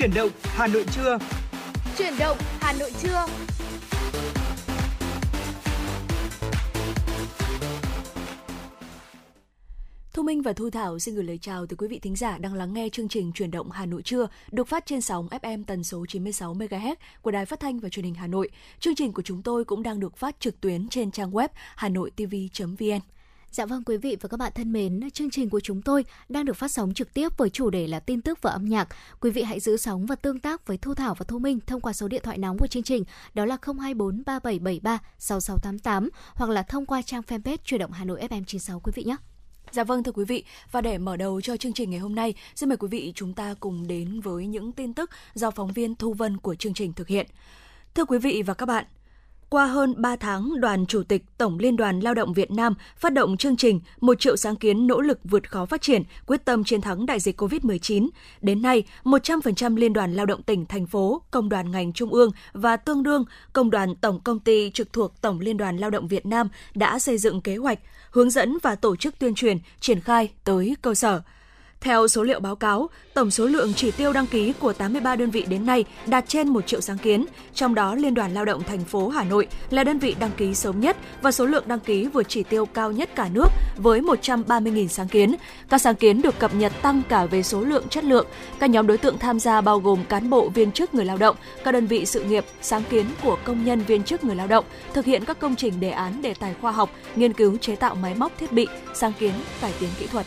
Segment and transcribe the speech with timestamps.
[0.00, 1.18] Chuyển động Hà Nội trưa.
[1.98, 3.26] Chuyển động Hà Nội trưa.
[10.12, 12.54] Thu Minh và Thu Thảo xin gửi lời chào tới quý vị thính giả đang
[12.54, 15.84] lắng nghe chương trình Chuyển động Hà Nội trưa được phát trên sóng FM tần
[15.84, 18.50] số 96 MHz của Đài Phát thanh và Truyền hình Hà Nội.
[18.78, 23.00] Chương trình của chúng tôi cũng đang được phát trực tuyến trên trang web hanoitv.vn.
[23.52, 26.44] Dạ vâng quý vị và các bạn thân mến, chương trình của chúng tôi đang
[26.44, 28.88] được phát sóng trực tiếp với chủ đề là tin tức và âm nhạc.
[29.20, 31.80] Quý vị hãy giữ sóng và tương tác với Thu Thảo và Thu Minh thông
[31.80, 36.62] qua số điện thoại nóng của chương trình đó là 024 3773 6688 hoặc là
[36.62, 39.16] thông qua trang fanpage Chuyển động Hà Nội FM 96 quý vị nhé.
[39.72, 42.34] Dạ vâng thưa quý vị, và để mở đầu cho chương trình ngày hôm nay,
[42.54, 45.94] xin mời quý vị chúng ta cùng đến với những tin tức do phóng viên
[45.94, 47.26] Thu Vân của chương trình thực hiện.
[47.94, 48.84] Thưa quý vị và các bạn,
[49.50, 53.12] qua hơn 3 tháng, Đoàn Chủ tịch Tổng Liên đoàn Lao động Việt Nam phát
[53.12, 56.64] động chương trình một triệu sáng kiến nỗ lực vượt khó phát triển, quyết tâm
[56.64, 58.08] chiến thắng đại dịch COVID-19.
[58.40, 62.30] Đến nay, 100% Liên đoàn Lao động tỉnh, thành phố, công đoàn ngành trung ương
[62.52, 66.08] và tương đương công đoàn tổng công ty trực thuộc Tổng Liên đoàn Lao động
[66.08, 67.78] Việt Nam đã xây dựng kế hoạch,
[68.10, 71.22] hướng dẫn và tổ chức tuyên truyền, triển khai tới cơ sở.
[71.80, 75.30] Theo số liệu báo cáo, tổng số lượng chỉ tiêu đăng ký của 83 đơn
[75.30, 78.62] vị đến nay đạt trên 1 triệu sáng kiến, trong đó Liên đoàn Lao động
[78.62, 81.80] thành phố Hà Nội là đơn vị đăng ký sớm nhất và số lượng đăng
[81.80, 85.34] ký vượt chỉ tiêu cao nhất cả nước với 130.000 sáng kiến.
[85.68, 88.26] Các sáng kiến được cập nhật tăng cả về số lượng chất lượng.
[88.58, 91.36] Các nhóm đối tượng tham gia bao gồm cán bộ viên chức người lao động,
[91.64, 94.64] các đơn vị sự nghiệp, sáng kiến của công nhân viên chức người lao động,
[94.94, 97.94] thực hiện các công trình đề án đề tài khoa học, nghiên cứu chế tạo
[97.94, 100.26] máy móc thiết bị, sáng kiến, cải tiến kỹ thuật.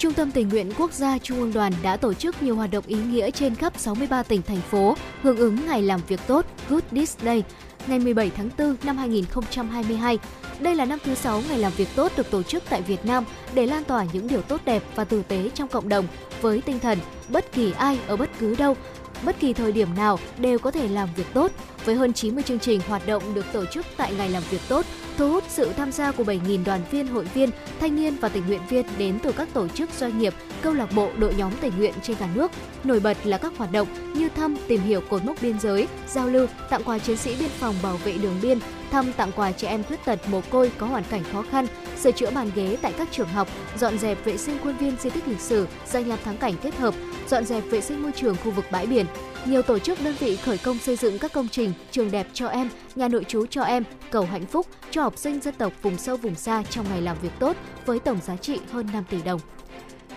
[0.00, 2.84] Trung tâm Tình nguyện Quốc gia Trung ương Đoàn đã tổ chức nhiều hoạt động
[2.86, 6.82] ý nghĩa trên khắp 63 tỉnh, thành phố, hưởng ứng Ngày làm việc tốt, Good
[6.90, 7.42] This Day,
[7.86, 10.18] ngày 17 tháng 4 năm 2022.
[10.60, 13.24] Đây là năm thứ 6 Ngày làm việc tốt được tổ chức tại Việt Nam
[13.54, 16.06] để lan tỏa những điều tốt đẹp và tử tế trong cộng đồng
[16.40, 16.98] với tinh thần
[17.28, 18.76] bất kỳ ai ở bất cứ đâu
[19.24, 21.52] bất kỳ thời điểm nào đều có thể làm việc tốt.
[21.84, 24.86] Với hơn 90 chương trình hoạt động được tổ chức tại Ngày làm việc tốt,
[25.16, 27.50] thu hút sự tham gia của 7.000 đoàn viên, hội viên,
[27.80, 30.92] thanh niên và tình nguyện viên đến từ các tổ chức doanh nghiệp, câu lạc
[30.94, 32.50] bộ, đội nhóm tình nguyện trên cả nước.
[32.84, 36.28] Nổi bật là các hoạt động như thăm, tìm hiểu cột mốc biên giới, giao
[36.28, 38.58] lưu, tặng quà chiến sĩ biên phòng bảo vệ đường biên,
[38.90, 41.66] thăm tặng quà trẻ em khuyết tật mồ côi có hoàn cảnh khó khăn,
[42.00, 45.10] sửa chữa bàn ghế tại các trường học, dọn dẹp vệ sinh khuôn viên di
[45.10, 46.94] tích lịch sử, danh lam thắng cảnh kết hợp,
[47.28, 49.06] dọn dẹp vệ sinh môi trường khu vực bãi biển.
[49.44, 52.46] Nhiều tổ chức đơn vị khởi công xây dựng các công trình trường đẹp cho
[52.46, 55.98] em, nhà nội trú cho em, cầu hạnh phúc cho học sinh dân tộc vùng
[55.98, 59.22] sâu vùng xa trong ngày làm việc tốt với tổng giá trị hơn 5 tỷ
[59.22, 59.40] đồng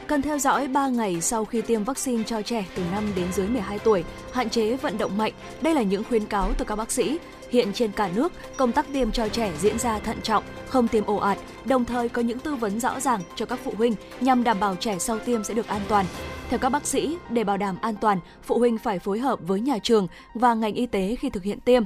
[0.07, 3.47] cần theo dõi 3 ngày sau khi tiêm vaccine cho trẻ từ 5 đến dưới
[3.47, 5.33] 12 tuổi, hạn chế vận động mạnh.
[5.61, 7.17] Đây là những khuyến cáo từ các bác sĩ.
[7.53, 11.05] Hiện trên cả nước, công tác tiêm cho trẻ diễn ra thận trọng, không tiêm
[11.05, 14.43] ồ ạt, đồng thời có những tư vấn rõ ràng cho các phụ huynh nhằm
[14.43, 16.05] đảm bảo trẻ sau tiêm sẽ được an toàn.
[16.49, 19.59] Theo các bác sĩ, để bảo đảm an toàn, phụ huynh phải phối hợp với
[19.59, 21.83] nhà trường và ngành y tế khi thực hiện tiêm.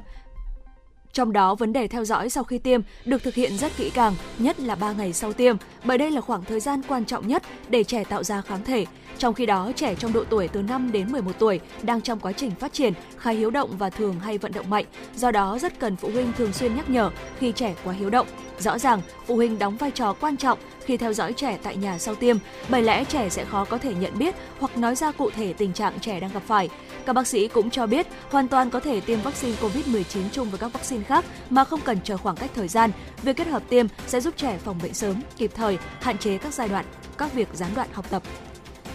[1.14, 4.16] Trong đó, vấn đề theo dõi sau khi tiêm được thực hiện rất kỹ càng,
[4.38, 7.44] nhất là 3 ngày sau tiêm, bởi đây là khoảng thời gian quan trọng nhất
[7.70, 8.86] để trẻ tạo ra kháng thể.
[9.18, 12.32] Trong khi đó, trẻ trong độ tuổi từ 5 đến 11 tuổi đang trong quá
[12.32, 14.86] trình phát triển, khá hiếu động và thường hay vận động mạnh.
[15.16, 18.28] Do đó, rất cần phụ huynh thường xuyên nhắc nhở khi trẻ quá hiếu động.
[18.60, 21.98] Rõ ràng, phụ huynh đóng vai trò quan trọng khi theo dõi trẻ tại nhà
[21.98, 22.38] sau tiêm,
[22.70, 25.74] bởi lẽ trẻ sẽ khó có thể nhận biết hoặc nói ra cụ thể tình
[25.74, 26.70] trạng trẻ đang gặp phải.
[27.06, 30.60] Các bác sĩ cũng cho biết hoàn toàn có thể tiêm vaccine COVID-19 chung với
[30.60, 32.92] các vaccine khác mà không cần chờ khoảng cách thời gian.
[33.24, 36.54] Việc kết hợp tiêm sẽ giúp trẻ phòng bệnh sớm, kịp thời, hạn chế các
[36.54, 36.86] giai đoạn,
[37.18, 38.24] các việc gián đoạn học tập.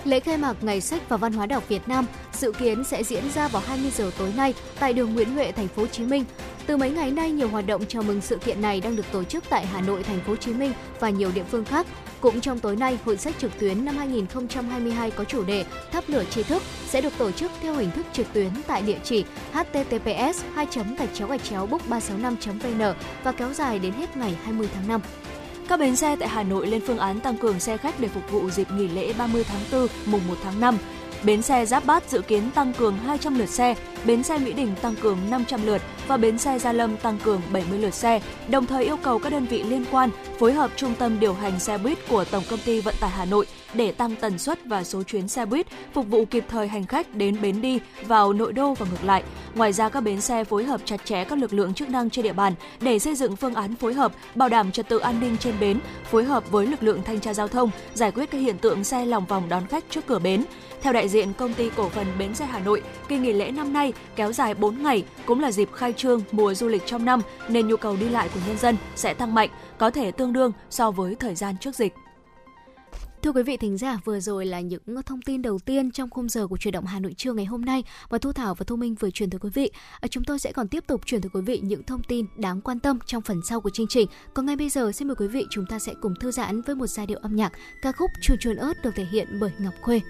[0.04, 3.30] Lễ khai mạc Ngày sách và Văn hóa đọc Việt Nam dự kiến sẽ diễn
[3.34, 6.24] ra vào 20 giờ tối nay tại đường Nguyễn Huệ, thành phố Hồ Chí Minh.
[6.66, 9.24] Từ mấy ngày nay, nhiều hoạt động chào mừng sự kiện này đang được tổ
[9.24, 11.86] chức tại Hà Nội, thành phố Hồ Chí Minh và nhiều địa phương khác.
[12.20, 16.24] Cũng trong tối nay, Hội sách trực tuyến năm 2022 có chủ đề Thắp lửa
[16.30, 20.42] tri thức sẽ được tổ chức theo hình thức trực tuyến tại địa chỉ https
[20.54, 20.66] 2
[20.98, 24.88] gạch chéo gạch chéo book 365 vn và kéo dài đến hết ngày 20 tháng
[24.88, 25.00] 5.
[25.72, 28.30] Các bến xe tại Hà Nội lên phương án tăng cường xe khách để phục
[28.30, 30.78] vụ dịp nghỉ lễ 30 tháng 4, mùng 1 tháng 5.
[31.24, 33.74] Bến xe Giáp Bát dự kiến tăng cường 200 lượt xe,
[34.04, 37.40] bến xe Mỹ Đình tăng cường 500 lượt và bến xe Gia Lâm tăng cường
[37.52, 40.94] 70 lượt xe, đồng thời yêu cầu các đơn vị liên quan phối hợp trung
[40.98, 44.16] tâm điều hành xe buýt của Tổng công ty Vận tải Hà Nội để tăng
[44.16, 47.60] tần suất và số chuyến xe buýt phục vụ kịp thời hành khách đến bến
[47.60, 49.22] đi vào nội đô và ngược lại.
[49.54, 52.22] Ngoài ra các bến xe phối hợp chặt chẽ các lực lượng chức năng trên
[52.22, 55.36] địa bàn để xây dựng phương án phối hợp bảo đảm trật tự an ninh
[55.36, 55.78] trên bến,
[56.10, 59.04] phối hợp với lực lượng thanh tra giao thông giải quyết các hiện tượng xe
[59.04, 60.44] lòng vòng đón khách trước cửa bến.
[60.82, 63.72] Theo đại diện công ty cổ phần bến xe Hà Nội, kỳ nghỉ lễ năm
[63.72, 67.22] nay kéo dài 4 ngày cũng là dịp khai trương mùa du lịch trong năm
[67.48, 70.52] nên nhu cầu đi lại của nhân dân sẽ tăng mạnh, có thể tương đương
[70.70, 71.94] so với thời gian trước dịch.
[73.22, 76.28] Thưa quý vị thính giả, vừa rồi là những thông tin đầu tiên trong khung
[76.28, 78.76] giờ của truyền động Hà Nội trưa ngày hôm nay và Thu Thảo và Thu
[78.76, 79.70] Minh vừa truyền tới quý vị.
[80.00, 82.60] À, chúng tôi sẽ còn tiếp tục truyền tới quý vị những thông tin đáng
[82.60, 84.08] quan tâm trong phần sau của chương trình.
[84.34, 86.74] Còn ngay bây giờ xin mời quý vị chúng ta sẽ cùng thư giãn với
[86.74, 87.52] một giai điệu âm nhạc
[87.82, 90.00] ca khúc Chuồn chuồn ớt được thể hiện bởi Ngọc Khuê.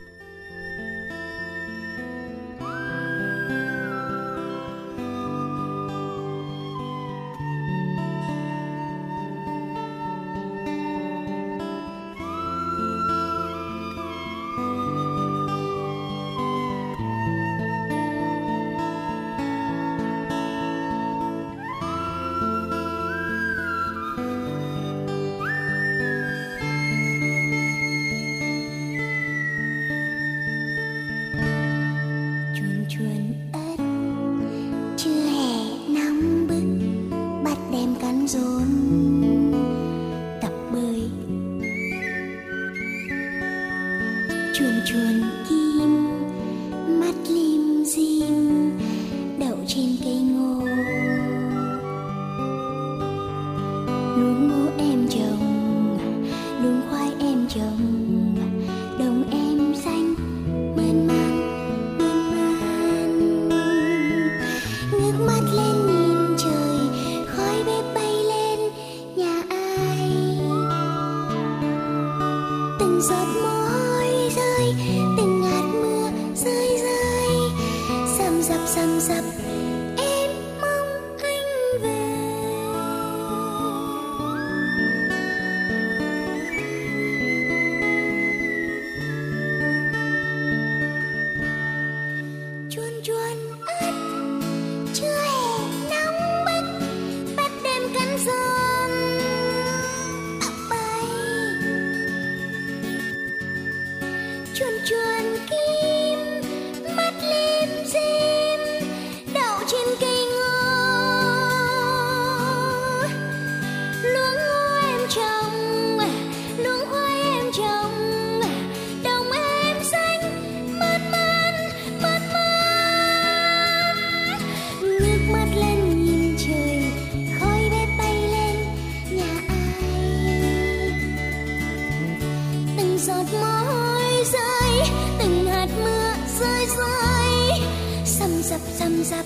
[133.03, 134.89] Giọt môi rơi
[135.19, 137.61] từng hạt mưa rơi rơi.
[138.05, 139.25] Xăm dập xăm dập.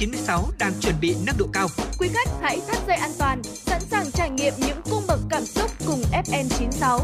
[0.00, 1.68] 96 đang chuẩn bị nâng độ cao.
[1.98, 5.44] Quý khách hãy thắt dây an toàn, sẵn sàng trải nghiệm những cung bậc cảm
[5.44, 7.00] xúc cùng FM 96.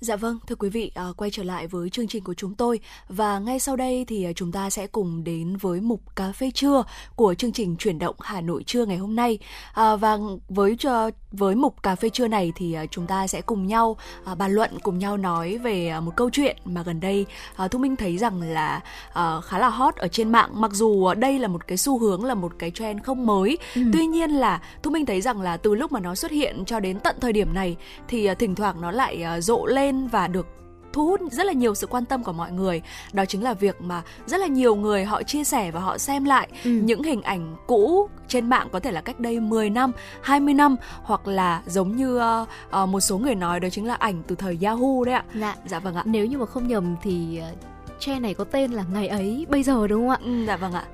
[0.00, 2.80] Dạ vâng, thưa quý vị, à, quay trở lại với chương trình của chúng tôi
[3.08, 6.50] và ngay sau đây thì à, chúng ta sẽ cùng đến với mục cà phê
[6.54, 6.84] trưa
[7.16, 9.38] của chương trình chuyển động Hà Nội trưa ngày hôm nay.
[9.74, 10.18] À, và
[10.48, 13.96] với cho với mục cà phê trưa này thì à, chúng ta sẽ cùng nhau
[14.24, 17.68] à, bàn luận, cùng nhau nói về à, một câu chuyện mà gần đây à,
[17.68, 18.80] Thu Minh thấy rằng là
[19.12, 20.50] à, khá là hot ở trên mạng.
[20.60, 23.82] Mặc dù đây là một cái xu hướng là một cái trend không mới, ừ.
[23.92, 26.80] tuy nhiên là Thu Minh thấy rằng là từ lúc mà nó xuất hiện cho
[26.80, 27.76] đến tận thời điểm này
[28.08, 30.61] thì thỉnh thoảng nó lại rộ lên và được
[30.92, 32.82] thu hút rất là nhiều sự quan tâm của mọi người
[33.12, 36.24] đó chính là việc mà rất là nhiều người họ chia sẻ và họ xem
[36.24, 36.70] lại ừ.
[36.70, 40.76] những hình ảnh cũ trên mạng có thể là cách đây 10 năm, 20 năm
[41.02, 42.48] hoặc là giống như uh,
[42.82, 45.24] uh, một số người nói đó chính là ảnh từ thời Yahoo đấy ạ.
[45.34, 45.56] Dạ.
[45.66, 46.02] Dạ vâng ạ.
[46.06, 47.58] Nếu như mà không nhầm thì uh,
[47.98, 50.18] tre này có tên là ngày ấy bây giờ đúng không ạ?
[50.24, 50.84] Ừ, dạ vâng ạ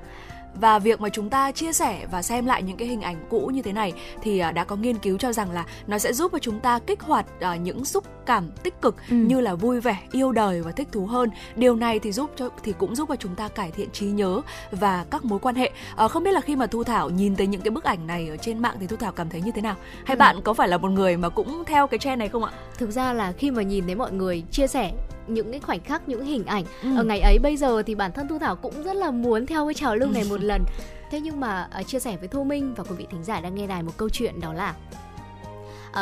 [0.55, 3.51] và việc mà chúng ta chia sẻ và xem lại những cái hình ảnh cũ
[3.55, 6.33] như thế này thì à, đã có nghiên cứu cho rằng là nó sẽ giúp
[6.33, 9.17] cho chúng ta kích hoạt à, những xúc cảm tích cực ừ.
[9.17, 11.31] như là vui vẻ, yêu đời và thích thú hơn.
[11.57, 14.41] Điều này thì giúp cho thì cũng giúp cho chúng ta cải thiện trí nhớ
[14.71, 15.71] và các mối quan hệ.
[15.97, 18.29] À, không biết là khi mà Thu Thảo nhìn thấy những cái bức ảnh này
[18.29, 19.77] ở trên mạng thì Thu Thảo cảm thấy như thế nào?
[20.05, 20.19] Hay ừ.
[20.19, 22.53] bạn có phải là một người mà cũng theo cái trend này không ạ?
[22.79, 24.93] Thực ra là khi mà nhìn thấy mọi người chia sẻ
[25.29, 26.97] những cái khoảnh khắc những hình ảnh ừ.
[26.97, 29.67] ở ngày ấy bây giờ thì bản thân thu thảo cũng rất là muốn theo
[29.67, 30.65] cái trào lưu này một lần
[31.11, 33.55] thế nhưng mà uh, chia sẻ với thu minh và quý vị thính giả đang
[33.55, 34.75] nghe đài một câu chuyện đó là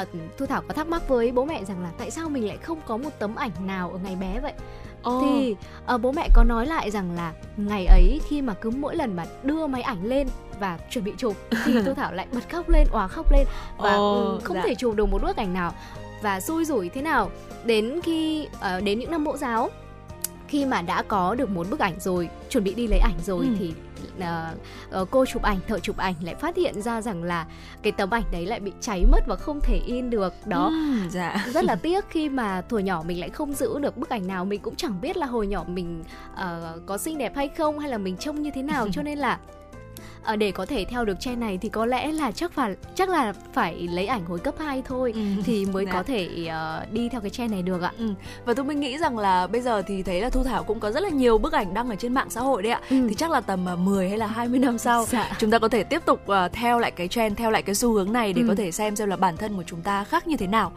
[0.02, 2.56] uh, thu thảo có thắc mắc với bố mẹ rằng là tại sao mình lại
[2.56, 4.52] không có một tấm ảnh nào ở ngày bé vậy
[5.08, 5.22] oh.
[5.22, 5.56] thì
[5.94, 9.16] uh, bố mẹ có nói lại rằng là ngày ấy khi mà cứ mỗi lần
[9.16, 10.28] mà đưa máy ảnh lên
[10.60, 13.46] và chuẩn bị chụp thì thu thảo lại bật khóc lên òa khóc lên
[13.78, 14.62] và oh, không dạ.
[14.64, 15.72] thể chụp được một bức ảnh nào
[16.26, 17.30] và xui rủi thế nào
[17.64, 19.70] đến khi uh, đến những năm mẫu giáo.
[20.48, 23.44] Khi mà đã có được một bức ảnh rồi chuẩn bị đi lấy ảnh rồi
[23.44, 23.50] ừ.
[23.58, 23.74] thì
[25.00, 27.46] uh, cô chụp ảnh thợ chụp ảnh lại phát hiện ra rằng là
[27.82, 30.32] cái tấm ảnh đấy lại bị cháy mất và không thể in được.
[30.46, 30.66] Đó.
[30.66, 31.46] Ừ, dạ.
[31.52, 34.44] rất là tiếc khi mà tuổi nhỏ mình lại không giữ được bức ảnh nào.
[34.44, 37.90] Mình cũng chẳng biết là hồi nhỏ mình uh, có xinh đẹp hay không hay
[37.90, 38.88] là mình trông như thế nào.
[38.92, 39.38] Cho nên là
[40.26, 43.08] à, để có thể theo được trend này thì có lẽ là chắc phải chắc
[43.08, 45.20] là phải lấy ảnh hồi cấp 2 thôi ừ.
[45.44, 45.92] thì mới dạ.
[45.92, 47.92] có thể uh, đi theo cái trend này được ạ.
[47.98, 48.14] Ừ.
[48.44, 50.90] Và tôi mình nghĩ rằng là bây giờ thì thấy là Thu Thảo cũng có
[50.90, 52.80] rất là nhiều bức ảnh đăng ở trên mạng xã hội đấy ạ.
[52.90, 52.96] Ừ.
[53.08, 55.36] Thì chắc là tầm uh, 10 hay là 20 năm sau dạ.
[55.38, 57.92] chúng ta có thể tiếp tục uh, theo lại cái trend theo lại cái xu
[57.92, 58.48] hướng này để ừ.
[58.48, 60.72] có thể xem xem là bản thân của chúng ta khác như thế nào.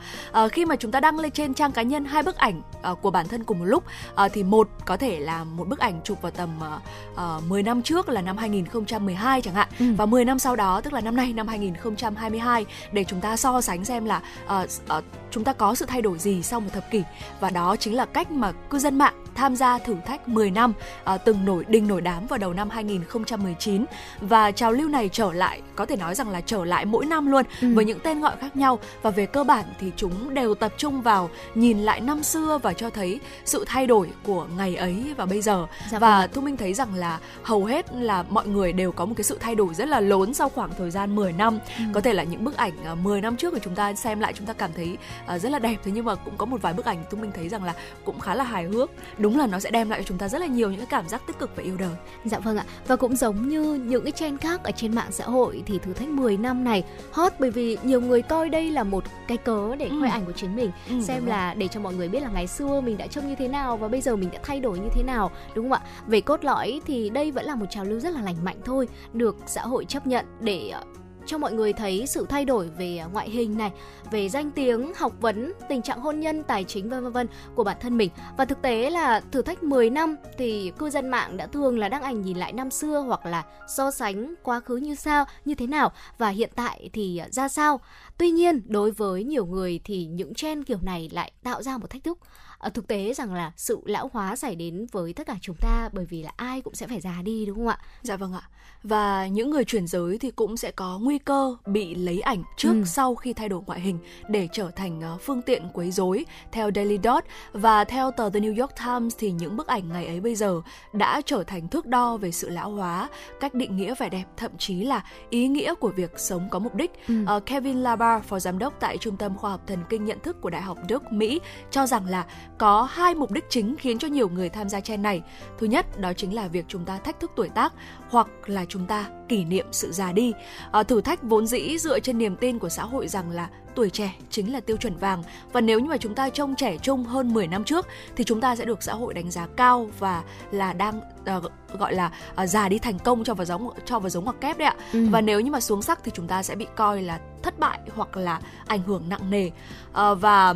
[0.45, 3.01] Uh, khi mà chúng ta đăng lên trên trang cá nhân hai bức ảnh uh,
[3.01, 3.83] của bản thân cùng một lúc
[4.25, 6.81] uh, thì một có thể là một bức ảnh chụp vào tầm uh,
[7.13, 9.85] uh, 10 năm trước là năm 2012 chẳng hạn ừ.
[9.97, 13.61] và 10 năm sau đó tức là năm nay năm 2022 để chúng ta so
[13.61, 16.91] sánh xem là uh, uh, chúng ta có sự thay đổi gì sau một thập
[16.91, 17.03] kỷ
[17.39, 20.73] và đó chính là cách mà cư dân mạng tham gia thử thách 10 năm
[21.13, 23.85] uh, từng nổi đình nổi đám vào đầu năm 2019
[24.21, 27.31] và trào lưu này trở lại có thể nói rằng là trở lại mỗi năm
[27.31, 27.75] luôn ừ.
[27.75, 31.01] với những tên gọi khác nhau và về cơ bản thì chúng đều tập trung
[31.01, 35.25] vào nhìn lại năm xưa và cho thấy sự thay đổi của ngày ấy và
[35.25, 36.29] bây giờ dạ và vâng.
[36.33, 39.37] thu minh thấy rằng là hầu hết là mọi người đều có một cái sự
[39.39, 41.83] thay đổi rất là lớn sau khoảng thời gian 10 năm ừ.
[41.93, 44.33] có thể là những bức ảnh 10 à, năm trước của chúng ta xem lại
[44.33, 44.97] chúng ta cảm thấy
[45.35, 45.75] uh, rất là đẹp.
[45.83, 47.73] Thế nhưng mà cũng có một vài bức ảnh thu minh thấy rằng là
[48.05, 48.91] cũng khá là hài hước.
[49.17, 51.09] Đúng là nó sẽ đem lại cho chúng ta rất là nhiều những cái cảm
[51.09, 51.95] giác tích cực và yêu đời.
[52.25, 52.65] Dạ vâng ạ.
[52.87, 55.93] Và cũng giống như những cái trend khác ở trên mạng xã hội thì thử
[55.93, 59.75] thách 10 năm này hot bởi vì nhiều người coi đây là một cái cớ
[59.75, 60.11] để khoe ừ.
[60.11, 60.71] ảnh của chính mình.
[60.89, 63.35] Ừ, xem là để cho mọi người biết là ngày xưa mình đã trông như
[63.35, 65.89] thế nào và bây giờ mình đã thay đổi như thế nào đúng không ạ?
[66.07, 68.87] Về cốt lõi thì đây vẫn là một trào lưu rất là lành mạnh thôi
[69.13, 70.83] được xã hội chấp nhận để ờ,
[71.29, 73.71] cho mọi người thấy sự thay đổi về ngoại hình này,
[74.11, 77.77] về danh tiếng, học vấn, tình trạng hôn nhân, tài chính vân vân của bản
[77.81, 78.11] thân mình.
[78.37, 81.89] Và thực tế là thử thách 10 năm thì cư dân mạng đã thường là
[81.89, 85.55] đăng ảnh nhìn lại năm xưa hoặc là so sánh quá khứ như sao, như
[85.55, 87.79] thế nào và hiện tại thì ra sao.
[88.17, 91.89] Tuy nhiên, đối với nhiều người thì những trend kiểu này lại tạo ra một
[91.89, 92.17] thách thức
[92.59, 95.89] à, thực tế rằng là sự lão hóa xảy đến với tất cả chúng ta
[95.93, 97.79] bởi vì là ai cũng sẽ phải già đi đúng không ạ?
[98.01, 98.49] Dạ vâng ạ.
[98.83, 102.73] Và những người chuyển giới thì cũng sẽ có nguy cơ bị lấy ảnh trước
[102.73, 102.83] ừ.
[102.85, 106.69] sau khi thay đổi ngoại hình để trở thành uh, phương tiện quấy rối theo
[106.75, 110.19] Daily Dot và theo tờ The New York Times thì những bức ảnh ngày ấy
[110.19, 110.61] bây giờ
[110.93, 113.09] đã trở thành thước đo về sự lão hóa,
[113.39, 116.75] cách định nghĩa vẻ đẹp thậm chí là ý nghĩa của việc sống có mục
[116.75, 116.91] đích.
[117.07, 117.25] Ừ.
[117.37, 120.41] Uh, Kevin Labar phó giám đốc tại Trung tâm Khoa học Thần kinh Nhận thức
[120.41, 121.39] của Đại học Đức, Mỹ,
[121.71, 122.25] cho rằng là
[122.57, 125.21] có hai mục đích chính khiến cho nhiều người tham gia trend này.
[125.57, 127.73] Thứ nhất, đó chính là việc chúng ta thách thức tuổi tác
[128.09, 130.33] hoặc là chúng ta kỷ niệm sự già đi.
[130.71, 133.89] À, thử thách vốn dĩ dựa trên niềm tin của xã hội rằng là tuổi
[133.89, 137.03] trẻ chính là tiêu chuẩn vàng và nếu như mà chúng ta trông trẻ trung
[137.03, 140.23] hơn 10 năm trước thì chúng ta sẽ được xã hội đánh giá cao và
[140.51, 141.01] là đang
[141.37, 142.11] uh, gọi là
[142.43, 144.75] uh, già đi thành công cho vào giống cho vào giống hoặc kép đấy ạ.
[144.93, 145.07] Ừ.
[145.11, 147.79] Và nếu như mà xuống sắc thì chúng ta sẽ bị coi là thất bại
[147.95, 149.47] hoặc là ảnh hưởng nặng nề.
[149.47, 150.55] Uh, và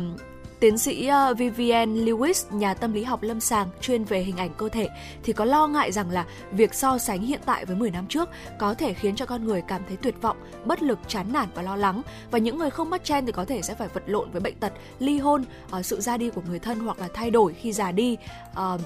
[0.64, 4.50] Tiến sĩ ờ, Vivian Lewis, nhà tâm lý học lâm sàng chuyên về hình ảnh
[4.56, 4.88] cơ thể
[5.22, 8.28] thì có lo ngại rằng là việc so sánh hiện tại với 10 năm trước
[8.58, 11.62] có thể khiến cho con người cảm thấy tuyệt vọng, bất lực, chán nản và
[11.62, 12.02] lo lắng.
[12.30, 14.54] Và những người không mắc chen thì có thể sẽ phải vật lộn với bệnh
[14.54, 17.72] tật, ly hôn, ờ, sự ra đi của người thân hoặc là thay đổi khi
[17.72, 18.16] già đi,
[18.54, 18.78] ờ,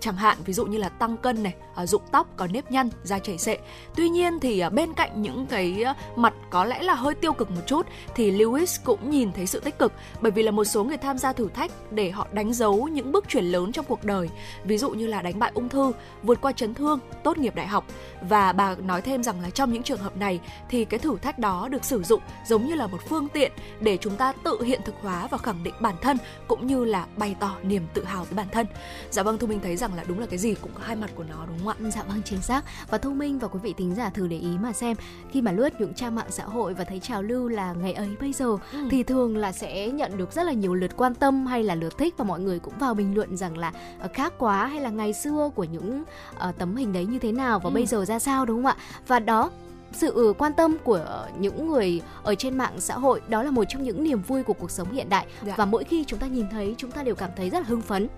[0.00, 2.88] chẳng hạn ví dụ như là tăng cân này, à, rụng tóc, có nếp nhăn,
[3.02, 3.58] da chảy xệ.
[3.96, 7.32] Tuy nhiên thì à, bên cạnh những cái à, mặt có lẽ là hơi tiêu
[7.32, 10.64] cực một chút thì Lewis cũng nhìn thấy sự tích cực bởi vì là một
[10.64, 13.84] số người tham gia thử thách để họ đánh dấu những bước chuyển lớn trong
[13.88, 14.28] cuộc đời,
[14.64, 17.66] ví dụ như là đánh bại ung thư, vượt qua chấn thương, tốt nghiệp đại
[17.66, 17.84] học
[18.28, 21.38] và bà nói thêm rằng là trong những trường hợp này thì cái thử thách
[21.38, 24.80] đó được sử dụng giống như là một phương tiện để chúng ta tự hiện
[24.84, 26.16] thực hóa và khẳng định bản thân
[26.48, 28.66] cũng như là bày tỏ niềm tự hào với bản thân.
[29.10, 31.10] Dạ vâng, Thu Minh thấy rằng là đúng là cái gì cũng có hai mặt
[31.14, 31.90] của nó đúng không ạ?
[31.90, 32.64] Dạ vâng chính xác.
[32.90, 34.96] Và thông minh và quý vị tính giả thử để ý mà xem
[35.30, 38.16] khi mà lướt những trang mạng xã hội và thấy trào lưu là ngày ấy
[38.20, 38.78] bây giờ ừ.
[38.90, 41.98] thì thường là sẽ nhận được rất là nhiều lượt quan tâm hay là lượt
[41.98, 44.90] thích và mọi người cũng vào bình luận rằng là ờ, khác quá hay là
[44.90, 46.04] ngày xưa của những
[46.48, 47.74] uh, tấm hình đấy như thế nào và ừ.
[47.74, 48.76] bây giờ ra sao đúng không ạ?
[49.06, 49.50] Và đó
[49.92, 53.82] sự quan tâm của những người ở trên mạng xã hội đó là một trong
[53.82, 55.54] những niềm vui của cuộc sống hiện đại dạ.
[55.56, 57.80] và mỗi khi chúng ta nhìn thấy chúng ta đều cảm thấy rất là hưng
[57.80, 58.08] phấn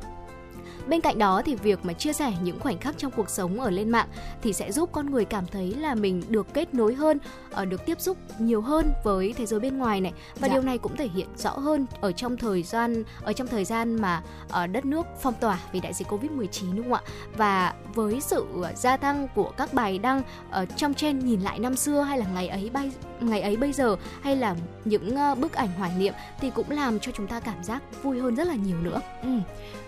[0.88, 3.71] Bên cạnh đó thì việc mà chia sẻ những khoảnh khắc trong cuộc sống ở
[3.71, 4.09] lên mạng
[4.42, 7.18] thì sẽ giúp con người cảm thấy là mình được kết nối hơn,
[7.51, 10.55] ờ, được tiếp xúc nhiều hơn với thế giới bên ngoài này và dạ.
[10.55, 13.96] điều này cũng thể hiện rõ hơn ở trong thời gian ở trong thời gian
[14.03, 17.03] mà ở ờ, đất nước phong tỏa vì đại dịch Covid-19 đúng không ạ?
[17.37, 18.46] Và với sự
[18.77, 22.27] gia tăng của các bài đăng ở trong trên nhìn lại năm xưa hay là
[22.35, 26.14] ngày ấy bay ngày ấy bây giờ hay là những ờ, bức ảnh hoài niệm
[26.40, 29.01] thì cũng làm cho chúng ta cảm giác vui hơn rất là nhiều nữa.
[29.22, 29.29] Ừ.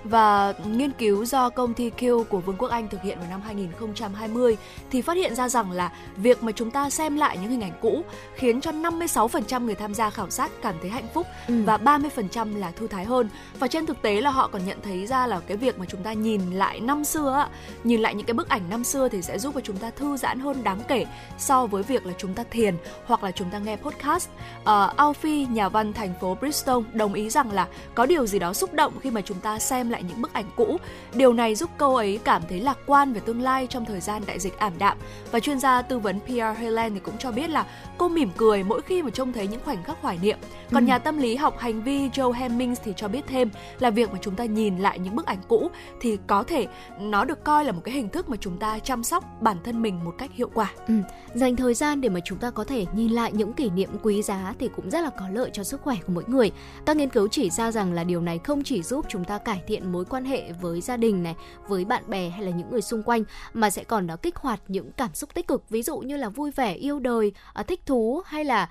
[0.05, 3.41] Và nghiên cứu do công ty Q của Vương quốc Anh thực hiện vào năm
[3.41, 4.57] 2020
[4.91, 7.79] thì phát hiện ra rằng là việc mà chúng ta xem lại những hình ảnh
[7.81, 8.03] cũ
[8.35, 11.55] khiến cho 56% người tham gia khảo sát cảm thấy hạnh phúc ừ.
[11.65, 13.29] và 30% là thư thái hơn.
[13.59, 16.03] Và trên thực tế là họ còn nhận thấy ra là cái việc mà chúng
[16.03, 17.49] ta nhìn lại năm xưa
[17.85, 20.17] nhìn lại những cái bức ảnh năm xưa thì sẽ giúp cho chúng ta thư
[20.17, 21.07] giãn hơn đáng kể
[21.39, 22.75] so với việc là chúng ta thiền
[23.07, 24.29] hoặc là chúng ta nghe podcast.
[24.61, 28.53] Uh, Alfie, nhà văn thành phố Bristol đồng ý rằng là có điều gì đó
[28.53, 30.77] xúc động khi mà chúng ta xem lại những bức ảnh cũ.
[31.15, 34.23] Điều này giúp cô ấy cảm thấy lạc quan về tương lai trong thời gian
[34.27, 34.99] đại dịch ảm đạm.
[35.31, 37.67] Và chuyên gia tư vấn PR Helen thì cũng cho biết là
[37.99, 40.39] cô mỉm cười mỗi khi mà trông thấy những khoảnh khắc hoài niệm.
[40.73, 40.89] Còn ừ.
[40.89, 44.19] nhà tâm lý học hành vi Joe Hemmings thì cho biết thêm là việc mà
[44.23, 45.71] chúng ta nhìn lại những bức ảnh cũ
[46.01, 46.67] thì có thể
[47.01, 49.83] nó được coi là một cái hình thức mà chúng ta chăm sóc bản thân
[49.83, 50.73] mình một cách hiệu quả.
[50.89, 50.95] Ừ.
[51.35, 54.23] Dành thời gian để mà chúng ta có thể nhìn lại những kỷ niệm quý
[54.23, 56.51] giá thì cũng rất là có lợi cho sức khỏe của mỗi người.
[56.87, 59.63] Các nghiên cứu chỉ ra rằng là điều này không chỉ giúp chúng ta cải
[59.67, 61.37] thiện mối quan hệ với gia đình này,
[61.69, 64.61] với bạn bè hay là những người xung quanh mà sẽ còn ờ, kích hoạt
[64.69, 65.71] những cảm xúc tích cực.
[65.71, 68.69] Ví dụ như là vui vẻ, yêu đời, ờ, thích thú hay là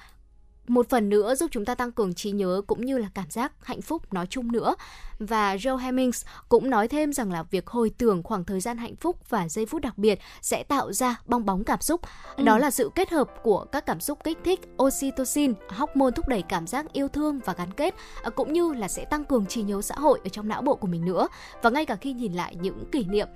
[0.68, 3.52] một phần nữa giúp chúng ta tăng cường trí nhớ cũng như là cảm giác
[3.66, 4.76] hạnh phúc nói chung nữa.
[5.20, 8.96] Và Joe Hemmings cũng nói thêm rằng là việc hồi tưởng khoảng thời gian hạnh
[8.96, 12.02] phúc và giây phút đặc biệt sẽ tạo ra bong bóng cảm xúc.
[12.36, 12.44] Ừ.
[12.44, 16.42] Đó là sự kết hợp của các cảm xúc kích thích oxytocin, hormone thúc đẩy
[16.42, 19.62] cảm giác yêu thương và gắn kết, à, cũng như là sẽ tăng cường trí
[19.62, 21.28] nhớ xã hội ở trong não bộ của mình nữa.
[21.62, 23.28] Và ngay cả khi nhìn lại những kỷ niệm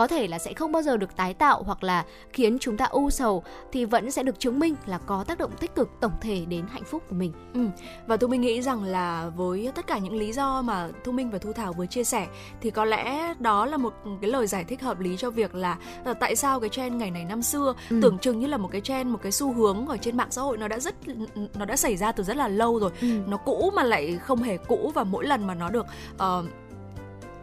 [0.00, 2.84] có thể là sẽ không bao giờ được tái tạo hoặc là khiến chúng ta
[2.84, 6.12] u sầu thì vẫn sẽ được chứng minh là có tác động tích cực tổng
[6.20, 7.32] thể đến hạnh phúc của mình.
[7.54, 7.66] Ừ.
[8.06, 11.30] Và Thu Minh nghĩ rằng là với tất cả những lý do mà Thu Minh
[11.30, 12.26] và Thu Thảo vừa chia sẻ
[12.60, 15.78] thì có lẽ đó là một cái lời giải thích hợp lý cho việc là,
[16.04, 17.98] là tại sao cái trend ngày này năm xưa ừ.
[18.02, 20.42] tưởng chừng như là một cái trend một cái xu hướng ở trên mạng xã
[20.42, 20.94] hội nó đã rất
[21.54, 22.90] nó đã xảy ra từ rất là lâu rồi.
[23.00, 23.08] Ừ.
[23.26, 26.44] Nó cũ mà lại không hề cũ và mỗi lần mà nó được uh,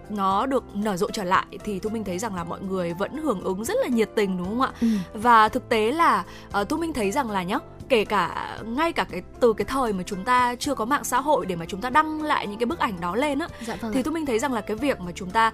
[0.09, 3.17] nó được nở rộ trở lại thì thu minh thấy rằng là mọi người vẫn
[3.17, 4.87] hưởng ứng rất là nhiệt tình đúng không ạ ừ.
[5.13, 6.23] và thực tế là
[6.61, 9.93] uh, thu minh thấy rằng là nhá kể cả ngay cả cái từ cái thời
[9.93, 12.59] mà chúng ta chưa có mạng xã hội để mà chúng ta đăng lại những
[12.59, 14.77] cái bức ảnh đó lên á dạ, vâng thì thu minh thấy rằng là cái
[14.77, 15.51] việc mà chúng ta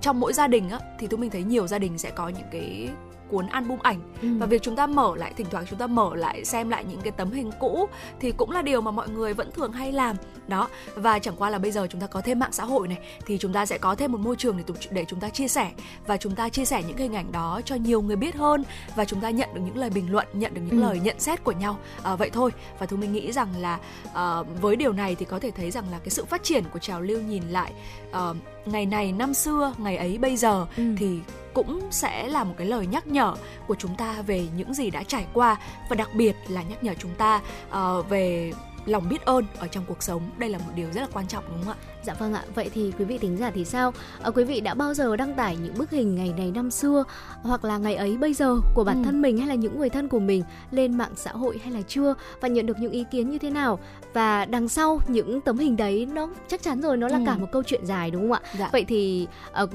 [0.00, 2.46] trong mỗi gia đình á thì thu minh thấy nhiều gia đình sẽ có những
[2.52, 2.88] cái
[3.32, 4.28] cuốn album ảnh ừ.
[4.38, 7.00] và việc chúng ta mở lại thỉnh thoảng chúng ta mở lại xem lại những
[7.00, 7.88] cái tấm hình cũ
[8.20, 10.16] thì cũng là điều mà mọi người vẫn thường hay làm
[10.48, 12.98] đó và chẳng qua là bây giờ chúng ta có thêm mạng xã hội này
[13.26, 15.70] thì chúng ta sẽ có thêm một môi trường để để chúng ta chia sẻ
[16.06, 18.64] và chúng ta chia sẻ những hình ảnh đó cho nhiều người biết hơn
[18.96, 20.86] và chúng ta nhận được những lời bình luận nhận được những ừ.
[20.86, 24.46] lời nhận xét của nhau à, vậy thôi và thu minh nghĩ rằng là uh,
[24.60, 27.00] với điều này thì có thể thấy rằng là cái sự phát triển của trào
[27.00, 27.72] lưu nhìn lại
[28.10, 30.82] uh, ngày này năm xưa ngày ấy bây giờ ừ.
[30.98, 31.18] thì
[31.54, 33.34] cũng sẽ là một cái lời nhắc nhở
[33.66, 35.56] của chúng ta về những gì đã trải qua
[35.90, 38.52] và đặc biệt là nhắc nhở chúng ta uh, về
[38.86, 41.44] lòng biết ơn ở trong cuộc sống đây là một điều rất là quan trọng
[41.48, 44.30] đúng không ạ dạ vâng ạ vậy thì quý vị tính giả thì sao à,
[44.30, 47.04] quý vị đã bao giờ đăng tải những bức hình ngày này năm xưa
[47.42, 49.04] hoặc là ngày ấy bây giờ của bản ừ.
[49.04, 51.82] thân mình hay là những người thân của mình lên mạng xã hội hay là
[51.88, 53.78] chưa và nhận được những ý kiến như thế nào
[54.12, 57.22] và đằng sau những tấm hình đấy nó chắc chắn rồi nó là ừ.
[57.26, 58.68] cả một câu chuyện dài đúng không ạ dạ.
[58.72, 59.26] vậy thì
[59.62, 59.70] uh,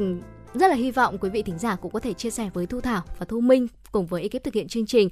[0.57, 2.81] rất là hy vọng quý vị thính giả cũng có thể chia sẻ với Thu
[2.81, 5.09] Thảo và Thu Minh cùng với ekip thực hiện chương trình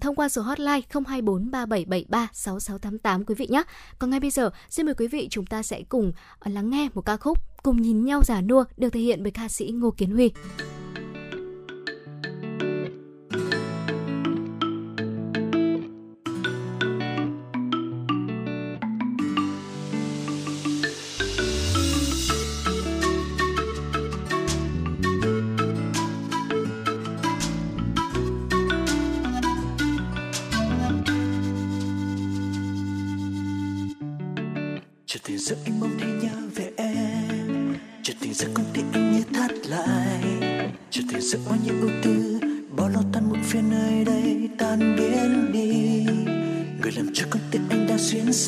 [0.00, 3.62] thông qua số hotline 024 3773 6688 quý vị nhé.
[3.98, 6.88] Còn ngay bây giờ, xin mời quý vị chúng ta sẽ cùng ờ, lắng nghe
[6.94, 9.90] một ca khúc cùng nhìn nhau giả nua được thể hiện bởi ca sĩ Ngô
[9.90, 10.30] Kiến Huy.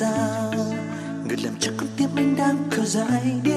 [0.04, 0.76] Sao xa
[1.28, 3.53] người làm cho con tim anh đang thở dài đi.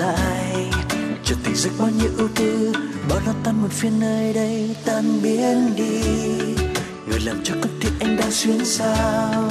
[0.00, 0.70] Lại.
[1.24, 2.72] Chợt thì giấc bao nhiêu ưu tư
[3.08, 6.02] bao lo tan một phiên nơi đây, tan biến đi.
[7.06, 9.48] Người làm cho con tim anh đang xuyên sao?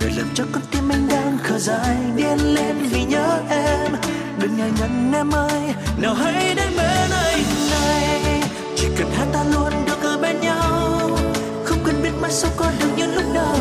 [0.00, 3.92] Người làm cho con tim anh đang khờ dài điên lên vì nhớ em.
[4.40, 8.42] Đừng ngại ngần em ơi, nào hãy đến bên anh này.
[8.76, 11.10] Chỉ cần hai ta luôn được ở bên nhau,
[11.64, 13.56] không cần biết mai sau có được như lúc đầu.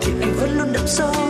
[0.00, 1.25] Thì anh vẫn luôn đậm sâu.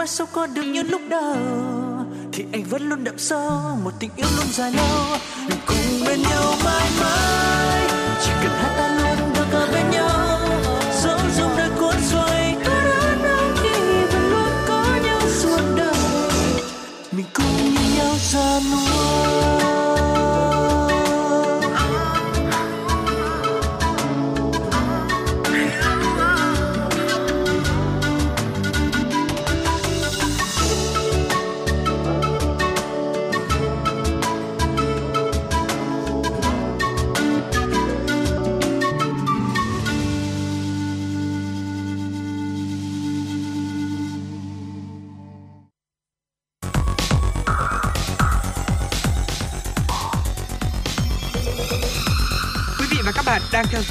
[0.00, 1.36] Mà sao mai sau có được như lúc đầu?
[2.32, 3.50] Thì anh vẫn luôn đậm sâu,
[3.84, 5.18] một tình yêu luôn dài lâu.
[5.66, 7.88] Cùng bên nhau mãi mãi.
[8.22, 8.89] Chỉ cần hai ta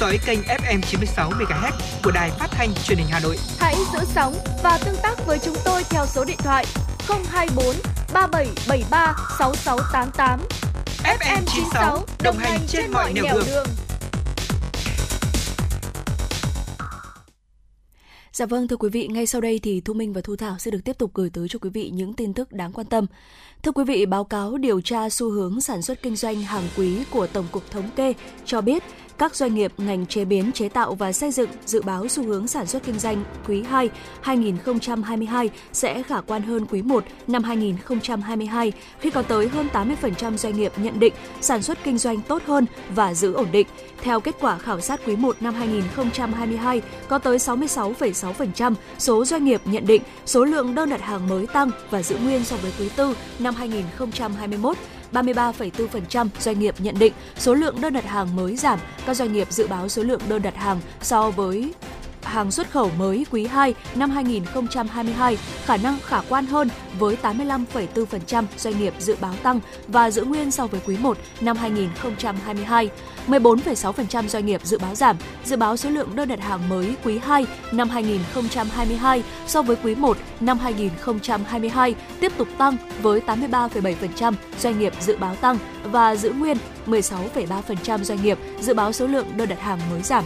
[0.00, 1.72] dõi kênh FM 96 MHz
[2.04, 3.36] của đài phát thanh truyền hình Hà Nội.
[3.58, 6.64] Hãy giữ sóng và tương tác với chúng tôi theo số điện thoại
[7.08, 7.74] 024
[8.12, 10.40] 3773 6688.
[11.04, 13.44] FM 96 đồng hành trên mọi nẻo đường.
[13.46, 13.66] đường.
[18.32, 20.70] Dạ vâng thưa quý vị, ngay sau đây thì Thu Minh và Thu Thảo sẽ
[20.70, 23.06] được tiếp tục gửi tới cho quý vị những tin tức đáng quan tâm.
[23.62, 27.04] Thưa quý vị, báo cáo điều tra xu hướng sản xuất kinh doanh hàng quý
[27.10, 28.82] của Tổng cục Thống kê cho biết
[29.20, 32.46] các doanh nghiệp ngành chế biến, chế tạo và xây dựng dự báo xu hướng
[32.46, 38.72] sản xuất kinh doanh quý 2 2022 sẽ khả quan hơn quý 1 năm 2022
[39.00, 42.66] khi có tới hơn 80% doanh nghiệp nhận định sản xuất kinh doanh tốt hơn
[42.94, 43.66] và giữ ổn định.
[44.00, 49.60] Theo kết quả khảo sát quý 1 năm 2022, có tới 66,6% số doanh nghiệp
[49.64, 52.88] nhận định số lượng đơn đặt hàng mới tăng và giữ nguyên so với quý
[52.98, 54.76] 4 năm 2021
[55.12, 59.52] 33,4% doanh nghiệp nhận định số lượng đơn đặt hàng mới giảm, các doanh nghiệp
[59.52, 61.72] dự báo số lượng đơn đặt hàng so với
[62.22, 68.44] hàng xuất khẩu mới quý 2 năm 2022 khả năng khả quan hơn với 85,4%
[68.56, 72.90] doanh nghiệp dự báo tăng và giữ nguyên so với quý 1 năm 2022.
[73.26, 77.18] 14,6% doanh nghiệp dự báo giảm, dự báo số lượng đơn đặt hàng mới quý
[77.18, 84.78] 2 năm 2022 so với quý 1 năm 2022 tiếp tục tăng với 83,7% doanh
[84.78, 86.56] nghiệp dự báo tăng và giữ nguyên
[86.86, 90.24] 16,3% doanh nghiệp dự báo số lượng đơn đặt hàng mới giảm.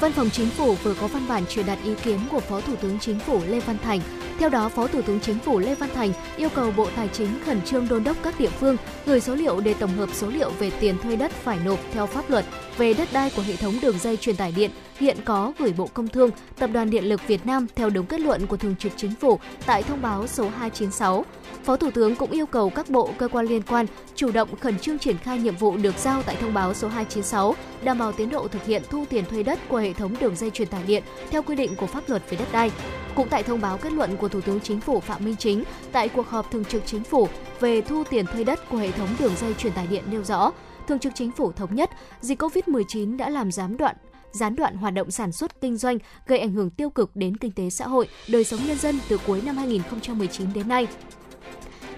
[0.00, 2.76] Văn phòng Chính phủ vừa có văn bản truyền đạt ý kiến của Phó Thủ
[2.76, 4.00] tướng Chính phủ Lê Văn Thành.
[4.38, 7.28] Theo đó, Phó Thủ tướng Chính phủ Lê Văn Thành yêu cầu Bộ Tài chính
[7.46, 8.76] khẩn trương đôn đốc các địa phương
[9.06, 12.06] gửi số liệu để tổng hợp số liệu về tiền thuê đất phải nộp theo
[12.06, 12.44] pháp luật
[12.76, 15.88] về đất đai của hệ thống đường dây truyền tải điện hiện có gửi Bộ
[15.94, 18.92] Công Thương, Tập đoàn Điện lực Việt Nam theo đúng kết luận của Thường trực
[18.96, 21.24] Chính phủ tại thông báo số 296.
[21.64, 24.78] Phó Thủ tướng cũng yêu cầu các bộ cơ quan liên quan chủ động khẩn
[24.78, 28.30] trương triển khai nhiệm vụ được giao tại thông báo số 296, đảm bảo tiến
[28.30, 31.02] độ thực hiện thu tiền thuê đất của hệ thống đường dây truyền tải điện
[31.30, 32.70] theo quy định của pháp luật về đất đai.
[33.14, 36.08] Cũng tại thông báo kết luận của Thủ tướng Chính phủ Phạm Minh Chính tại
[36.08, 37.28] cuộc họp thường trực Chính phủ
[37.60, 40.52] về thu tiền thuê đất của hệ thống đường dây truyền tải điện nêu rõ,
[40.88, 43.96] Thường trực Chính phủ thống nhất, dịch COVID-19 đã làm gián đoạn
[44.34, 47.52] gián đoạn hoạt động sản xuất kinh doanh, gây ảnh hưởng tiêu cực đến kinh
[47.52, 50.86] tế xã hội, đời sống nhân dân từ cuối năm 2019 đến nay.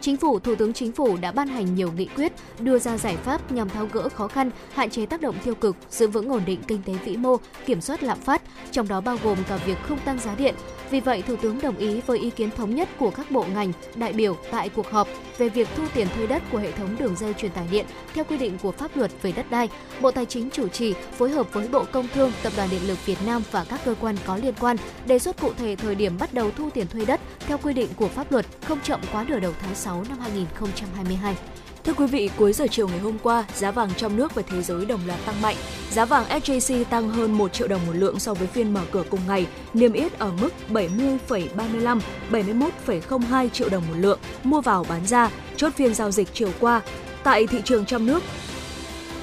[0.01, 3.17] Chính phủ, Thủ tướng Chính phủ đã ban hành nhiều nghị quyết, đưa ra giải
[3.17, 6.43] pháp nhằm tháo gỡ khó khăn, hạn chế tác động tiêu cực, giữ vững ổn
[6.47, 9.79] định kinh tế vĩ mô, kiểm soát lạm phát, trong đó bao gồm cả việc
[9.89, 10.55] không tăng giá điện.
[10.91, 13.73] Vì vậy, Thủ tướng đồng ý với ý kiến thống nhất của các bộ ngành,
[13.95, 17.17] đại biểu tại cuộc họp về việc thu tiền thuê đất của hệ thống đường
[17.17, 19.69] dây truyền tải điện theo quy định của pháp luật về đất đai.
[20.01, 23.07] Bộ Tài chính chủ trì phối hợp với Bộ Công Thương, Tập đoàn Điện lực
[23.07, 26.19] Việt Nam và các cơ quan có liên quan đề xuất cụ thể thời điểm
[26.19, 29.25] bắt đầu thu tiền thuê đất theo quy định của pháp luật, không chậm quá
[29.29, 31.37] nửa đầu tháng 6 năm 2022.
[31.85, 34.63] Thưa quý vị, cuối giờ chiều ngày hôm qua, giá vàng trong nước và thế
[34.63, 35.57] giới đồng loạt tăng mạnh.
[35.91, 39.03] Giá vàng SJC tăng hơn 1 triệu đồng một lượng so với phiên mở cửa
[39.11, 45.07] cùng ngày, niêm yết ở mức 70,35, 71,02 triệu đồng một lượng, mua vào bán
[45.07, 46.83] ra, chốt phiên giao dịch chiều qua.
[47.23, 48.23] Tại thị trường trong nước,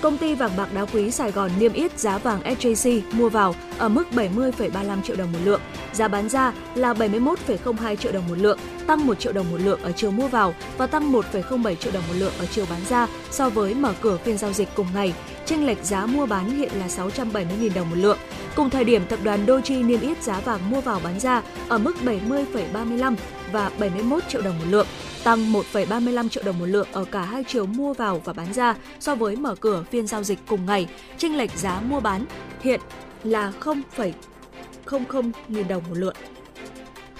[0.03, 3.55] Công ty vàng bạc đá quý Sài Gòn niêm yết giá vàng SJC mua vào
[3.77, 5.61] ở mức 70,35 triệu đồng một lượng,
[5.93, 9.81] giá bán ra là 71,02 triệu đồng một lượng, tăng 1 triệu đồng một lượng
[9.81, 13.07] ở chiều mua vào và tăng 1,07 triệu đồng một lượng ở chiều bán ra
[13.31, 15.13] so với mở cửa phiên giao dịch cùng ngày.
[15.45, 18.17] Chênh lệch giá mua bán hiện là 670.000 đồng một lượng.
[18.55, 21.77] Cùng thời điểm, tập đoàn Doji niêm yết giá vàng mua vào bán ra ở
[21.77, 23.15] mức 70,35
[23.53, 24.87] và 71 triệu đồng một lượng,
[25.23, 28.75] tăng 1,35 triệu đồng một lượng ở cả hai chiều mua vào và bán ra
[28.99, 30.87] so với mở cửa phiên giao dịch cùng ngày.
[31.17, 32.25] Chênh lệch giá mua bán
[32.61, 32.79] hiện
[33.23, 36.15] là 0,00 nghìn đồng một lượng.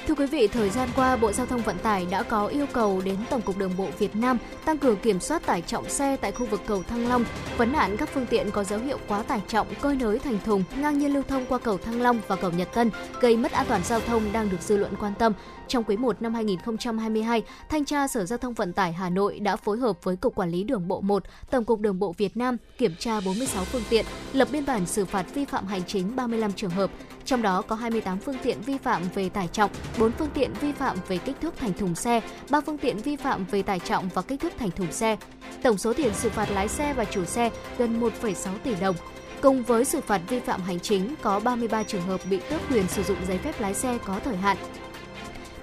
[0.08, 3.02] Thưa quý vị, thời gian qua, Bộ Giao thông Vận tải đã có yêu cầu
[3.06, 6.32] đến Tổng cục Đường bộ Việt Nam tăng cường kiểm soát tải trọng xe tại
[6.32, 7.26] khu vực cầu Thăng Long,
[7.58, 10.64] vấn nạn các phương tiện có dấu hiệu quá tải trọng, cơi nới thành thùng,
[10.78, 12.92] ngang nhiên lưu thông qua cầu Thăng Long và cầu Nhật Tân,
[13.22, 15.34] gây mất an toàn giao thông đang được dư luận quan tâm.
[15.68, 19.56] Trong quý 1 năm 2022, Thanh tra Sở Giao thông Vận tải Hà Nội đã
[19.56, 22.58] phối hợp với Cục Quản lý Đường bộ 1, Tổng cục Đường bộ Việt Nam
[22.78, 26.54] kiểm tra 46 phương tiện, lập biên bản xử phạt vi phạm hành chính 35
[26.54, 26.92] trường hợp.
[27.26, 30.72] Trong đó có 28 phương tiện vi phạm về tải trọng, 4 phương tiện vi
[30.72, 34.10] phạm về kích thước thành thùng xe, 3 phương tiện vi phạm về tải trọng
[34.14, 35.18] và kích thước thành thùng xe.
[35.64, 38.96] Tổng số tiền xử phạt lái xe và chủ xe gần 1,6 tỷ đồng.
[39.42, 42.88] Cùng với xử phạt vi phạm hành chính, có 33 trường hợp bị tước quyền
[42.88, 44.58] sử dụng giấy phép lái xe có thời hạn.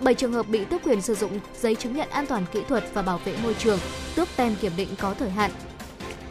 [0.00, 2.84] 7 trường hợp bị tước quyền sử dụng giấy chứng nhận an toàn kỹ thuật
[2.94, 3.78] và bảo vệ môi trường,
[4.14, 5.50] tước tem kiểm định có thời hạn.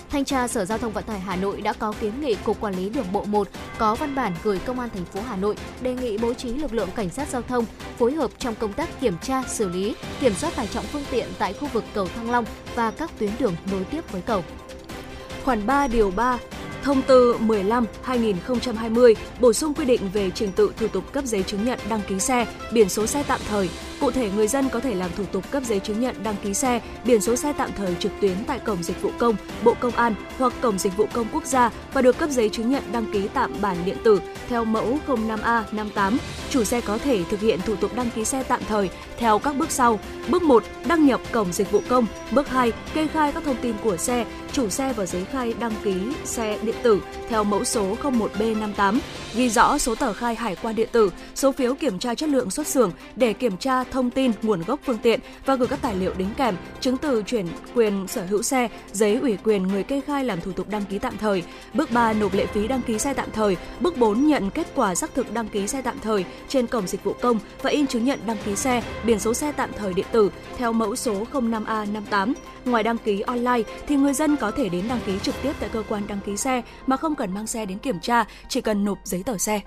[0.10, 2.76] Thanh tra Sở Giao thông Vận tải Hà Nội đã có kiến nghị Cục Quản
[2.76, 5.94] lý Đường bộ 1 có văn bản gửi Công an thành phố Hà Nội đề
[5.94, 7.66] nghị bố trí lực lượng cảnh sát giao thông
[7.98, 11.28] phối hợp trong công tác kiểm tra, xử lý, kiểm soát tải trọng phương tiện
[11.40, 14.44] tại khu vực cầu Thăng Long và các tuyến đường nối tiếp với cầu.
[15.44, 16.38] Khoản 3 điều 3
[16.84, 21.66] Thông tư 15/2020 bổ sung quy định về trình tự thủ tục cấp giấy chứng
[21.66, 24.96] nhận đăng ký xe, biển số xe tạm thời, Cụ thể, người dân có thể
[24.96, 27.96] làm thủ tục cấp giấy chứng nhận đăng ký xe, biển số xe tạm thời
[28.00, 31.28] trực tuyến tại cổng dịch vụ công, Bộ Công an hoặc cổng dịch vụ công
[31.34, 34.66] quốc gia và được cấp giấy chứng nhận đăng ký tạm bản điện tử theo
[34.66, 36.18] mẫu 05A58.
[36.50, 39.56] Chủ xe có thể thực hiện thủ tục đăng ký xe tạm thời theo các
[39.56, 40.00] bước sau.
[40.30, 42.06] Bước 1, đăng nhập cổng dịch vụ công.
[42.32, 45.74] Bước 2, kê khai các thông tin của xe, chủ xe và giấy khai đăng
[45.84, 49.00] ký xe điện tử theo mẫu số 01B58,
[49.36, 52.52] ghi rõ số tờ khai hải quan điện tử, số phiếu kiểm tra chất lượng
[52.52, 55.96] xuất xưởng để kiểm tra thông tin nguồn gốc phương tiện và gửi các tài
[55.96, 60.02] liệu đính kèm, chứng từ chuyển quyền sở hữu xe, giấy ủy quyền người kê
[60.02, 61.44] khai làm thủ tục đăng ký tạm thời.
[61.74, 63.58] Bước 3 nộp lệ phí đăng ký xe tạm thời.
[63.80, 67.04] Bước 4 nhận kết quả xác thực đăng ký xe tạm thời trên cổng dịch
[67.04, 70.06] vụ công và in chứng nhận đăng ký xe, biển số xe tạm thời điện
[70.12, 72.34] tử theo mẫu số 05A58.
[72.66, 75.70] Ngoài đăng ký online thì người dân có thể đến đăng ký trực tiếp tại
[75.74, 78.86] cơ quan đăng ký xe mà không cần mang xe đến kiểm tra, chỉ cần
[78.86, 79.62] nộp giấy tờ xe.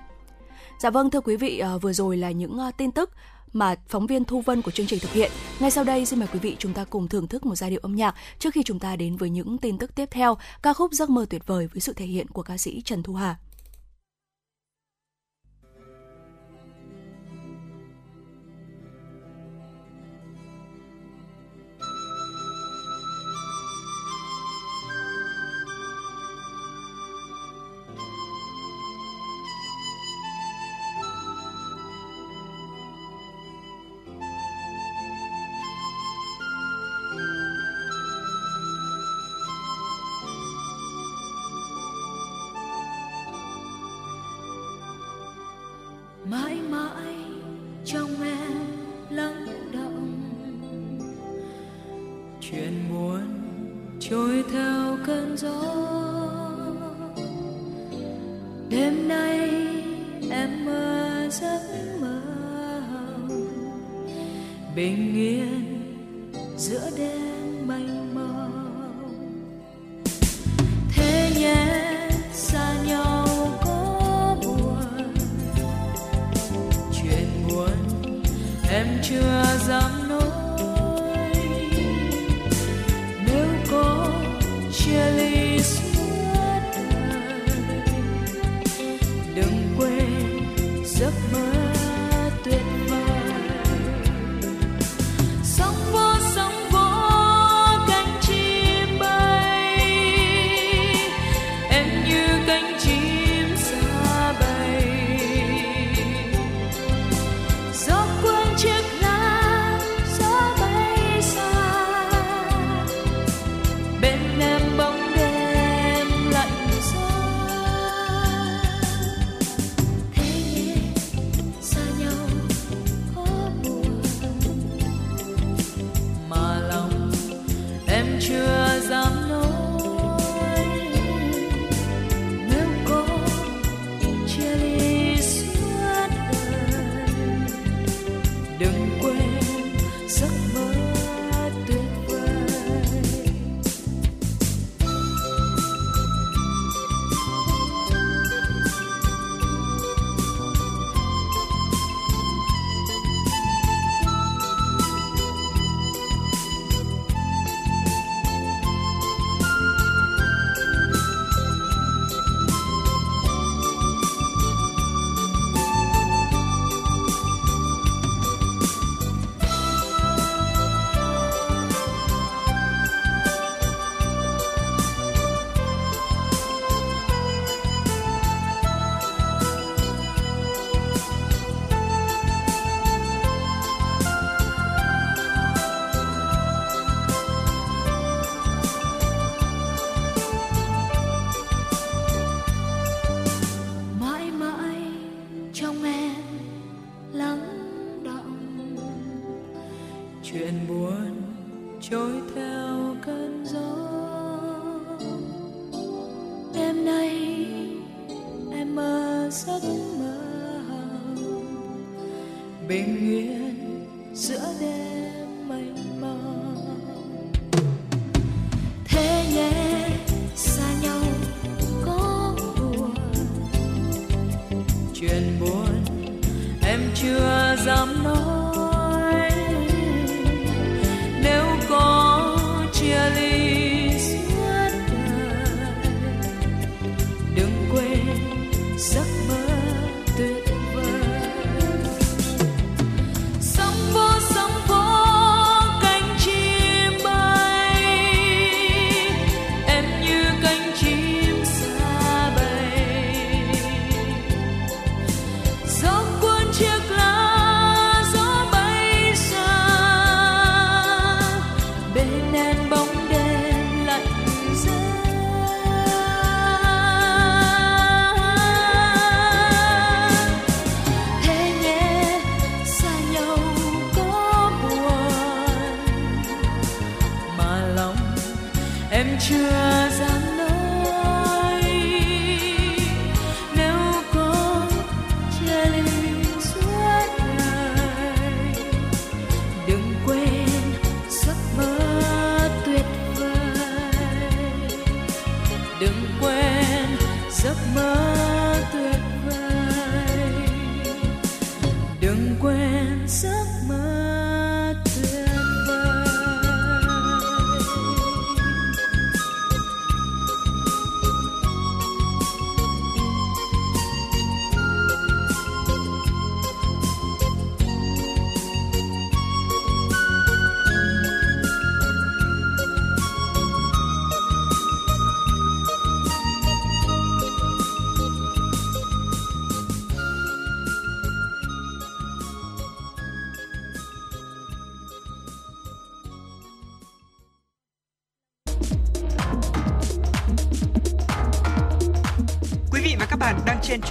[0.79, 3.09] Dạ vâng thưa quý vị, ờ, vừa rồi là những ờ, tin tức
[3.53, 5.31] mà phóng viên Thu Vân của chương trình thực hiện.
[5.59, 7.79] Ngay sau đây xin mời quý vị chúng ta cùng thưởng thức một giai điệu
[7.83, 10.91] âm nhạc trước khi chúng ta đến với những tin tức tiếp theo, ca khúc
[10.91, 13.35] Giấc mơ tuyệt vời với sự thể hiện của ca sĩ Trần Thu Hà.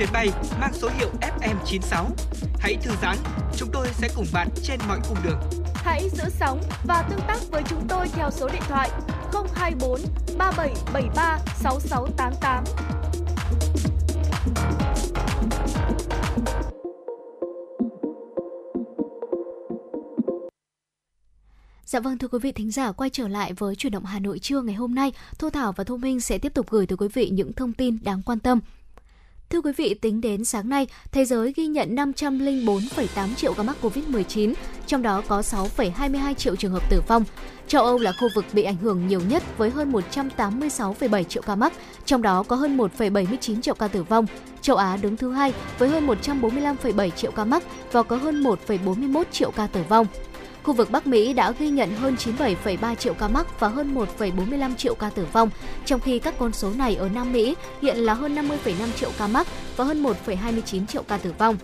[0.03, 0.29] Chuyến bay
[0.61, 2.05] mang số hiệu FM96.
[2.59, 3.17] Hãy thư giãn,
[3.57, 5.41] chúng tôi sẽ cùng bạn trên mọi cung đường.
[5.75, 8.91] Hãy giữ sóng và tương tác với chúng tôi theo số điện thoại
[9.55, 10.01] 024
[10.39, 12.65] 3773 6688.
[21.85, 24.39] Dạ vâng thưa quý vị thính giả quay trở lại với chuyển động Hà Nội
[24.39, 27.09] trưa ngày hôm nay, Thu Thảo và Thu Minh sẽ tiếp tục gửi tới quý
[27.15, 28.61] vị những thông tin đáng quan tâm.
[29.53, 33.77] Thưa quý vị, tính đến sáng nay, thế giới ghi nhận 504,8 triệu ca mắc
[33.83, 34.55] Covid-19,
[34.87, 37.25] trong đó có 6,22 triệu trường hợp tử vong.
[37.67, 41.55] Châu Âu là khu vực bị ảnh hưởng nhiều nhất với hơn 186,7 triệu ca
[41.55, 41.73] mắc,
[42.05, 44.27] trong đó có hơn 1,79 triệu ca tử vong.
[44.61, 49.25] Châu Á đứng thứ hai với hơn 145,7 triệu ca mắc và có hơn 1,41
[49.33, 50.07] triệu ca tử vong.
[50.63, 54.75] Khu vực Bắc Mỹ đã ghi nhận hơn 97,3 triệu ca mắc và hơn 1,45
[54.75, 55.51] triệu ca tử vong,
[55.85, 59.27] trong khi các con số này ở Nam Mỹ hiện là hơn 50,5 triệu ca
[59.27, 59.47] mắc
[59.77, 61.57] và hơn 1,29 triệu ca tử vong.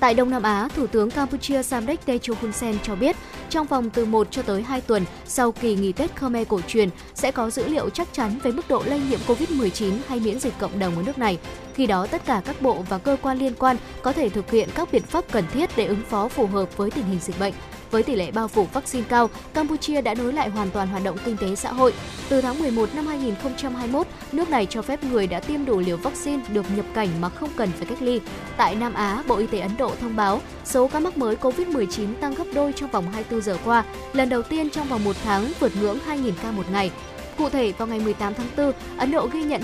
[0.00, 3.16] Tại Đông Nam Á, Thủ tướng Campuchia Samdech Techo Hun Sen cho biết,
[3.50, 6.88] trong vòng từ 1 cho tới 2 tuần sau kỳ nghỉ Tết Khmer cổ truyền
[7.14, 10.54] sẽ có dữ liệu chắc chắn về mức độ lây nhiễm COVID-19 hay miễn dịch
[10.58, 11.38] cộng đồng ở nước này.
[11.74, 14.68] Khi đó, tất cả các bộ và cơ quan liên quan có thể thực hiện
[14.74, 17.54] các biện pháp cần thiết để ứng phó phù hợp với tình hình dịch bệnh.
[17.90, 21.16] Với tỷ lệ bao phủ vaccine cao, Campuchia đã nối lại hoàn toàn hoạt động
[21.24, 21.92] kinh tế xã hội.
[22.28, 26.42] Từ tháng 11 năm 2021, nước này cho phép người đã tiêm đủ liều vaccine
[26.52, 28.20] được nhập cảnh mà không cần phải cách ly.
[28.56, 32.14] Tại Nam Á, Bộ Y tế Ấn Độ thông báo số ca mắc mới COVID-19
[32.20, 35.52] tăng gấp đôi trong vòng 24 giờ qua, lần đầu tiên trong vòng một tháng
[35.60, 36.90] vượt ngưỡng 2.000 ca một ngày.
[37.38, 39.62] Cụ thể, vào ngày 18 tháng 4, Ấn Độ ghi nhận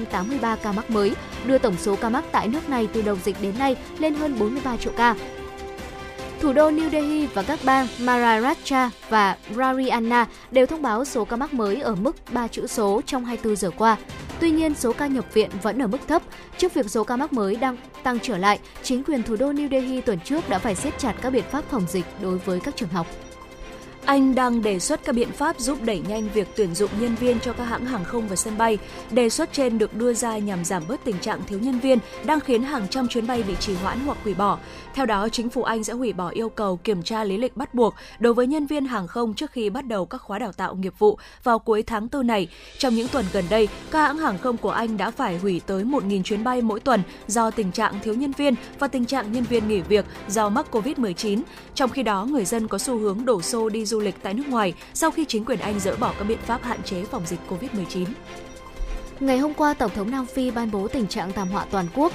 [0.00, 1.12] 2.183 ca mắc mới,
[1.46, 4.38] đưa tổng số ca mắc tại nước này từ đầu dịch đến nay lên hơn
[4.38, 5.14] 43 triệu ca.
[6.40, 11.36] Thủ đô New Delhi và các bang Maharashtra và Rariana đều thông báo số ca
[11.36, 13.96] mắc mới ở mức 3 chữ số trong 24 giờ qua.
[14.40, 16.22] Tuy nhiên, số ca nhập viện vẫn ở mức thấp.
[16.58, 19.70] Trước việc số ca mắc mới đang tăng trở lại, chính quyền thủ đô New
[19.70, 22.76] Delhi tuần trước đã phải siết chặt các biện pháp phòng dịch đối với các
[22.76, 23.06] trường học.
[24.08, 27.40] Anh đang đề xuất các biện pháp giúp đẩy nhanh việc tuyển dụng nhân viên
[27.40, 28.78] cho các hãng hàng không và sân bay.
[29.10, 32.40] Đề xuất trên được đưa ra nhằm giảm bớt tình trạng thiếu nhân viên đang
[32.40, 34.58] khiến hàng trăm chuyến bay bị trì hoãn hoặc hủy bỏ.
[34.94, 37.74] Theo đó, chính phủ Anh sẽ hủy bỏ yêu cầu kiểm tra lý lịch bắt
[37.74, 40.74] buộc đối với nhân viên hàng không trước khi bắt đầu các khóa đào tạo
[40.74, 42.48] nghiệp vụ vào cuối tháng 4 này.
[42.78, 45.84] Trong những tuần gần đây, các hãng hàng không của Anh đã phải hủy tới
[45.84, 49.44] 1.000 chuyến bay mỗi tuần do tình trạng thiếu nhân viên và tình trạng nhân
[49.44, 51.42] viên nghỉ việc do mắc COVID-19.
[51.74, 54.48] Trong khi đó, người dân có xu hướng đổ xô đi du lịch tại nước
[54.48, 57.40] ngoài sau khi chính quyền Anh dỡ bỏ các biện pháp hạn chế phòng dịch
[57.48, 58.04] COVID-19.
[59.20, 62.12] Ngày hôm qua, Tổng thống Nam Phi ban bố tình trạng thảm họa toàn quốc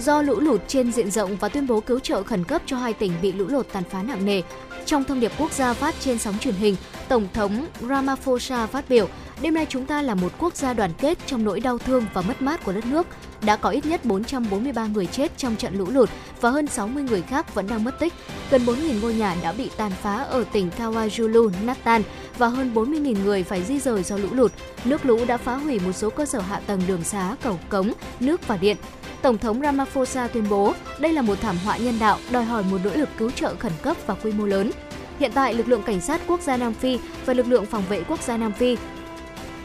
[0.00, 2.92] do lũ lụt trên diện rộng và tuyên bố cứu trợ khẩn cấp cho hai
[2.92, 4.42] tỉnh bị lũ lụt tàn phá nặng nề.
[4.86, 6.76] Trong thông điệp quốc gia phát trên sóng truyền hình,
[7.08, 9.08] Tổng thống Ramaphosa phát biểu,
[9.42, 12.22] đêm nay chúng ta là một quốc gia đoàn kết trong nỗi đau thương và
[12.22, 13.06] mất mát của đất nước.
[13.42, 17.22] Đã có ít nhất 443 người chết trong trận lũ lụt và hơn 60 người
[17.22, 18.12] khác vẫn đang mất tích.
[18.50, 22.02] Gần 4.000 ngôi nhà đã bị tàn phá ở tỉnh KwaZulu Natal
[22.38, 24.52] và hơn 40.000 người phải di rời do lũ lụt.
[24.84, 27.92] Nước lũ đã phá hủy một số cơ sở hạ tầng đường xá, cầu cống,
[28.20, 28.76] nước và điện.
[29.22, 32.78] Tổng thống Ramaphosa tuyên bố đây là một thảm họa nhân đạo đòi hỏi một
[32.84, 34.70] nỗ lực cứu trợ khẩn cấp và quy mô lớn.
[35.18, 38.02] Hiện tại, lực lượng cảnh sát quốc gia Nam Phi và lực lượng phòng vệ
[38.08, 38.76] quốc gia Nam Phi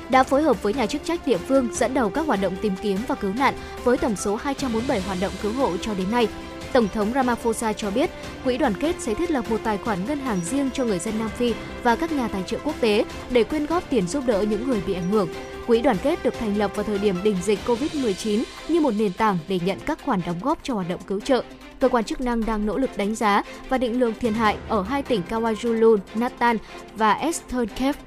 [0.10, 2.74] đã phối hợp với nhà chức trách địa phương dẫn đầu các hoạt động tìm
[2.82, 3.54] kiếm và cứu nạn
[3.84, 6.28] với tổng số 247 hoạt động cứu hộ cho đến nay.
[6.76, 8.10] Tổng thống Ramaphosa cho biết,
[8.44, 11.20] Quỹ đoàn kết sẽ thiết lập một tài khoản ngân hàng riêng cho người dân
[11.20, 11.54] Nam Phi
[11.84, 14.82] và các nhà tài trợ quốc tế để quyên góp tiền giúp đỡ những người
[14.88, 15.30] bị ảnh hưởng.
[15.68, 19.14] Quỹ đoàn kết được thành lập vào thời điểm đỉnh dịch COVID-19 như một nền
[19.14, 21.44] tảng để nhận các khoản đóng góp cho hoạt động cứu trợ.
[21.80, 24.82] Cơ quan chức năng đang nỗ lực đánh giá và định lượng thiệt hại ở
[24.82, 26.58] hai tỉnh KwaZulu, Natal
[26.96, 28.00] và Eastern Cape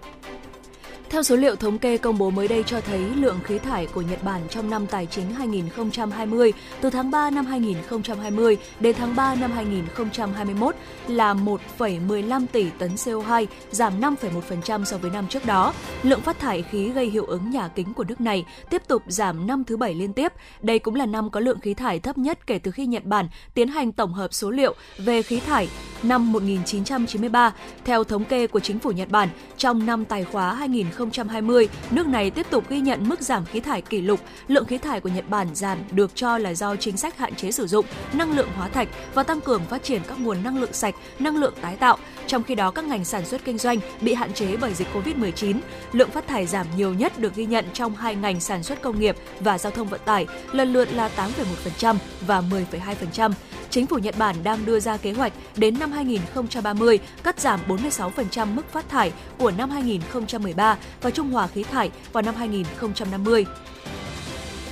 [1.10, 4.00] theo số liệu thống kê công bố mới đây cho thấy lượng khí thải của
[4.00, 9.34] Nhật Bản trong năm tài chính 2020 từ tháng 3 năm 2020 đến tháng 3
[9.34, 10.74] năm 2021
[11.08, 15.74] là 1,15 tỷ tấn CO2, giảm 5,1% so với năm trước đó.
[16.02, 19.46] Lượng phát thải khí gây hiệu ứng nhà kính của nước này tiếp tục giảm
[19.46, 20.32] năm thứ bảy liên tiếp.
[20.62, 23.28] Đây cũng là năm có lượng khí thải thấp nhất kể từ khi Nhật Bản
[23.54, 25.68] tiến hành tổng hợp số liệu về khí thải
[26.02, 27.52] năm 1993.
[27.84, 32.06] Theo thống kê của chính phủ Nhật Bản, trong năm tài khóa 2020, 2020, nước
[32.06, 34.20] này tiếp tục ghi nhận mức giảm khí thải kỷ lục.
[34.48, 37.50] Lượng khí thải của Nhật Bản giảm được cho là do chính sách hạn chế
[37.50, 40.72] sử dụng năng lượng hóa thạch và tăng cường phát triển các nguồn năng lượng
[40.72, 41.98] sạch, năng lượng tái tạo.
[42.26, 45.60] Trong khi đó, các ngành sản xuất kinh doanh bị hạn chế bởi dịch Covid-19.
[45.92, 49.00] Lượng phát thải giảm nhiều nhất được ghi nhận trong hai ngành sản xuất công
[49.00, 51.96] nghiệp và giao thông vận tải, lần lượt là 8,1%
[52.26, 53.32] và 10,2%.
[53.70, 58.54] Chính phủ Nhật Bản đang đưa ra kế hoạch đến năm 2030 cắt giảm 46%
[58.54, 63.46] mức phát thải của năm 2013 và trung hòa khí thải vào năm 2050.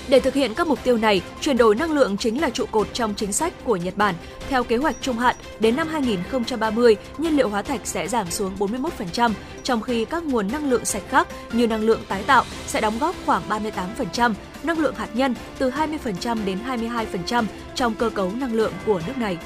[0.08, 2.88] Để thực hiện các mục tiêu này, chuyển đổi năng lượng chính là trụ cột
[2.92, 4.14] trong chính sách của Nhật Bản.
[4.48, 8.52] Theo kế hoạch trung hạn, đến năm 2030, nhiên liệu hóa thạch sẽ giảm xuống
[8.58, 9.32] 41%,
[9.62, 12.98] trong khi các nguồn năng lượng sạch khác như năng lượng tái tạo sẽ đóng
[12.98, 17.44] góp khoảng 38%, năng lượng hạt nhân từ 20% đến 22%
[17.74, 19.38] trong cơ cấu năng lượng của nước này.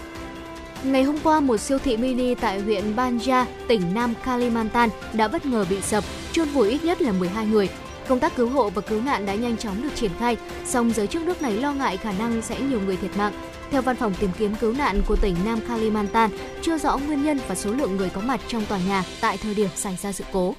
[0.85, 5.47] Ngày hôm qua, một siêu thị mini tại huyện Banja, tỉnh Nam Kalimantan đã bất
[5.47, 7.69] ngờ bị sập, chôn vùi ít nhất là 12 người.
[8.11, 11.07] Công tác cứu hộ và cứu nạn đã nhanh chóng được triển khai, song giới
[11.07, 13.33] chức nước này lo ngại khả năng sẽ nhiều người thiệt mạng.
[13.71, 16.31] Theo văn phòng tìm kiếm cứu nạn của tỉnh Nam Kalimantan,
[16.63, 19.55] chưa rõ nguyên nhân và số lượng người có mặt trong tòa nhà tại thời
[19.55, 20.55] điểm xảy ra sự cố.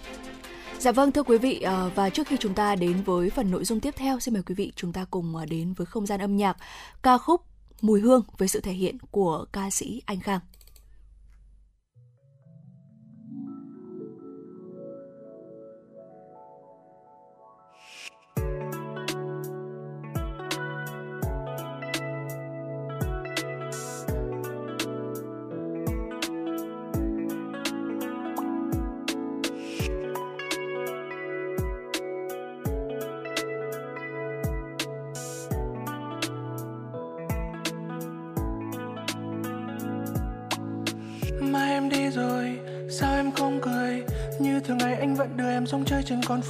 [0.79, 3.65] Dạ vâng thưa quý vị ờ, và trước khi chúng ta đến với phần nội
[3.65, 6.19] dung tiếp theo xin mời quý vị chúng ta cùng ờ, đến với không gian
[6.19, 6.57] âm nhạc
[7.03, 7.41] ca khúc
[7.81, 10.39] Mùi hương với sự thể hiện của ca sĩ Anh Khang.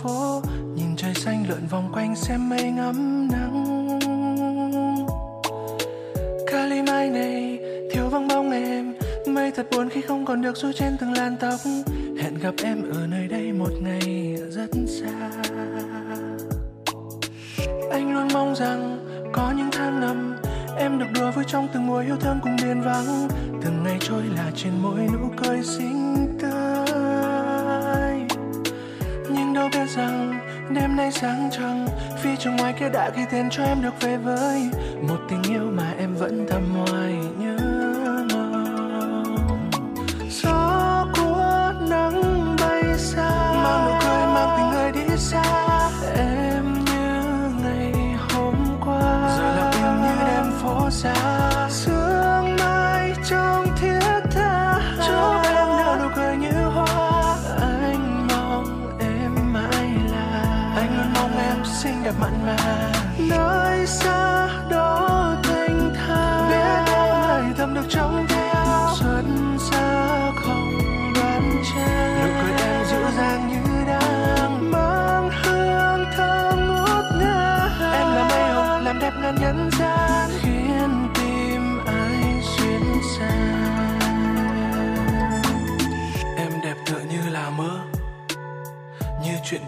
[0.03, 0.41] Phố,
[0.75, 3.99] Nhìn trời xanh lượn vòng quanh xem mây ngắm nắng.
[6.47, 7.59] Cali mai này,
[7.91, 8.93] thiếu vắng bóng em.
[9.27, 11.59] Mây thật buồn khi không còn được du trên từng làn tóc.
[12.21, 15.31] Hẹn gặp em ở nơi đây một ngày rất xa.
[17.91, 18.99] Anh luôn mong rằng
[19.33, 20.35] có những tháng năm,
[20.77, 23.27] Em được đùa vui trong từng mùa yêu thương cùng biển vắng.
[23.63, 26.00] Từng ngày trôi là trên môi nụ cười xinh
[30.73, 31.87] đêm nay sáng trăng
[32.23, 34.69] Vì trong ngoài kia đã ghi tên cho em được về với.
[35.01, 37.50] Một tình yêu mà em vẫn thầm hoài nhớ.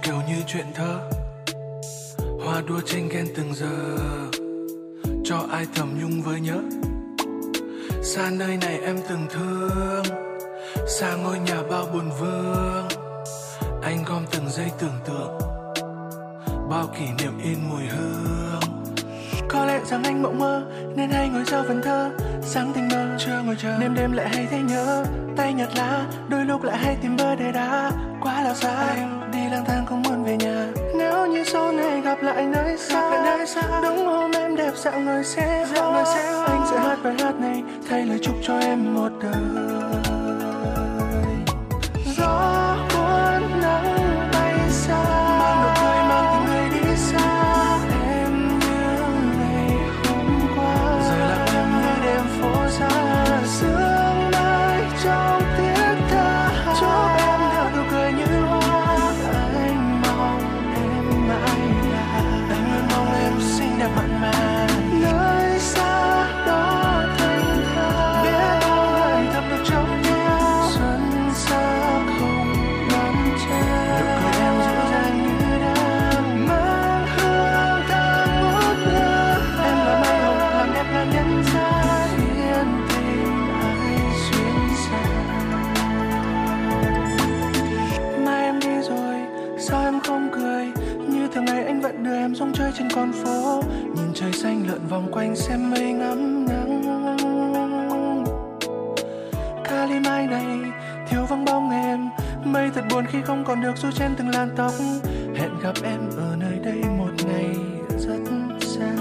[0.04, 1.00] Kiểu kiều như chuyện thơ.
[2.46, 3.98] Hoa đua tranh ghen từng giờ,
[5.24, 6.60] Cho ai thầm nhung với nhớ.
[8.04, 10.04] Xa nơi này em từng thương,
[10.88, 12.88] Xa ngôi nhà bao buồn vương.
[13.84, 15.38] Anh gom từng giây tưởng tượng,
[16.70, 18.62] Bao kỷ niệm in mùi hương.
[19.50, 22.12] Có lẽ rằng anh mộng mơ, nên hay ngồi sau phần thơ.
[22.42, 25.06] Sáng tình mơ chưa ngồi chờ, đêm đêm lại hay thấy nhớ.
[25.36, 27.92] Tay nhặt lá, đôi lúc lại hay tìm bơ để đá.
[28.22, 28.76] Quá là xa.
[28.76, 30.68] Anh đi lang thang không muốn về nhà.
[30.96, 33.82] Nếu như sau này gặp lại nơi xa, lại nơi xa.
[33.84, 37.36] đúng hôm em đẹp dạo người sẽ dạo người sẽ anh sẽ hát bài hát
[37.40, 39.73] này thay lời chúc cho em một đời
[95.34, 96.84] mình xem mây ngắm nắng
[99.64, 100.46] Cali mai này
[101.10, 102.10] thiếu vắng bóng em
[102.44, 104.72] mây thật buồn khi không còn được du trên từng làn tóc
[105.36, 107.56] hẹn gặp em ở nơi đây một ngày
[108.00, 108.20] rất
[108.62, 108.96] xa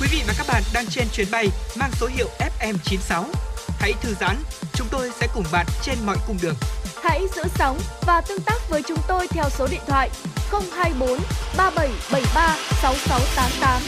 [0.00, 1.48] Quý vị và các bạn đang trên chuyến bay
[1.80, 3.24] mang số hiệu FM96.
[3.78, 4.36] Hãy thư giãn,
[4.72, 6.54] chúng tôi sẽ cùng bạn trên mọi cung đường.
[7.08, 10.10] Hãy giữ sóng và tương tác với chúng tôi theo số điện thoại
[10.72, 11.08] 024
[11.56, 13.82] 3773 6688.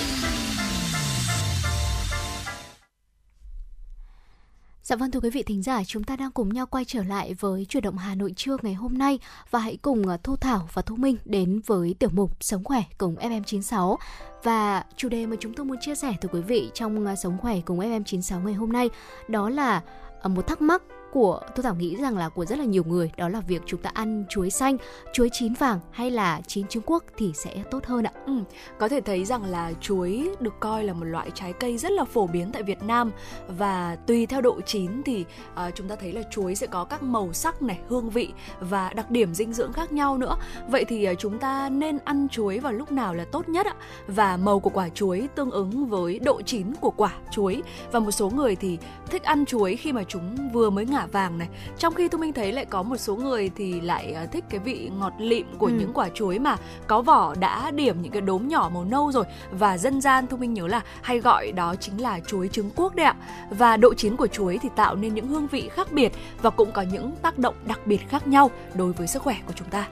[4.83, 7.35] Dạ vâng thưa quý vị thính giả, chúng ta đang cùng nhau quay trở lại
[7.35, 9.19] với chuyển động Hà Nội trưa ngày hôm nay
[9.51, 12.83] và hãy cùng ờ, Thu Thảo và Thu Minh đến với tiểu mục Sống khỏe
[12.99, 13.97] cùng FM96.
[14.43, 17.39] Và chủ đề mà chúng tôi muốn chia sẻ tới quý vị trong ờ, Sống
[17.39, 18.91] khỏe cùng FM96 ngày hôm nay
[19.29, 19.83] đó là
[20.21, 20.83] ờ, một thắc mắc
[21.13, 23.83] của tôi thảo nghĩ rằng là của rất là nhiều người đó là việc chúng
[23.83, 24.77] ta ăn chuối xanh
[25.13, 28.33] chuối chín vàng hay là chín trứng quốc thì sẽ tốt hơn ạ Ừ,
[28.79, 32.05] có thể thấy rằng là chuối được coi là một loại trái cây rất là
[32.05, 33.11] phổ biến tại Việt Nam
[33.49, 37.03] và tùy theo độ chín thì uh, chúng ta thấy là chuối sẽ có các
[37.03, 38.29] màu sắc này, hương vị
[38.61, 40.37] và đặc điểm dinh dưỡng khác nhau nữa.
[40.69, 43.75] Vậy thì uh, chúng ta nên ăn chuối vào lúc nào là tốt nhất ạ?
[44.07, 48.11] Và màu của quả chuối tương ứng với độ chín của quả chuối và một
[48.11, 48.79] số người thì
[49.11, 51.49] thích ăn chuối khi mà chúng vừa mới ngả vàng này.
[51.79, 54.61] Trong khi Thu Minh thấy lại có một số người thì lại uh, thích cái
[54.61, 55.73] vị ngọt lịm của Ừ.
[55.79, 59.25] những quả chuối mà có vỏ đã điểm những cái đốm nhỏ màu nâu rồi
[59.51, 62.95] và dân gian Thu Minh nhớ là hay gọi đó chính là chuối trứng cuốc
[62.95, 63.15] đấy ạ.
[63.51, 66.73] Và độ chín của chuối thì tạo nên những hương vị khác biệt và cũng
[66.73, 69.89] có những tác động đặc biệt khác nhau đối với sức khỏe của chúng ta.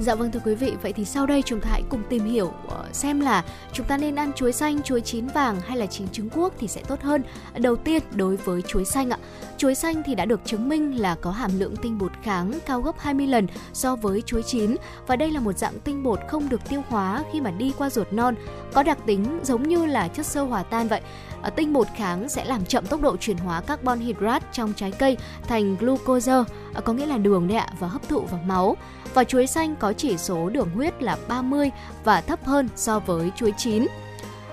[0.00, 2.52] Dạ vâng thưa quý vị, vậy thì sau đây chúng ta hãy cùng tìm hiểu
[2.68, 6.08] ờ, xem là chúng ta nên ăn chuối xanh, chuối chín vàng hay là chín
[6.08, 7.22] trứng quốc thì sẽ tốt hơn.
[7.56, 9.18] Đầu tiên đối với chuối xanh ạ.
[9.58, 12.80] Chuối xanh thì đã được chứng minh là có hàm lượng tinh bột kháng cao
[12.80, 14.76] gấp 20 lần so với chuối chín
[15.06, 17.90] và đây là một dạng tinh bột không được tiêu hóa khi mà đi qua
[17.90, 18.34] ruột non,
[18.72, 21.00] có đặc tính giống như là chất xơ hòa tan vậy.
[21.42, 24.92] Ờ, tinh bột kháng sẽ làm chậm tốc độ chuyển hóa carbon hydrate trong trái
[24.92, 25.16] cây
[25.48, 26.32] thành glucose,
[26.74, 28.76] ờ, có nghĩa là đường đấy ạ, và hấp thụ vào máu.
[29.14, 31.70] Và chuối xanh có chỉ số đường huyết là 30
[32.04, 33.86] và thấp hơn so với chuối chín.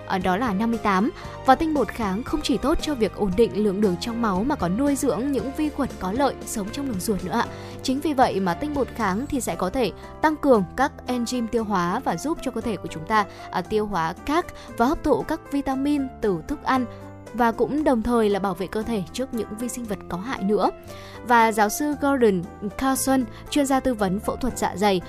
[0.05, 1.11] Ở đó là 58
[1.45, 4.43] và tinh bột kháng không chỉ tốt cho việc ổn định lượng đường trong máu
[4.43, 7.45] mà còn nuôi dưỡng những vi khuẩn có lợi sống trong đường ruột nữa ạ.
[7.83, 9.91] Chính vì vậy mà tinh bột kháng thì sẽ có thể
[10.21, 13.61] tăng cường các enzyme tiêu hóa và giúp cho cơ thể của chúng ta à,
[13.61, 14.45] tiêu hóa các
[14.77, 16.85] và hấp thụ các vitamin từ thức ăn
[17.37, 20.17] và cũng đồng thời là bảo vệ cơ thể trước những vi sinh vật có
[20.17, 20.69] hại nữa.
[21.27, 22.41] Và giáo sư Gordon
[22.77, 25.01] Carson, chuyên gia tư vấn phẫu thuật dạ dày,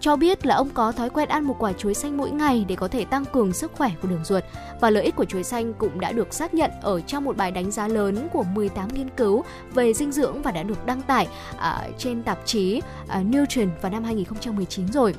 [0.00, 2.76] cho biết là ông có thói quen ăn một quả chuối xanh mỗi ngày để
[2.76, 4.44] có thể tăng cường sức khỏe của đường ruột
[4.80, 7.50] và lợi ích của chuối xanh cũng đã được xác nhận ở trong một bài
[7.50, 9.44] đánh giá lớn của 18 nghiên cứu
[9.74, 13.92] về dinh dưỡng và đã được đăng tải à, trên tạp chí à, Nutrient vào
[13.92, 15.14] năm 2019 rồi.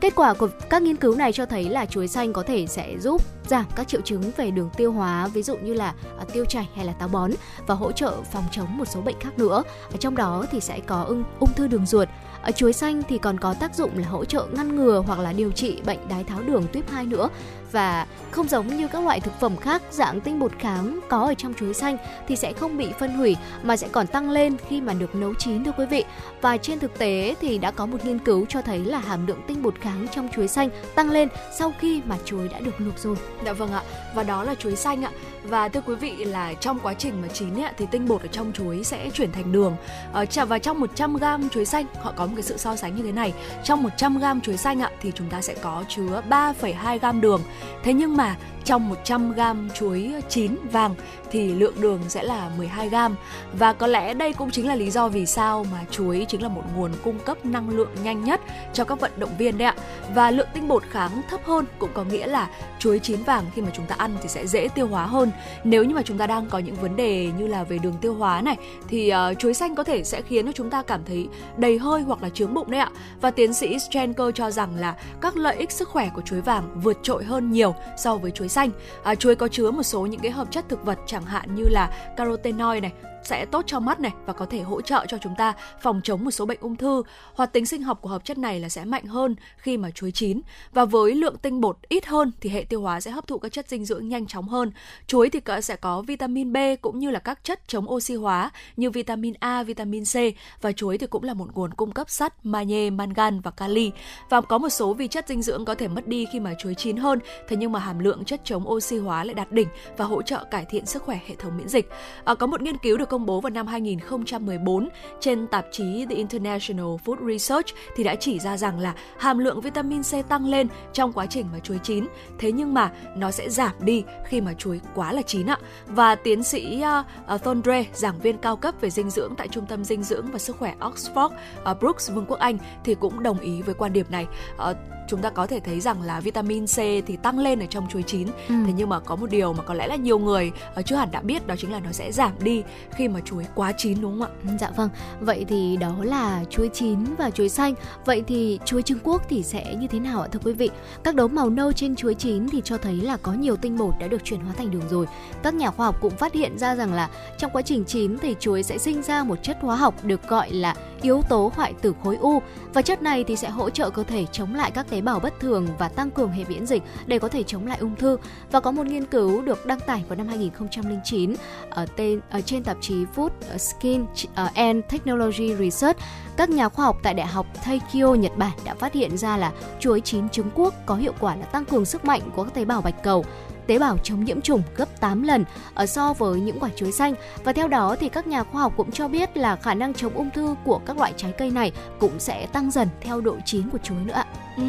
[0.00, 2.98] Kết quả của các nghiên cứu này cho thấy là chuối xanh có thể sẽ
[2.98, 6.44] giúp giảm các triệu chứng về đường tiêu hóa, ví dụ như là à, tiêu
[6.44, 7.30] chảy hay là táo bón
[7.66, 9.62] và hỗ trợ phòng chống một số bệnh khác nữa.
[9.90, 12.08] Ở trong đó thì sẽ có ung, ung thư đường ruột.
[12.42, 15.32] Ở chuối xanh thì còn có tác dụng là hỗ trợ ngăn ngừa hoặc là
[15.32, 17.28] điều trị bệnh đái tháo đường tuyếp 2 nữa.
[17.76, 21.34] Và không giống như các loại thực phẩm khác dạng tinh bột kháng có ở
[21.34, 21.96] trong chuối xanh
[22.28, 25.34] thì sẽ không bị phân hủy mà sẽ còn tăng lên khi mà được nấu
[25.34, 26.04] chín thưa quý vị.
[26.40, 29.40] Và trên thực tế thì đã có một nghiên cứu cho thấy là hàm lượng
[29.46, 32.98] tinh bột kháng trong chuối xanh tăng lên sau khi mà chuối đã được luộc
[32.98, 33.16] rồi.
[33.44, 33.82] Dạ vâng ạ,
[34.14, 35.10] và đó là chuối xanh ạ.
[35.42, 38.28] Và thưa quý vị là trong quá trình mà chín ấy, thì tinh bột ở
[38.28, 39.76] trong chuối sẽ chuyển thành đường.
[40.12, 43.02] Ờ, và trong 100 gram chuối xanh họ có một cái sự so sánh như
[43.02, 43.32] thế này.
[43.64, 47.40] Trong 100 gram chuối xanh ạ thì chúng ta sẽ có chứa 3,2 gram đường.
[47.82, 49.40] Thế nhưng mà trong 100 g
[49.74, 50.94] chuối chín vàng
[51.36, 53.16] thì lượng đường sẽ là 12 gram
[53.58, 56.48] và có lẽ đây cũng chính là lý do vì sao mà chuối chính là
[56.48, 58.40] một nguồn cung cấp năng lượng nhanh nhất
[58.72, 59.74] cho các vận động viên đấy ạ.
[60.14, 63.62] Và lượng tinh bột kháng thấp hơn cũng có nghĩa là chuối chín vàng khi
[63.62, 65.30] mà chúng ta ăn thì sẽ dễ tiêu hóa hơn.
[65.64, 68.14] Nếu như mà chúng ta đang có những vấn đề như là về đường tiêu
[68.14, 68.56] hóa này
[68.88, 72.02] thì uh, chuối xanh có thể sẽ khiến cho chúng ta cảm thấy đầy hơi
[72.02, 72.90] hoặc là chướng bụng đấy ạ.
[73.20, 76.80] Và tiến sĩ Strenker cho rằng là các lợi ích sức khỏe của chuối vàng
[76.82, 78.70] vượt trội hơn nhiều so với chuối xanh.
[79.02, 81.68] À, chuối có chứa một số những cái hợp chất thực vật chẳng hạn như
[81.68, 82.92] là carotenoid này
[83.26, 86.24] sẽ tốt cho mắt này và có thể hỗ trợ cho chúng ta phòng chống
[86.24, 87.02] một số bệnh ung thư.
[87.34, 90.10] Hoạt tính sinh học của hợp chất này là sẽ mạnh hơn khi mà chuối
[90.12, 90.40] chín
[90.72, 93.52] và với lượng tinh bột ít hơn thì hệ tiêu hóa sẽ hấp thụ các
[93.52, 94.72] chất dinh dưỡng nhanh chóng hơn.
[95.06, 98.90] Chuối thì sẽ có vitamin B cũng như là các chất chống oxy hóa như
[98.90, 100.14] vitamin A, vitamin C
[100.60, 103.90] và chuối thì cũng là một nguồn cung cấp sắt, magie, mangan và kali.
[104.30, 106.74] Và có một số vi chất dinh dưỡng có thể mất đi khi mà chuối
[106.74, 107.18] chín hơn,
[107.48, 110.44] thế nhưng mà hàm lượng chất chống oxy hóa lại đạt đỉnh và hỗ trợ
[110.50, 111.90] cải thiện sức khỏe hệ thống miễn dịch.
[112.24, 114.88] À, có một nghiên cứu được công công bố vào năm 2014
[115.20, 119.60] trên tạp chí The International Food Research thì đã chỉ ra rằng là hàm lượng
[119.60, 122.06] vitamin C tăng lên trong quá trình mà chuối chín.
[122.38, 125.58] Thế nhưng mà nó sẽ giảm đi khi mà chuối quá là chín ạ.
[125.86, 129.66] Và tiến sĩ uh, uh, Thondre, giảng viên cao cấp về dinh dưỡng tại Trung
[129.66, 131.30] tâm Dinh dưỡng và Sức khỏe Oxford,
[131.70, 134.26] uh, Brooks, Vương quốc Anh thì cũng đồng ý với quan điểm này.
[134.70, 134.76] Uh,
[135.06, 138.02] chúng ta có thể thấy rằng là vitamin C thì tăng lên ở trong chuối
[138.02, 138.28] chín.
[138.48, 138.54] Ừ.
[138.66, 141.10] thế nhưng mà có một điều mà có lẽ là nhiều người ở chưa hẳn
[141.10, 144.20] đã biết đó chính là nó sẽ giảm đi khi mà chuối quá chín đúng
[144.20, 144.56] không ạ?
[144.60, 144.88] Dạ vâng.
[145.20, 147.74] Vậy thì đó là chuối chín và chuối xanh.
[148.04, 150.70] Vậy thì chuối Trung Quốc thì sẽ như thế nào ạ thưa quý vị?
[151.04, 153.94] Các đốm màu nâu trên chuối chín thì cho thấy là có nhiều tinh bột
[154.00, 155.06] đã được chuyển hóa thành đường rồi.
[155.42, 158.34] Các nhà khoa học cũng phát hiện ra rằng là trong quá trình chín thì
[158.40, 161.94] chuối sẽ sinh ra một chất hóa học được gọi là yếu tố hoại tử
[162.02, 162.42] khối u.
[162.74, 165.20] Và chất này thì sẽ hỗ trợ cơ thể chống lại các tế tế bào
[165.20, 168.18] bất thường và tăng cường hệ miễn dịch để có thể chống lại ung thư.
[168.50, 171.34] Và có một nghiên cứu được đăng tải vào năm 2009
[171.70, 175.98] ở tên ở trên tạp chí Food ờ, Skin ờ, and Technology Research.
[176.36, 179.52] Các nhà khoa học tại Đại học Taikyo, Nhật Bản đã phát hiện ra là
[179.80, 182.64] chuối chín trứng Quốc có hiệu quả là tăng cường sức mạnh của các tế
[182.64, 183.24] bào bạch cầu
[183.66, 185.44] tế bào chống nhiễm trùng gấp 8 lần
[185.74, 187.14] ở so với những quả chuối xanh
[187.44, 190.14] và theo đó thì các nhà khoa học cũng cho biết là khả năng chống
[190.14, 193.70] ung thư của các loại trái cây này cũng sẽ tăng dần theo độ chín
[193.70, 194.26] của chuối nữa ạ.
[194.56, 194.62] Ừ,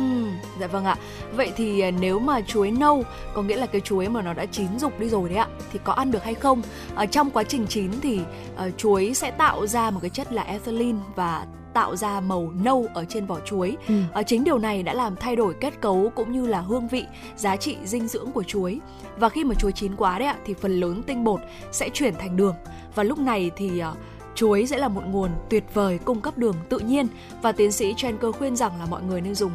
[0.59, 0.95] dạ vâng ạ.
[1.33, 4.45] Vậy thì à, nếu mà chuối nâu có nghĩa là cái chuối mà nó đã
[4.45, 6.61] chín rục đi rồi đấy ạ thì có ăn được hay không?
[6.95, 8.19] Ở trong quá trình chín thì
[8.67, 11.45] uh, chuối sẽ tạo ra một cái chất là ethylene và
[11.77, 13.77] tạo ra màu nâu ở trên vỏ chuối.
[13.87, 13.93] Ừ.
[14.13, 17.05] À, chính điều này đã làm thay đổi kết cấu cũng như là hương vị,
[17.35, 18.79] giá trị dinh dưỡng của chuối.
[19.17, 21.39] Và khi mà chuối chín quá đấy ạ thì phần lớn tinh bột
[21.71, 22.55] sẽ chuyển thành đường
[22.95, 23.97] và lúc này thì uh,
[24.35, 27.07] chuối sẽ là một nguồn tuyệt vời cung cấp đường tự nhiên
[27.41, 29.51] và tiến sĩ Trenker khuyên rằng là mọi người nên dùng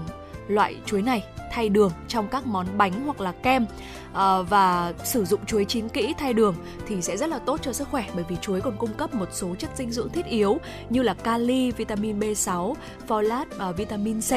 [0.48, 3.66] loại chuối này thay đường trong các món bánh hoặc là kem
[4.12, 6.54] à, và sử dụng chuối chín kỹ thay đường
[6.86, 9.28] thì sẽ rất là tốt cho sức khỏe bởi vì chuối còn cung cấp một
[9.32, 10.58] số chất dinh dưỡng thiết yếu
[10.90, 12.74] như là kali, vitamin B6,
[13.08, 14.32] folate và vitamin C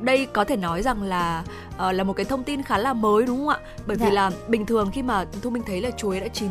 [0.00, 3.26] đây có thể nói rằng là uh, là một cái thông tin khá là mới
[3.26, 3.58] đúng không ạ?
[3.86, 4.06] Bởi dạ.
[4.06, 6.50] vì là bình thường khi mà thu minh thấy là chuối đã chín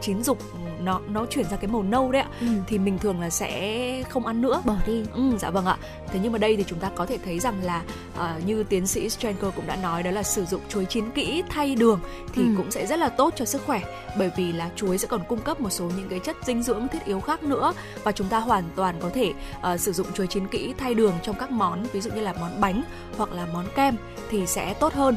[0.00, 0.38] chín rục
[0.86, 2.28] nó nó chuyển ra cái màu nâu đấy ạ.
[2.40, 2.46] Ừ.
[2.66, 4.62] thì mình thường là sẽ không ăn nữa.
[4.64, 5.02] Bỏ đi.
[5.14, 5.76] Ừ, dạ vâng ạ.
[6.08, 7.82] Thế nhưng mà đây thì chúng ta có thể thấy rằng là
[8.14, 11.42] uh, như tiến sĩ Strenker cũng đã nói đó là sử dụng chuối chín kỹ
[11.48, 12.00] thay đường
[12.34, 12.48] thì ừ.
[12.56, 13.80] cũng sẽ rất là tốt cho sức khỏe
[14.18, 16.88] bởi vì là chuối sẽ còn cung cấp một số những cái chất dinh dưỡng
[16.88, 17.72] thiết yếu khác nữa
[18.04, 19.32] và chúng ta hoàn toàn có thể
[19.72, 22.34] uh, sử dụng chuối chín kỹ thay đường trong các món ví dụ như là
[22.40, 22.82] món bánh
[23.16, 23.96] hoặc là món kem
[24.30, 25.16] thì sẽ tốt hơn.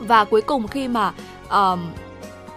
[0.00, 1.12] Và cuối cùng khi mà
[1.50, 1.80] um,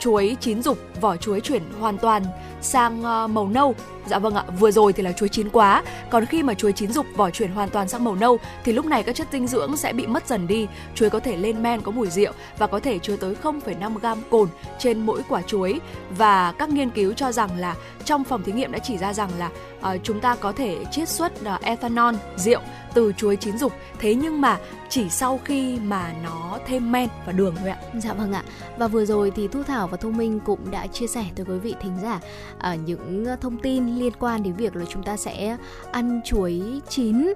[0.02, 2.24] chuối chín dục, vỏ chuối chuyển hoàn toàn
[2.62, 3.76] sang ờ, màu nâu.
[4.06, 6.92] Dạ vâng ạ, vừa rồi thì là chuối chín quá, còn khi mà chuối chín
[6.92, 9.78] dục vỏ chuyển hoàn toàn sang màu nâu thì lúc này các chất dinh dưỡng
[9.78, 10.68] sẽ bị mất dần đi.
[10.96, 14.18] Chuối có thể lên men có mùi rượu và có thể chứa tới 0,5 gam
[14.30, 14.48] cồn
[14.80, 15.80] trên mỗi quả chuối
[16.18, 19.30] và các nghiên cứu cho rằng là trong phòng thí nghiệm đã chỉ ra rằng
[19.38, 19.50] là
[19.80, 22.62] uh, chúng ta có thể chiết xuất uh, ethanol rượu
[22.94, 23.74] từ chuối chín dục.
[24.00, 24.58] thế nhưng mà
[24.90, 27.78] chỉ sau khi mà nó thêm men và đường thôi ạ.
[27.94, 28.44] Dạ vâng ạ.
[28.78, 31.60] Và vừa rồi thì Thu Thảo và Thu Minh cũng đã chia sẻ tới quý
[31.60, 32.20] vị thính giả
[32.58, 35.58] à, những ờ, thông tin liên quan đến việc là chúng ta sẽ
[35.92, 37.34] ăn chuối chín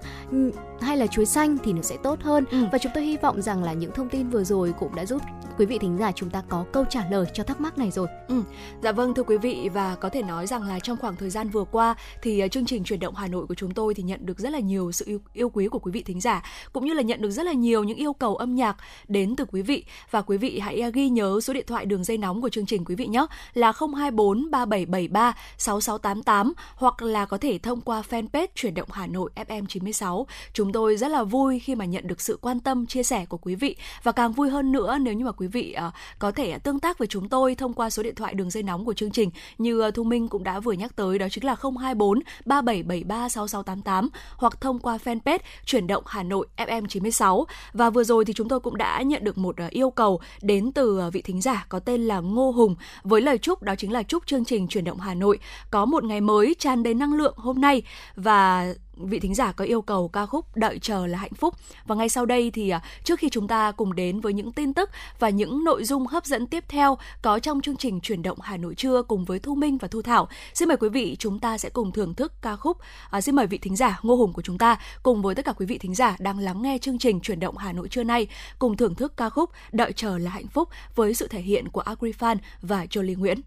[0.82, 2.66] hay là chuối xanh thì nó sẽ tốt hơn ừ.
[2.72, 5.22] và chúng tôi hy vọng rằng là những thông tin vừa rồi cũng đã giúp
[5.58, 8.08] quý vị thính giả chúng ta có câu trả lời cho thắc mắc này rồi.
[8.28, 8.44] Ừ.
[8.84, 11.50] Dạ vâng thưa quý vị và có thể nói rằng là trong khoảng thời gian
[11.50, 14.26] vừa qua thì uh, chương trình chuyển động Hà Nội của chúng tôi thì nhận
[14.26, 16.94] được rất là nhiều sự yêu, yêu quý của quý vị thính giả cũng như
[16.94, 19.84] là nhận được rất là nhiều những yêu cầu âm nhạc đến từ quý vị
[20.12, 22.66] và quý vị hãy uh, ghi nhớ số điện thoại đường dây nóng của chương
[22.66, 28.48] trình quý vị nhé là 024 3773 6688 hoặc là có thể thông qua fanpage
[28.56, 30.28] chuyển động Hà Nội FM 96.
[30.54, 33.26] Chúng chúng tôi rất là vui khi mà nhận được sự quan tâm chia sẻ
[33.26, 33.76] của quý vị.
[34.04, 36.98] Và càng vui hơn nữa nếu như mà quý vị uh, có thể tương tác
[36.98, 39.88] với chúng tôi thông qua số điện thoại đường dây nóng của chương trình như
[39.88, 44.62] uh, Thu Minh cũng đã vừa nhắc tới đó chính là 024 3773 6688 hoặc
[44.62, 48.60] thông qua fanpage chuyển động Hà Nội FM 96 và vừa rồi thì chúng tôi
[48.60, 52.08] cũng đã nhận được một uh, yêu cầu đến từ vị thính giả có tên
[52.08, 55.14] là Ngô Hùng với lời chúc đó chính là chúc chương trình chuyển động Hà
[55.14, 55.40] Nội
[55.72, 57.84] có một ngày mới tràn đầy năng lượng hôm nay.
[58.16, 61.54] Và vị thính giả có yêu cầu ca khúc Đợi chờ là hạnh phúc.
[61.86, 64.74] Và ngay sau đây thì à, trước khi chúng ta cùng đến với những tin
[64.74, 64.90] tức
[65.20, 68.58] và những nội dung hấp dẫn tiếp theo có trong chương trình chuyển động Hà
[68.58, 71.58] Nội trưa cùng với Thu Minh và Thu Thảo, xin mời quý vị chúng ta
[71.58, 72.78] sẽ cùng thưởng thức ca khúc.
[73.10, 75.54] À, xin mời vị thính giả Ngô Hùng của chúng ta cùng với tất cả
[75.54, 78.28] quý vị thính giả đang lắng nghe chương trình chuyển động Hà Nội trưa nay
[78.60, 81.82] cùng thưởng thức ca khúc Đợi chờ là hạnh phúc với sự thể hiện của
[81.82, 83.42] Agrifan và Jolie Nguyễn.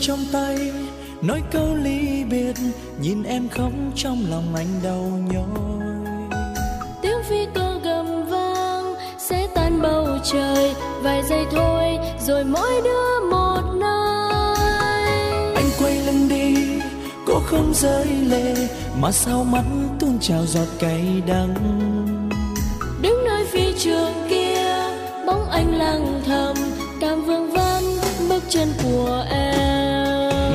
[0.00, 0.72] Trong tay
[1.22, 2.54] nói câu ly biệt
[3.00, 6.38] nhìn em khóc trong lòng anh đau nhói.
[7.02, 13.30] Tiếng phi cơ gầm vang sẽ tan bầu trời vài giây thôi rồi mỗi đứa
[13.30, 14.56] một nơi.
[15.54, 16.54] Anh quay lưng đi
[17.26, 18.54] cô không rơi lệ
[19.00, 19.64] mà sao mắt
[20.00, 21.54] tuôn trào giọt cay đắng.
[23.02, 24.74] Đứng nơi phi trường kia
[25.26, 26.56] bóng anh lặng thầm
[27.00, 27.84] cảm vương vấn
[28.28, 29.47] bước chân của em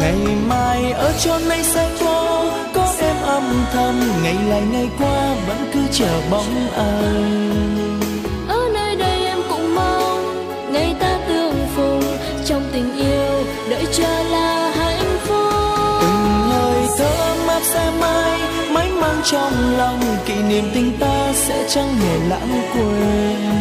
[0.04, 3.43] ngày mai ở chốn này sẽ có có em âm
[3.74, 3.99] thầm.
[4.24, 7.54] Ngày lại ngày qua vẫn cứ chờ bóng anh
[8.47, 12.01] ở nơi đây em cũng mong ngày ta tương phùng.
[12.45, 15.54] Trong tình yêu đợi chờ là hạnh phúc.
[16.01, 18.39] Từng hơi thở ấm áp sẽ mãi
[18.72, 19.99] mãi mang trong lòng.
[20.26, 23.54] Kỷ niệm tình ta sẽ chẳng hề lãng quên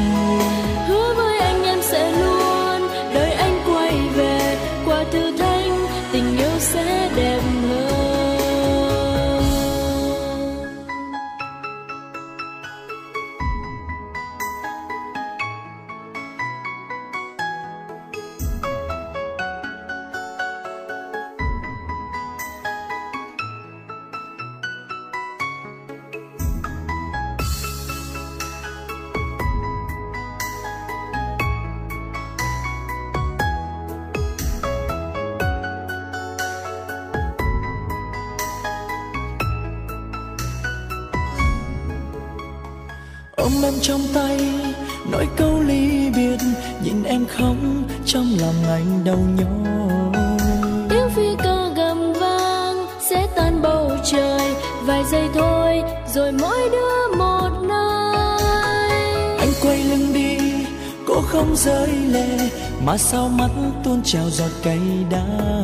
[62.93, 63.51] mà sao mắt
[63.85, 64.79] tuôn trào giọt cay
[65.11, 65.63] đắng?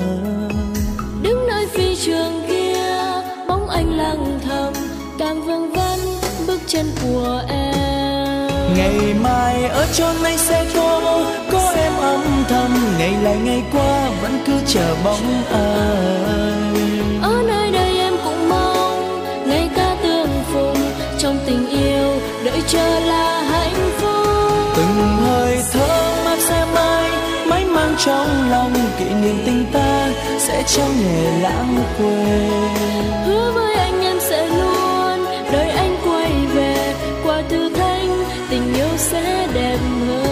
[1.23, 2.77] Đứng nơi phi trường kia
[3.49, 4.73] bóng anh lặng thầm
[5.19, 5.99] càng vương vấn
[6.47, 8.49] bước chân của em.
[8.77, 14.11] Ngày mai ở chốn này sẽ có có em âm thầm ngày lại ngày qua
[14.23, 16.18] vẫn cứ chờ bóng anh
[30.77, 32.51] chẳng hề lãng quên.
[33.27, 36.95] Hứa với anh em sẽ luôn đợi anh quay về.
[37.25, 38.09] Qua thử thách
[38.51, 40.27] tình yêu sẽ đẹp hơn.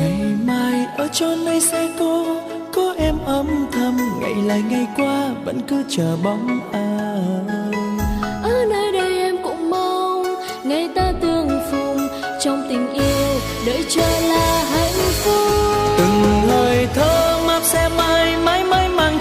[0.00, 2.24] Ngày mai ở chốn này sẽ có
[2.72, 3.96] có em âm thầm.
[4.20, 6.71] Ngày lại ngày qua vẫn cứ chờ bóng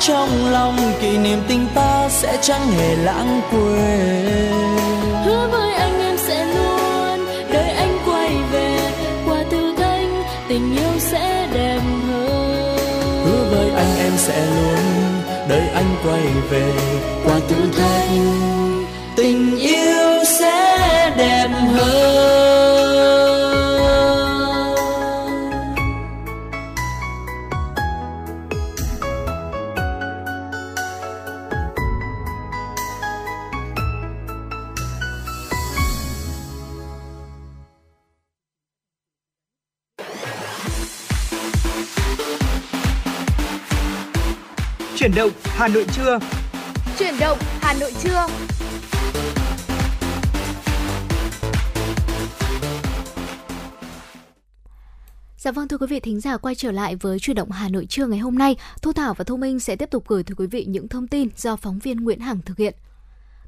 [0.02, 4.52] trong lòng kỷ niệm tình ta sẽ chẳng hề lãng quên.
[5.26, 8.80] Hứa với anh em sẽ luôn đợi anh quay về
[9.26, 10.10] qua thử thách
[10.50, 12.78] tình yêu sẽ đẹp hơn.
[13.26, 14.78] Hứa với anh em sẽ luôn
[15.50, 16.72] đợi anh quay về
[17.26, 18.10] qua thử thách
[19.16, 22.51] tình yêu sẽ đẹp hơn
[45.62, 46.20] Hà Nội trưa.
[47.00, 48.28] Chuyển động Hà Nội trưa.
[55.38, 57.86] Dạ vâng thưa quý vị thính giả quay trở lại với chuyển động Hà Nội
[57.86, 58.56] trưa ngày hôm nay.
[58.82, 61.30] Thu Thảo và Thu Minh sẽ tiếp tục gửi tới quý vị những thông tin
[61.38, 62.76] do phóng viên Nguyễn Hằng thực hiện.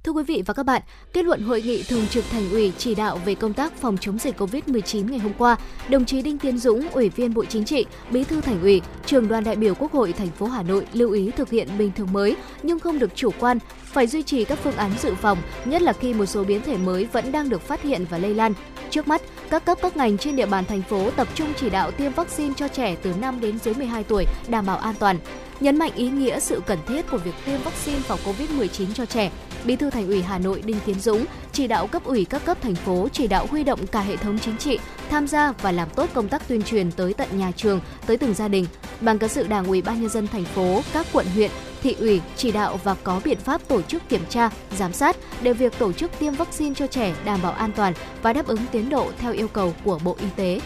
[0.04, 0.82] Thưa quý vị và các bạn,
[1.14, 4.18] kết luận hội nghị thường trực thành ủy chỉ đạo về công tác phòng chống
[4.18, 5.58] dịch COVID-19 ngày hôm qua,
[5.90, 9.28] đồng chí Đinh Tiến Dũng, Ủy viên Bộ Chính trị, Bí thư Thành ủy, Trường
[9.28, 12.14] đoàn đại biểu Quốc hội thành phố Hà Nội lưu ý thực hiện bình thường
[12.14, 15.82] mới nhưng không được chủ quan, phải duy trì các phương án dự phòng, nhất
[15.82, 18.54] là khi một số biến thể mới vẫn đang được phát hiện và lây lan.
[18.90, 21.92] Trước mắt, các cấp các ngành trên địa bàn thành phố tập trung chỉ đạo
[21.92, 25.18] tiêm vaccine cho trẻ từ 5 đến dưới 12 tuổi đảm bảo an toàn.
[25.64, 29.32] Nhấn mạnh ý nghĩa sự cần thiết của việc tiêm vaccine phòng COVID-19 cho trẻ,
[29.66, 32.58] Bí thư Thành ủy Hà Nội Đinh Tiến Dũng chỉ đạo cấp ủy các cấp
[32.62, 35.90] thành phố chỉ đạo huy động cả hệ thống chính trị tham gia và làm
[35.90, 38.66] tốt công tác tuyên truyền tới tận nhà trường, tới từng gia đình.
[39.02, 41.52] Ban cán sự Đảng ủy Ban nhân dân thành phố, các quận huyện,
[41.84, 45.54] thị ủy chỉ đạo và có biện pháp tổ chức kiểm tra, giám sát để
[45.54, 48.90] việc tổ chức tiêm vaccine cho trẻ đảm bảo an toàn và đáp ứng tiến
[48.90, 50.60] độ theo yêu cầu của Bộ Y tế.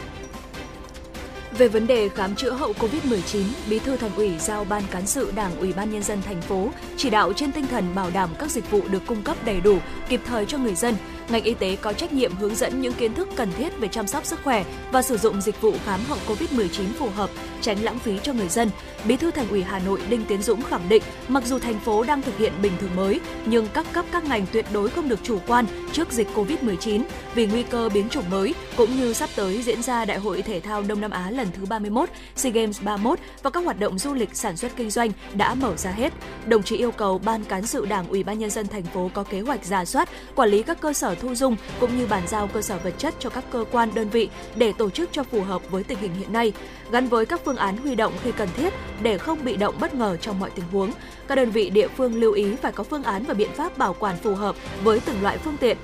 [1.57, 5.31] Về vấn đề khám chữa hậu COVID-19, Bí thư Thành ủy giao Ban cán sự
[5.35, 8.51] Đảng Ủy ban nhân dân thành phố chỉ đạo trên tinh thần bảo đảm các
[8.51, 9.77] dịch vụ được cung cấp đầy đủ,
[10.09, 10.95] kịp thời cho người dân.
[11.30, 14.07] Ngành y tế có trách nhiệm hướng dẫn những kiến thức cần thiết về chăm
[14.07, 17.30] sóc sức khỏe và sử dụng dịch vụ khám hậu COVID-19 phù hợp,
[17.61, 18.69] tránh lãng phí cho người dân.
[19.05, 22.03] Bí thư Thành ủy Hà Nội Đinh Tiến Dũng khẳng định, mặc dù thành phố
[22.03, 25.19] đang thực hiện bình thường mới, nhưng các cấp các ngành tuyệt đối không được
[25.23, 27.01] chủ quan trước dịch COVID-19
[27.36, 30.59] vì nguy cơ biến chủng mới cũng như sắp tới diễn ra Đại hội thể
[30.59, 34.13] thao Đông Nam Á lần thứ 31, SEA Games 31 và các hoạt động du
[34.13, 36.13] lịch sản xuất kinh doanh đã mở ra hết.
[36.45, 39.23] Đồng chí yêu cầu Ban cán sự Đảng Ủy ban nhân dân thành phố có
[39.23, 42.47] kế hoạch giả soát, quản lý các cơ sở thu dung cũng như bàn giao
[42.47, 45.41] cơ sở vật chất cho các cơ quan đơn vị để tổ chức cho phù
[45.41, 46.53] hợp với tình hình hiện nay,
[46.91, 49.93] gắn với các phương án huy động khi cần thiết để không bị động bất
[49.93, 50.91] ngờ trong mọi tình huống.
[51.28, 53.95] Các đơn vị địa phương lưu ý phải có phương án và biện pháp bảo
[53.99, 55.78] quản phù hợp với từng loại phương tiện,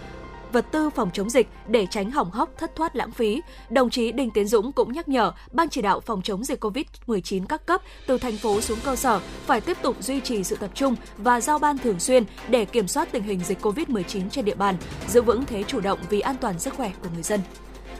[0.54, 3.42] vật tư phòng chống dịch để tránh hỏng hóc thất thoát lãng phí.
[3.70, 7.46] Đồng chí Đinh Tiến Dũng cũng nhắc nhở Ban chỉ đạo phòng chống dịch COVID-19
[7.46, 10.72] các cấp từ thành phố xuống cơ sở phải tiếp tục duy trì sự tập
[10.74, 14.56] trung và giao ban thường xuyên để kiểm soát tình hình dịch COVID-19 trên địa
[14.56, 14.76] bàn,
[15.08, 17.40] giữ vững thế chủ động vì an toàn sức khỏe của người dân.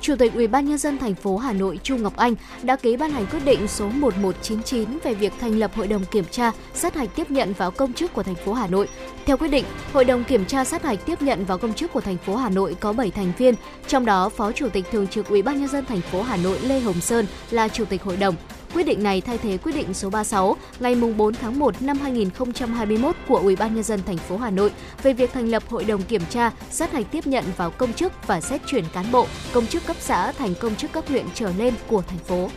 [0.04, 2.98] Chủ tịch Ủy ban nhân dân thành phố Hà Nội Chu Ngọc Anh đã ký
[2.98, 6.96] ban hành quyết định số 1199 về việc thành lập Hội đồng kiểm tra sát
[6.96, 8.88] hạch tiếp nhận vào công chức của thành phố Hà Nội.
[9.26, 12.02] Theo quyết định, Hội đồng kiểm tra sát hạch tiếp nhận vào công chức của
[12.02, 13.56] thành phố Hà Nội có 7 thành viên,
[13.88, 16.60] trong đó Phó Chủ tịch Thường trực Ủy ban nhân dân thành phố Hà Nội
[16.60, 18.36] Lê Hồng Sơn là Chủ tịch hội đồng.
[18.74, 23.16] Quyết định này thay thế quyết định số 36 ngày 4 tháng 1 năm 2021
[23.28, 24.72] của Ủy ban nhân dân thành phố Hà Nội
[25.04, 28.28] về việc thành lập hội đồng kiểm tra, sát hạch tiếp nhận vào công chức
[28.28, 31.52] và xét chuyển cán bộ, công chức cấp xã thành công chức cấp huyện trở
[31.58, 32.50] lên của thành phố.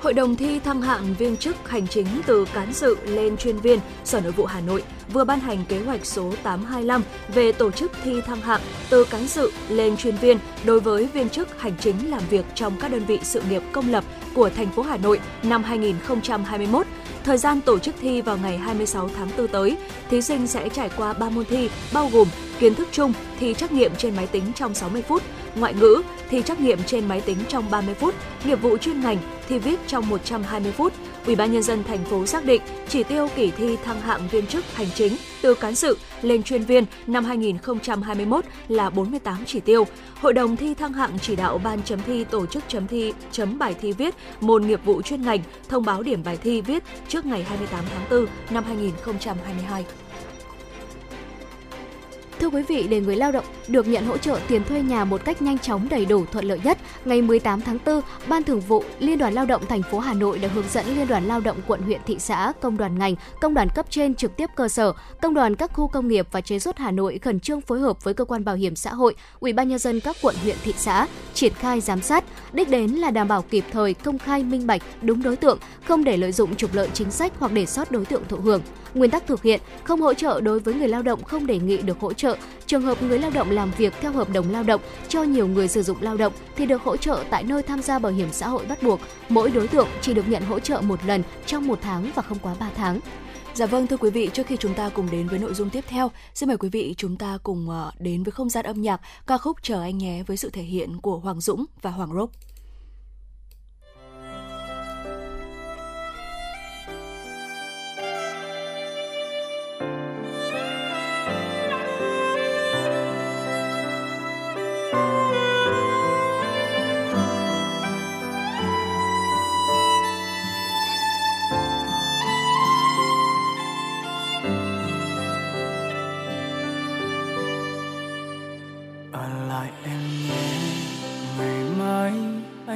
[0.00, 3.78] Hội đồng thi thăng hạng viên chức hành chính từ cán sự lên chuyên viên
[4.04, 4.82] Sở Nội vụ Hà Nội
[5.12, 7.02] vừa ban hành kế hoạch số 825
[7.34, 11.28] về tổ chức thi thăng hạng từ cán sự lên chuyên viên đối với viên
[11.28, 14.70] chức hành chính làm việc trong các đơn vị sự nghiệp công lập của thành
[14.70, 16.86] phố Hà Nội năm 2021.
[17.24, 19.76] Thời gian tổ chức thi vào ngày 26 tháng 4 tới,
[20.10, 22.28] thí sinh sẽ trải qua 3 môn thi bao gồm
[22.58, 25.22] kiến thức chung, thi trắc nghiệm trên máy tính trong 60 phút,
[25.56, 29.18] ngoại ngữ, thi trắc nghiệm trên máy tính trong 30 phút, nghiệp vụ chuyên ngành,
[29.48, 30.92] thi viết trong 120 phút.
[31.26, 34.46] Ủy ban nhân dân thành phố xác định chỉ tiêu kỳ thi thăng hạng viên
[34.46, 39.86] chức hành chính từ cán sự lên chuyên viên năm 2021 là 48 chỉ tiêu.
[40.20, 43.58] Hội đồng thi thăng hạng chỉ đạo ban chấm thi tổ chức chấm thi chấm
[43.58, 47.26] bài thi viết môn nghiệp vụ chuyên ngành thông báo điểm bài thi viết trước
[47.26, 49.84] ngày 28 tháng 4 năm 2022.
[52.40, 55.24] Thưa quý vị, để người lao động được nhận hỗ trợ tiền thuê nhà một
[55.24, 58.84] cách nhanh chóng đầy đủ thuận lợi nhất, ngày 18 tháng 4, Ban Thường vụ
[58.98, 61.56] Liên đoàn Lao động thành phố Hà Nội đã hướng dẫn Liên đoàn Lao động
[61.66, 64.92] quận huyện thị xã, công đoàn ngành, công đoàn cấp trên trực tiếp cơ sở,
[65.22, 68.04] công đoàn các khu công nghiệp và chế xuất Hà Nội khẩn trương phối hợp
[68.04, 70.74] với cơ quan bảo hiểm xã hội, Ủy ban nhân dân các quận huyện thị
[70.76, 74.66] xã triển khai giám sát, đích đến là đảm bảo kịp thời, công khai, minh
[74.66, 77.90] bạch, đúng đối tượng, không để lợi dụng trục lợi chính sách hoặc để sót
[77.90, 78.62] đối tượng thụ hưởng.
[78.94, 81.76] Nguyên tắc thực hiện không hỗ trợ đối với người lao động không đề nghị
[81.76, 82.25] được hỗ trợ.
[82.66, 85.68] Trường hợp người lao động làm việc theo hợp đồng lao động cho nhiều người
[85.68, 88.48] sử dụng lao động thì được hỗ trợ tại nơi tham gia bảo hiểm xã
[88.48, 89.00] hội bắt buộc.
[89.28, 92.38] Mỗi đối tượng chỉ được nhận hỗ trợ một lần trong một tháng và không
[92.38, 93.00] quá 3 tháng.
[93.54, 95.84] Dạ vâng thưa quý vị, trước khi chúng ta cùng đến với nội dung tiếp
[95.88, 99.00] theo, xin mời quý vị chúng ta cùng ờ, đến với không gian âm nhạc
[99.26, 102.45] ca khúc Chờ anh nhé với sự thể hiện của Hoàng Dũng và Hoàng Rock.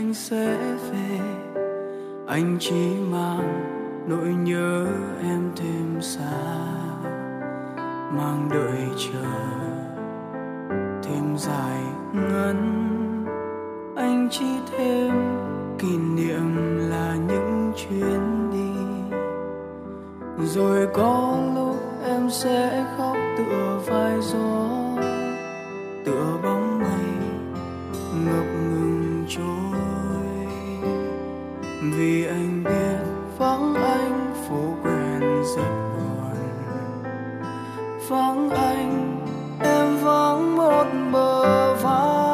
[0.01, 0.57] Anh sẽ
[0.93, 1.21] về.
[2.27, 3.65] Anh chỉ mang
[4.09, 4.87] nỗi nhớ
[5.23, 6.43] em thêm xa
[8.17, 9.27] mang đợi chờ
[11.03, 11.81] thêm dài
[12.13, 12.61] ngắn.
[13.97, 15.13] Anh chỉ thêm
[15.79, 19.07] kỷ niệm là những chuyến đi.
[20.47, 24.67] Rồi có lúc em sẽ khóc tựa vai gió,
[26.05, 27.29] tựa bóng mây
[28.25, 29.60] ngập ngừng trôi
[31.83, 33.05] vì anh biết
[33.39, 35.21] vắng anh phố quen
[35.57, 36.37] rất buồn.
[38.09, 39.21] Vắng anh,
[39.61, 42.30] em vắng một bờ vai.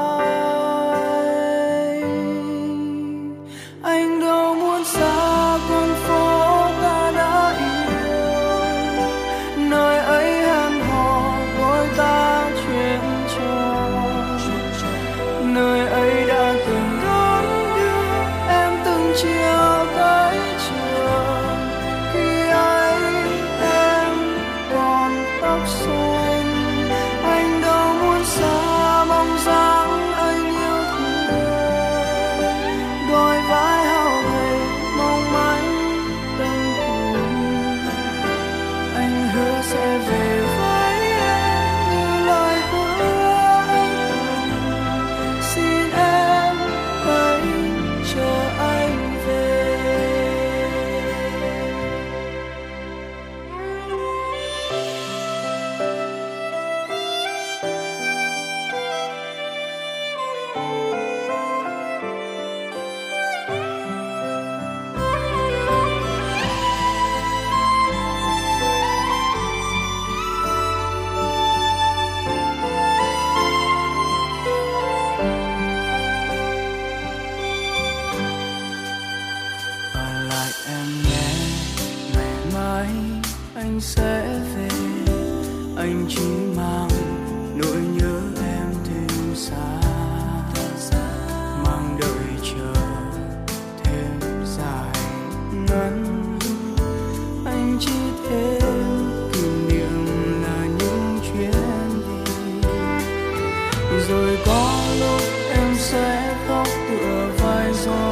[104.09, 105.23] Rồi có lúc
[105.55, 108.11] em sẽ khóc tựa vai gió,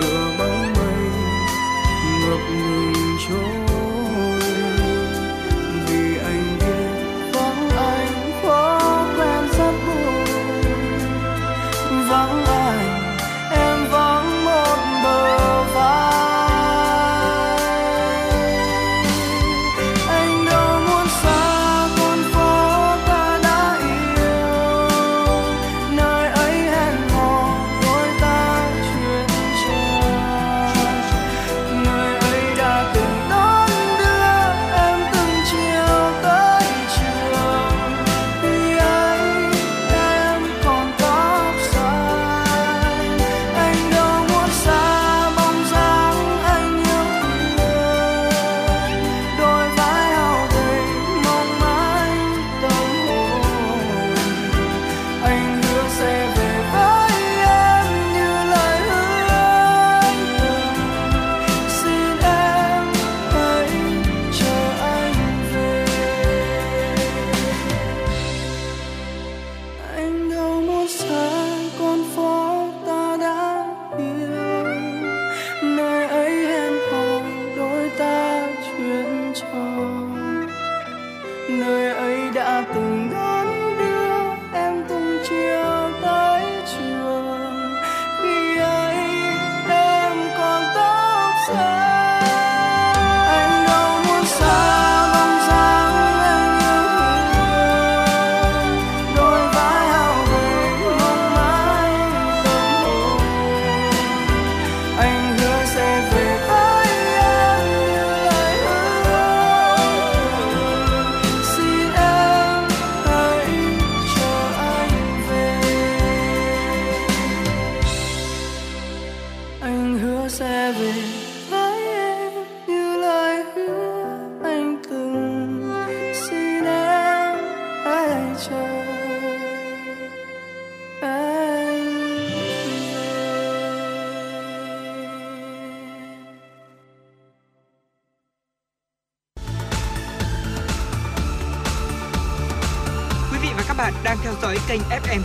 [0.00, 1.10] tựa bóng mây
[2.20, 3.59] ngập ngừng trôi.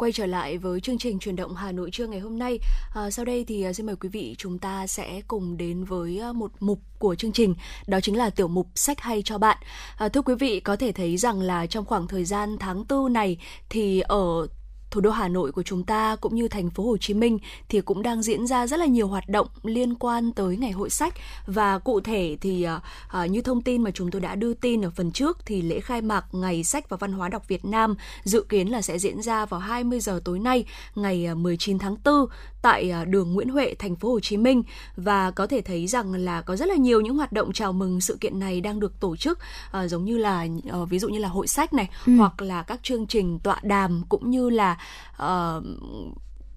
[0.00, 2.58] quay trở lại với chương trình truyền động Hà Nội trưa ngày hôm nay.
[2.94, 6.18] À, sau đây thì à, xin mời quý vị chúng ta sẽ cùng đến với
[6.18, 7.54] à, một mục của chương trình,
[7.86, 9.58] đó chính là tiểu mục sách hay cho bạn.
[9.96, 13.08] À, thưa quý vị có thể thấy rằng là trong khoảng thời gian tháng tư
[13.10, 13.38] này
[13.70, 14.46] thì ở
[14.90, 17.38] thủ đô Hà Nội của chúng ta cũng như thành phố Hồ Chí Minh
[17.68, 20.90] thì cũng đang diễn ra rất là nhiều hoạt động liên quan tới ngày hội
[20.90, 21.14] sách.
[21.46, 24.90] Và cụ thể thì uh, như thông tin mà chúng tôi đã đưa tin ở
[24.90, 27.94] phần trước thì lễ khai mạc ngày sách và văn hóa đọc Việt Nam
[28.24, 30.64] dự kiến là sẽ diễn ra vào 20 giờ tối nay
[30.94, 32.26] ngày à, 19 tháng 4
[32.62, 34.62] tại à, đường Nguyễn Huệ thành phố Hồ Chí Minh
[34.96, 38.00] và có thể thấy rằng là có rất là nhiều những hoạt động chào mừng
[38.00, 39.38] sự kiện này đang được tổ chức
[39.72, 42.16] à, giống như là ờ, ví dụ như là hội sách này Ừ.
[42.16, 44.76] hoặc là các chương trình tọa đàm cũng như là
[45.18, 46.12] ừm,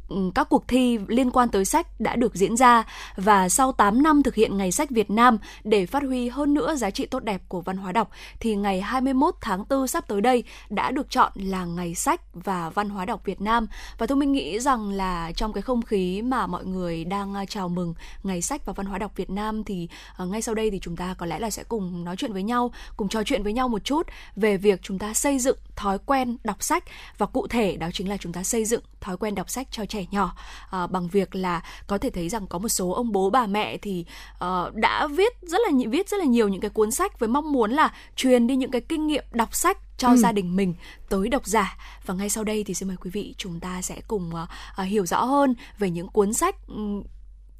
[0.07, 2.83] Ừ, các cuộc thi liên quan tới sách đã được diễn ra
[3.15, 6.75] và sau 8 năm thực hiện Ngày sách Việt Nam để phát huy hơn nữa
[6.75, 8.09] giá trị tốt đẹp của văn hóa đọc
[8.39, 12.69] thì ngày 21 tháng 4 sắp tới đây đã được chọn là Ngày sách và
[12.69, 13.67] văn hóa đọc Việt Nam.
[13.97, 17.45] Và tôi mình nghĩ rằng là trong cái không khí mà mọi người đang à,
[17.45, 17.93] chào mừng
[18.23, 20.95] Ngày sách và văn hóa đọc Việt Nam thì à, ngay sau đây thì chúng
[20.95, 23.67] ta có lẽ là sẽ cùng nói chuyện với nhau, cùng trò chuyện với nhau
[23.67, 26.83] một chút về việc chúng ta xây dựng thói quen đọc sách.
[27.17, 29.85] Và cụ thể đó chính là chúng ta xây dựng thói quen đọc sách cho
[29.93, 30.35] trẻ nhỏ.
[30.69, 33.77] À, bằng việc là có thể thấy rằng có một số ông bố bà mẹ
[33.77, 34.05] thì
[34.39, 37.51] ờ, đã viết rất là viết rất là nhiều những cái cuốn sách với mong
[37.51, 40.15] muốn là truyền đi những cái kinh nghiệm đọc sách cho Ừ.
[40.17, 40.73] gia đình mình
[41.09, 41.77] tới độc giả.
[42.05, 44.83] Và ngay sau đây thì xin mời quý vị chúng ta sẽ cùng ờ, ờ,
[44.83, 46.55] hiểu rõ hơn về những cuốn sách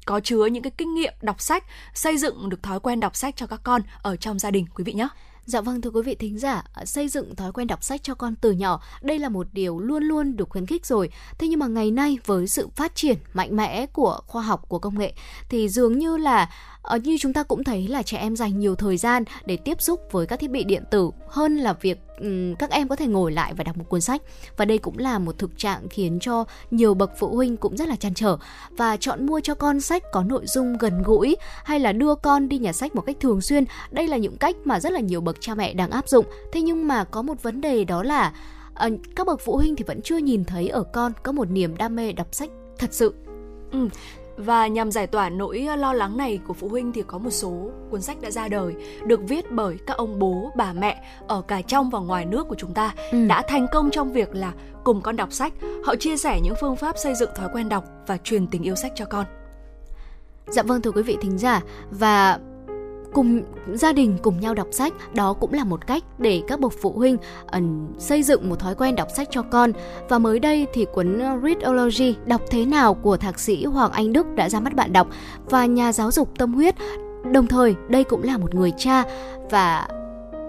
[0.06, 3.36] có chứa những cái kinh nghiệm đọc sách xây dựng được thói quen đọc sách
[3.36, 5.08] cho các con ở trong gia đình quý vị nhé
[5.46, 8.14] Dạ vâng thưa quý vị thính giả, à, xây dựng thói quen đọc sách cho
[8.14, 11.10] con từ nhỏ, đây là một điều luôn luôn được khuyến khích rồi.
[11.38, 14.78] Thế nhưng mà ngày nay với sự phát triển mạnh mẽ của khoa học của
[14.78, 15.14] công nghệ
[15.48, 16.50] thì dường như là
[16.84, 19.82] Ờ, như chúng ta cũng thấy là trẻ em dành nhiều thời gian để tiếp
[19.82, 23.06] xúc với các thiết bị điện tử hơn là việc um, các em có thể
[23.06, 24.22] ngồi lại và đọc một cuốn sách.
[24.56, 27.88] Và đây cũng là một thực trạng khiến cho nhiều bậc phụ huynh cũng rất
[27.88, 28.36] là chăn trở.
[28.70, 32.48] Và chọn mua cho con sách có nội dung gần gũi hay là đưa con
[32.48, 35.20] đi nhà sách một cách thường xuyên đây là những cách mà rất là nhiều
[35.20, 36.26] bậc cha mẹ đang áp dụng.
[36.52, 38.32] Thế nhưng mà có một vấn đề đó là
[38.86, 41.76] uh, các bậc phụ huynh thì vẫn chưa nhìn thấy ở con có một niềm
[41.76, 43.14] đam mê đọc sách thật sự.
[43.72, 43.88] Ừ,
[44.36, 47.70] và nhằm giải tỏa nỗi lo lắng này của phụ huynh thì có một số
[47.90, 48.74] cuốn sách đã ra đời
[49.06, 52.54] được viết bởi các ông bố, bà mẹ ở cả trong và ngoài nước của
[52.54, 53.26] chúng ta ừ.
[53.26, 54.52] đã thành công trong việc là
[54.84, 55.52] cùng con đọc sách.
[55.84, 58.74] Họ chia sẻ những phương pháp xây dựng thói quen đọc và truyền tình yêu
[58.74, 59.24] sách cho con.
[60.46, 62.38] Dạ vâng thưa quý vị thính giả và
[63.14, 63.42] cùng
[63.72, 66.92] gia đình cùng nhau đọc sách đó cũng là một cách để các bậc phụ
[66.92, 67.16] huynh
[67.56, 67.62] uh,
[67.98, 69.72] xây dựng một thói quen đọc sách cho con.
[70.08, 74.26] Và mới đây thì cuốn Readology đọc thế nào của thạc sĩ Hoàng Anh Đức
[74.34, 75.08] đã ra mắt bạn đọc.
[75.50, 76.74] Và nhà giáo dục tâm huyết
[77.32, 79.04] đồng thời đây cũng là một người cha.
[79.50, 79.88] Và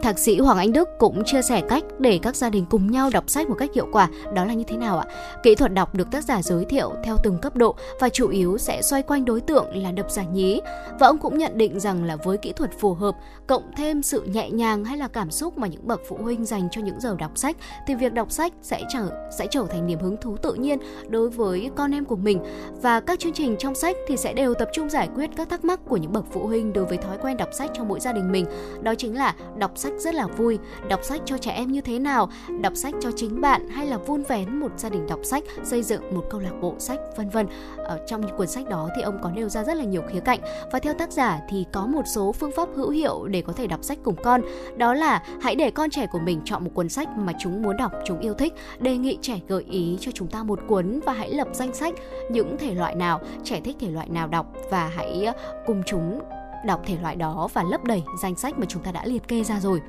[0.01, 3.09] Thạc sĩ Hoàng Anh Đức cũng chia sẻ cách để các gia đình cùng nhau
[3.13, 5.05] đọc sách một cách hiệu quả, đó là như thế nào ạ?
[5.43, 8.57] Kỹ thuật đọc được tác giả giới thiệu theo từng cấp độ và chủ yếu
[8.57, 10.61] sẽ xoay quanh đối tượng là độc giả nhí.
[10.99, 13.15] Và ông cũng nhận định rằng là với kỹ thuật phù hợp,
[13.47, 16.67] cộng thêm sự nhẹ nhàng hay là cảm xúc mà những bậc phụ huynh dành
[16.71, 17.57] cho những giờ đọc sách
[17.87, 21.29] thì việc đọc sách sẽ trở sẽ trở thành niềm hứng thú tự nhiên đối
[21.29, 22.39] với con em của mình
[22.81, 25.65] và các chương trình trong sách thì sẽ đều tập trung giải quyết các thắc
[25.65, 28.13] mắc của những bậc phụ huynh đối với thói quen đọc sách trong mỗi gia
[28.13, 28.45] đình mình.
[28.81, 30.59] Đó chính là đọc sách sách rất là vui,
[30.89, 32.29] đọc sách cho trẻ em như thế nào,
[32.61, 35.83] đọc sách cho chính bạn hay là vun vén một gia đình đọc sách, xây
[35.83, 37.47] dựng một câu lạc bộ sách vân vân.
[37.77, 40.19] Ở trong những cuốn sách đó thì ông có nêu ra rất là nhiều khía
[40.19, 40.39] cạnh
[40.71, 43.67] và theo tác giả thì có một số phương pháp hữu hiệu để có thể
[43.67, 44.41] đọc sách cùng con.
[44.77, 47.77] Đó là hãy để con trẻ của mình chọn một cuốn sách mà chúng muốn
[47.77, 51.13] đọc, chúng yêu thích, đề nghị trẻ gợi ý cho chúng ta một cuốn và
[51.13, 51.93] hãy lập danh sách
[52.31, 55.33] những thể loại nào trẻ thích thể loại nào đọc và hãy ờ,
[55.65, 56.19] cùng chúng
[56.65, 59.43] đọc thể loại đó và lấp đầy danh sách mà chúng ta đã liệt kê
[59.43, 59.81] ra rồi.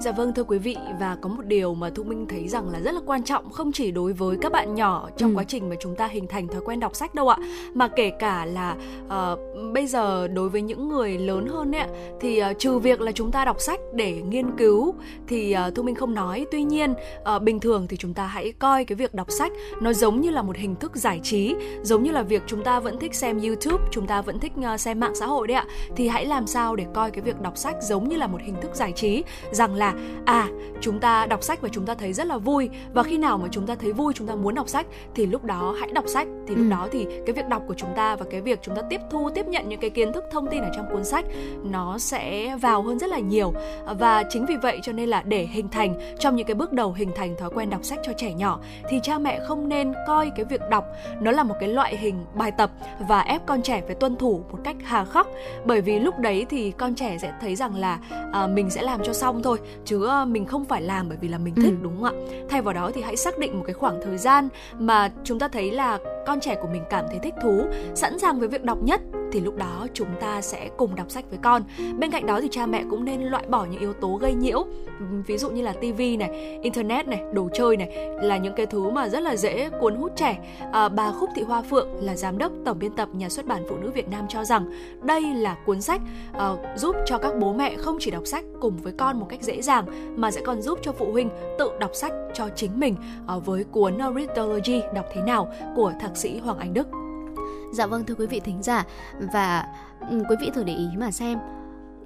[0.00, 2.80] Dạ vâng thưa quý vị và có một điều mà Thu Minh thấy rằng là
[2.80, 5.36] rất là quan trọng không chỉ đối với các bạn nhỏ trong ừ.
[5.36, 7.36] quá trình mà chúng ta hình thành thói quen đọc sách đâu ạ
[7.74, 9.38] mà kể cả là uh,
[9.72, 11.86] bây giờ đối với những người lớn hơn ấy
[12.20, 14.94] thì uh, trừ việc là chúng ta đọc sách để nghiên cứu
[15.28, 16.94] thì uh, Thu Minh không nói tuy nhiên
[17.36, 20.30] uh, bình thường thì chúng ta hãy coi cái việc đọc sách nó giống như
[20.30, 23.38] là một hình thức giải trí giống như là việc chúng ta vẫn thích xem
[23.38, 25.64] YouTube chúng ta vẫn thích uh, xem mạng xã hội đấy ạ
[25.96, 28.56] thì hãy làm sao để coi cái việc đọc sách giống như là một hình
[28.62, 29.94] thức giải trí rằng là là
[30.24, 30.48] à
[30.80, 32.68] chúng ta đọc sách và chúng ta thấy rất là vui.
[32.94, 35.44] Và khi nào mà chúng ta thấy vui chúng ta muốn đọc sách thì lúc
[35.44, 36.28] đó hãy đọc sách.
[36.46, 36.70] Thì lúc ừ.
[36.70, 39.30] đó thì cái việc đọc của chúng ta và cái việc chúng ta tiếp thu
[39.34, 41.24] tiếp nhận những cái kiến thức thông tin ở trong cuốn sách
[41.62, 43.52] nó sẽ vào hơn rất là nhiều.
[43.98, 46.92] Và chính vì vậy cho nên là để hình thành trong những cái bước đầu
[46.92, 50.30] hình thành thói quen đọc sách cho trẻ nhỏ thì cha mẹ không nên coi
[50.36, 50.84] cái việc đọc
[51.20, 52.70] nó là một cái loại hình bài tập
[53.08, 55.26] và ép con trẻ phải tuân thủ một cách hà khắc.
[55.64, 57.98] Bởi vì lúc đấy thì con trẻ sẽ thấy rằng là
[58.32, 61.28] à, mình sẽ làm cho xong thôi chứ ờ, mình không phải làm bởi vì
[61.28, 61.82] là mình thích ừ.
[61.82, 64.48] đúng không ạ thay vào đó thì hãy xác định một cái khoảng thời gian
[64.78, 68.38] mà chúng ta thấy là con trẻ của mình cảm thấy thích thú sẵn sàng
[68.38, 69.00] với việc đọc nhất
[69.32, 71.62] thì lúc đó chúng ta sẽ cùng đọc sách với con.
[71.98, 74.66] Bên cạnh đó thì cha mẹ cũng nên loại bỏ những yếu tố gây nhiễu
[75.26, 78.90] ví dụ như là tivi này internet này đồ chơi này là những cái thứ
[78.90, 80.38] mà rất là dễ cuốn hút trẻ.
[80.72, 83.62] À, bà khúc thị hoa phượng là giám đốc tổng biên tập nhà xuất bản
[83.68, 84.70] phụ nữ việt nam cho rằng
[85.02, 86.00] đây là cuốn sách
[86.32, 89.42] à, giúp cho các bố mẹ không chỉ đọc sách cùng với con một cách
[89.42, 89.84] dễ dàng
[90.16, 92.94] mà sẽ còn giúp cho phụ huynh tự đọc sách cho chính mình
[93.26, 96.88] ờ, với cuốn ờ, Ritology đọc thế nào của thạc sĩ Hoàng Anh Đức
[97.72, 98.84] Dạ vâng thưa quý vị thính giả
[99.32, 99.66] và
[100.10, 101.38] ừ, quý vị thử để ý mà xem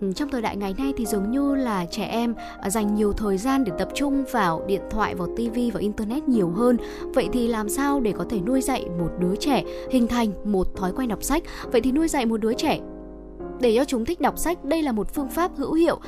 [0.01, 3.12] ừ, trong thời đại ngày nay thì dường như là trẻ em ờ, dành nhiều
[3.12, 6.77] thời gian để tập trung vào điện thoại, vào tivi, vào internet nhiều hơn.
[7.15, 10.77] Vậy thì làm sao để có thể nuôi dạy một đứa trẻ hình thành một
[10.77, 11.43] thói quen đọc sách?
[11.73, 12.81] Vậy thì nuôi dạy một đứa trẻ
[13.61, 16.01] để cho chúng thích đọc sách đây là một phương pháp hữu hiệu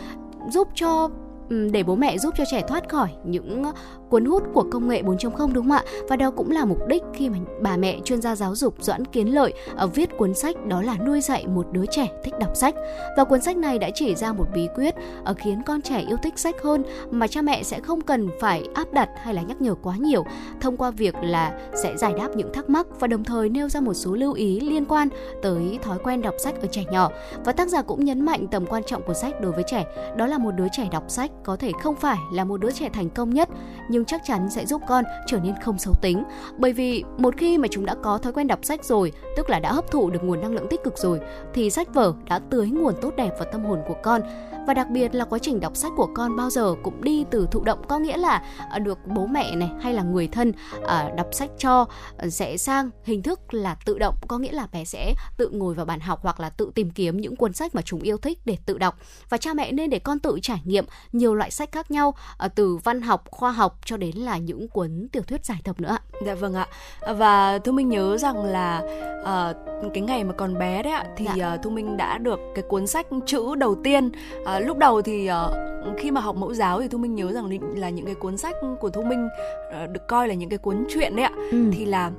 [0.50, 1.10] giúp cho
[1.52, 3.72] Ừ, để bố mẹ giúp cho trẻ thoát khỏi những ờ,
[4.10, 5.84] cuốn hút của công nghệ 4.0 đúng không ạ?
[6.08, 9.04] Và đó cũng là mục đích khi mà bà mẹ chuyên gia giáo dục Doãn
[9.04, 12.56] Kiến Lợi ờ, viết cuốn sách đó là nuôi dạy một đứa trẻ thích đọc
[12.56, 12.74] sách.
[13.16, 16.16] Và cuốn sách này đã chỉ ra một bí quyết ở khiến con trẻ yêu
[16.22, 19.62] thích sách hơn mà cha mẹ sẽ không cần phải áp đặt hay là nhắc
[19.62, 20.24] nhở quá nhiều
[20.60, 23.80] thông qua việc là sẽ giải đáp những thắc mắc và đồng thời nêu ra
[23.80, 25.08] một số lưu ý liên quan
[25.42, 27.10] tới thói quen đọc sách ở trẻ nhỏ.
[27.44, 29.84] Và tác giả cũng nhấn mạnh tầm quan trọng của sách đối với trẻ,
[30.16, 32.88] đó là một đứa trẻ đọc sách có thể không phải là một đứa trẻ
[32.92, 33.48] thành công nhất,
[33.88, 36.22] nhưng chắc chắn sẽ giúp con trở nên không xấu tính.
[36.58, 39.60] Bởi vì một khi mà chúng đã có thói quen đọc sách rồi, tức là
[39.60, 41.20] đã hấp thụ được nguồn năng lượng tích cực rồi,
[41.54, 44.20] thì sách vở đã tưới nguồn tốt đẹp vào tâm hồn của con
[44.66, 47.48] và đặc biệt là quá trình đọc sách của con bao giờ cũng đi từ
[47.50, 50.52] thụ động có nghĩa là à, được bố mẹ này hay là người thân
[50.86, 51.86] à, đọc sách cho
[52.28, 55.86] sẽ sang hình thức là tự động có nghĩa là bé sẽ tự ngồi vào
[55.86, 58.56] bàn học hoặc là tự tìm kiếm những cuốn sách mà chúng yêu thích để
[58.66, 58.98] tự đọc.
[59.28, 62.14] Và cha mẹ nên để con tự trải nghiệm nhiều loại sách khác nhau
[62.54, 65.98] từ văn học khoa học cho đến là những cuốn tiểu thuyết giải tập nữa
[66.26, 66.66] dạ vâng ạ.
[67.14, 68.82] Và thu minh nhớ rằng là
[69.22, 71.54] uh, cái ngày mà còn bé đấy ạ thì dạ.
[71.54, 74.10] uh, thu minh đã được cái cuốn sách chữ đầu tiên
[74.42, 77.58] uh, lúc đầu thì uh, khi mà học mẫu giáo thì thu minh nhớ rằng
[77.74, 80.84] là những cái cuốn sách của thu minh uh, được coi là những cái cuốn
[80.88, 81.70] truyện đấy ạ ừ.
[81.72, 82.10] thì là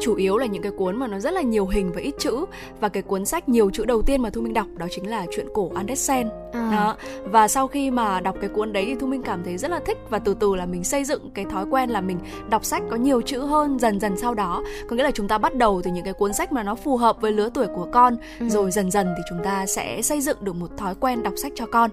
[0.00, 2.44] chủ yếu là những cái cuốn mà nó rất là nhiều hình và ít chữ.
[2.80, 5.26] Và cái cuốn sách nhiều chữ đầu tiên mà thu minh đọc đó chính là
[5.30, 6.28] chuyện cổ Andersen.
[6.52, 6.70] À.
[6.72, 6.96] đó.
[7.24, 9.80] Và sau khi mà đọc cái cuốn đấy thì thu minh cảm thấy rất là
[9.86, 12.18] thích và từ từ là mình xây dựng cái thói quen là mình
[12.50, 14.64] đọc sách có nhiều chữ hơn dần dần sau đó.
[14.88, 16.96] Có nghĩa là chúng ta bắt đầu từ những cái cuốn sách mà nó phù
[16.96, 18.48] hợp với lứa tuổi của con ừ.
[18.48, 21.52] rồi dần dần thì chúng ta sẽ xây dựng được một thói quen đọc sách
[21.54, 21.90] cho con.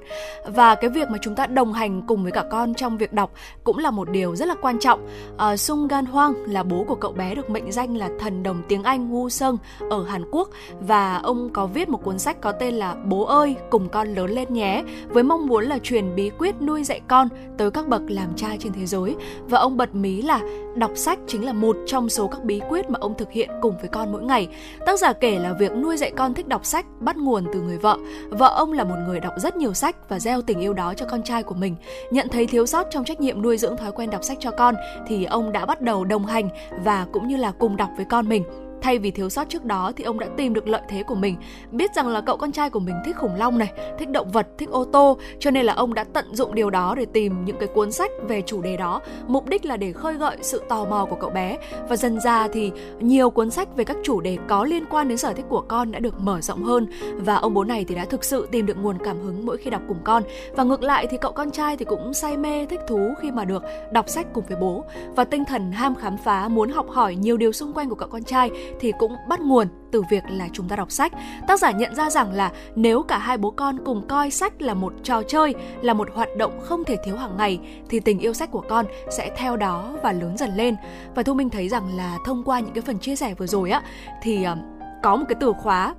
[0.48, 3.32] Và cái việc mà chúng ta đồng hành cùng với cả con trong việc đọc
[3.64, 5.08] cũng là một điều rất là quan trọng.
[5.36, 8.62] Uh, Sung Gan Hoang là bố của cậu bé được mệnh danh là thần đồng
[8.68, 9.58] tiếng Anh Wu Sung
[9.90, 10.50] ở Hàn Quốc
[10.80, 14.32] và ông có viết một cuốn sách có tên là Bố ơi, cùng con lớn
[14.32, 17.28] lên nhé, với mong muốn là truyền bí quyết nuôi dạy con
[17.58, 19.16] tới các bậc làm cha trên thế giới
[19.50, 20.42] và ông bật mí là
[20.76, 23.78] đọc sách chính là một trong số các bí quyết mà ông thực hiện cùng
[23.78, 24.48] với con mỗi ngày.
[24.86, 27.78] Tác giả kể là việc nuôi dạy con thích đọc sách bắt nguồn từ người
[27.78, 27.98] vợ.
[28.30, 31.06] Vợ ông là một người đọc rất nhiều sách và gieo tình yêu đó cho
[31.06, 31.76] con trai của mình.
[32.12, 34.76] Nhận thấy thiếu sót trong trách nhiệm nuôi dưỡng thói quen đọc sách cho con
[35.08, 36.50] thì ông đã bắt đầu đồng hành
[36.84, 38.44] và cũng như là cùng đọc với con mình.
[38.82, 41.36] Thay vì thiếu sót trước đó thì ông đã tìm được lợi thế của mình,
[41.72, 44.48] biết rằng là cậu con trai của mình thích khủng long này, thích động vật,
[44.58, 47.58] thích ô tô, cho nên là ông đã tận dụng điều đó để tìm những
[47.60, 50.86] cái cuốn sách về chủ đề đó, mục đích là để khơi gợi sự tò
[50.86, 51.58] mò của cậu bé.
[51.90, 55.18] Và dần ra thì nhiều cuốn sách về các chủ đề có liên quan đến
[55.18, 56.88] sở thích của con đã được mở rộng hơn.
[57.16, 59.70] Và ông bố này thì đã thực sự tìm được nguồn cảm hứng mỗi khi
[59.70, 60.24] đọc cùng con.
[60.56, 63.46] Và ngược lại thì cậu con trai thì cũng say mê thích thú khi mà
[63.46, 64.84] được đọc sách cùng với bố.
[65.16, 68.10] Và tinh thần ham khám phá muốn học hỏi nhiều điều xung quanh của cậu
[68.10, 71.14] con trai thì cũng bắt nguồn từ việc là chúng ta đọc sách.
[71.48, 74.74] Tác giả nhận ra rằng là nếu cả hai bố con cùng coi sách là
[74.74, 77.60] một trò chơi, là một hoạt động không thể thiếu hàng ngày
[77.90, 80.76] thì tình yêu sách của con sẽ theo đó và lớn dần lên.
[81.16, 83.72] Và Thu Minh thấy rằng là thông qua những cái phần chia sẻ vừa rồi
[83.72, 83.82] á
[84.22, 84.58] thì ờ,
[85.04, 85.96] có một cái từ khóa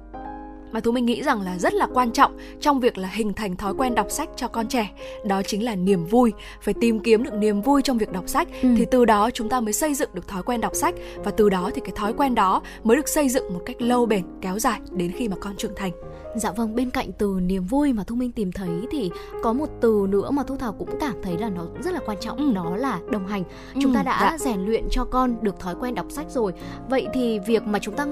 [0.72, 3.56] mà Thu Minh nghĩ rằng là rất là quan trọng trong việc là hình thành
[3.56, 4.90] thói quen đọc sách cho con trẻ.
[5.24, 8.48] Đó chính là niềm vui phải tìm kiếm được niềm vui trong việc đọc sách.
[8.62, 8.68] Ừ.
[8.76, 10.94] thì từ đó chúng ta mới xây dựng được thói quen đọc sách
[11.24, 14.06] và từ đó thì cái thói quen đó mới được xây dựng một cách lâu
[14.06, 15.92] bền kéo dài đến khi mà con trưởng thành
[16.36, 19.10] Dạ vâng, bên cạnh từ niềm vui mà Thu Minh tìm thấy thì
[19.42, 22.18] có một từ nữa mà Thu Thảo cũng cảm thấy là nó rất là quan
[22.20, 22.52] trọng, ừ.
[22.52, 23.44] đó là đồng hành.
[23.74, 24.38] Chúng ừ, ta đã dạ.
[24.38, 26.52] rèn luyện cho con được thói quen đọc sách rồi.
[26.88, 28.06] Vậy thì việc mà chúng ta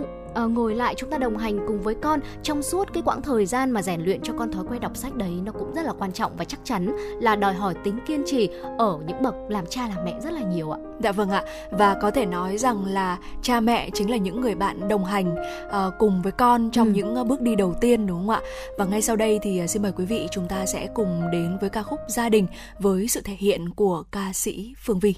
[0.45, 3.47] uh, ngồi lại chúng ta đồng hành cùng với con trong suốt cái quãng thời
[3.47, 5.93] gian mà rèn luyện cho con thói quen đọc sách đấy nó cũng rất là
[5.99, 8.49] quan trọng và chắc chắn là đòi hỏi tính kiên trì
[8.79, 10.79] ở những bậc làm cha làm mẹ rất là nhiều ạ.
[11.01, 14.55] Dạ vâng ạ và có thể nói rằng là cha mẹ chính là những người
[14.55, 15.35] bạn đồng hành
[15.67, 16.93] uh, cùng với con trong ừ.
[16.93, 18.41] những bước đi đầu tiên đúng không ạ?
[18.79, 21.59] Và ngay sau đây thì à, xin mời quý vị chúng ta sẽ cùng đến
[21.61, 22.47] với ca khúc Gia đình
[22.79, 25.15] với sự thể hiện của ca sĩ Phương Vi.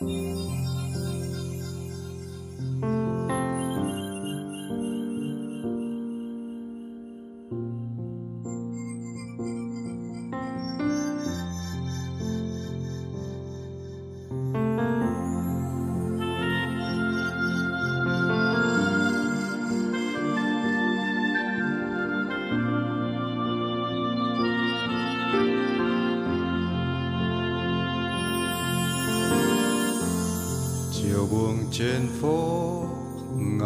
[0.00, 0.67] Thank you.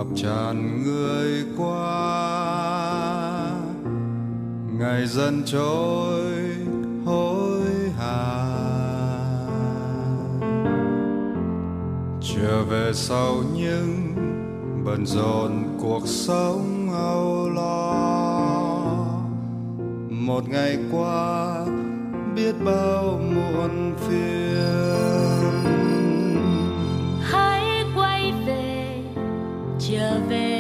[0.03, 1.93] Ngập tràn người qua.
[4.79, 6.33] Ngày dần trôi,
[7.05, 7.61] hối
[7.99, 8.45] hả.
[12.21, 14.15] Trở về sau những
[14.85, 17.93] bận rộn cuộc sống âu lo.
[20.11, 21.57] Một ngày qua,
[22.37, 25.32] biết bao muộn phiền.
[29.93, 30.52] Trở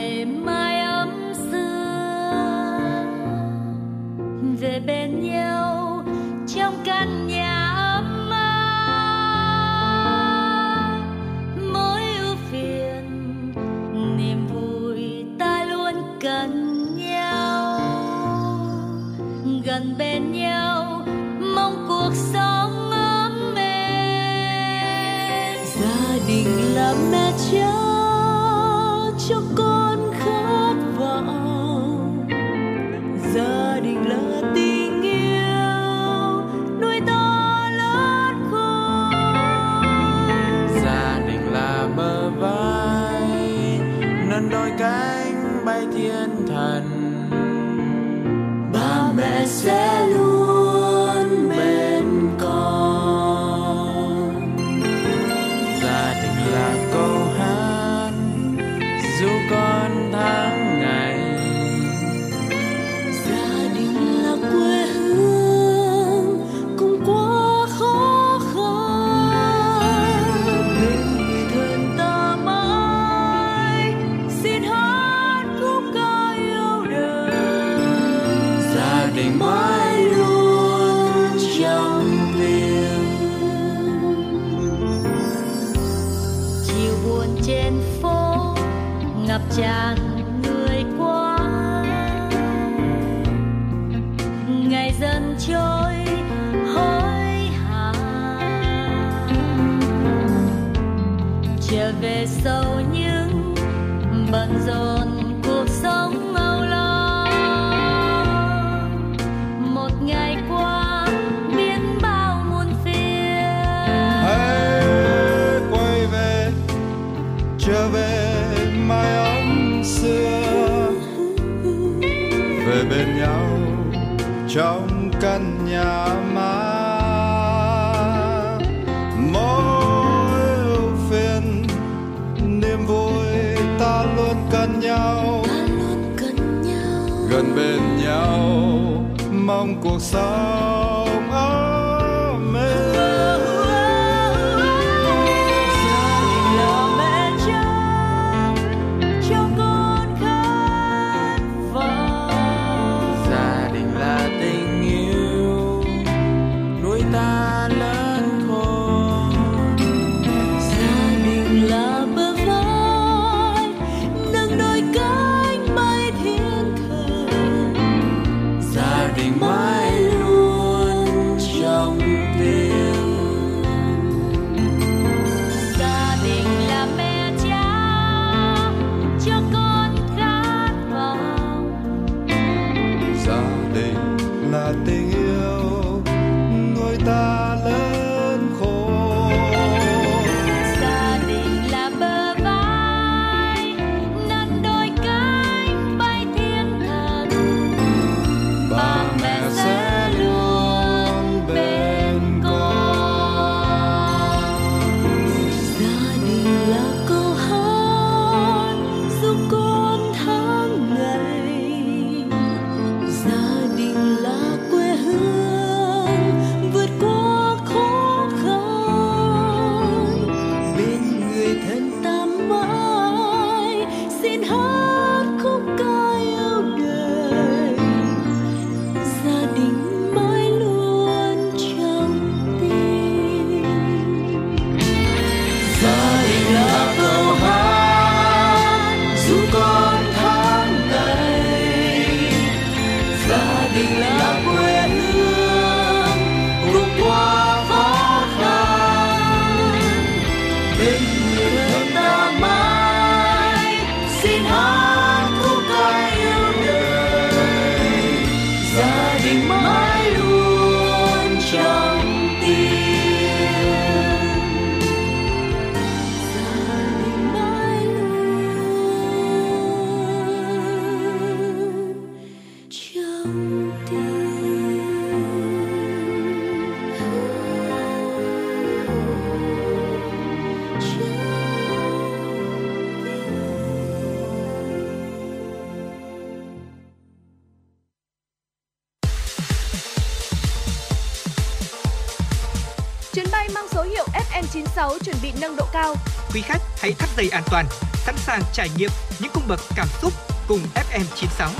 [294.52, 295.94] 96 chuẩn bị nâng độ cao.
[296.34, 299.88] Quý khách hãy thắt dây an toàn, sẵn sàng trải nghiệm những cung bậc cảm
[300.02, 300.12] xúc
[300.48, 301.50] cùng FM 96.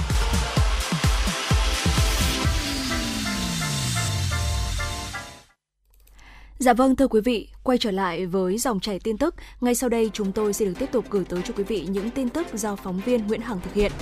[6.59, 9.89] Dạ vâng thưa quý vị, quay trở lại với dòng chảy tin tức, ngay sau
[9.89, 12.47] đây chúng tôi sẽ được tiếp tục gửi tới cho quý vị những tin tức
[12.55, 13.93] do phóng viên Nguyễn Hằng thực hiện.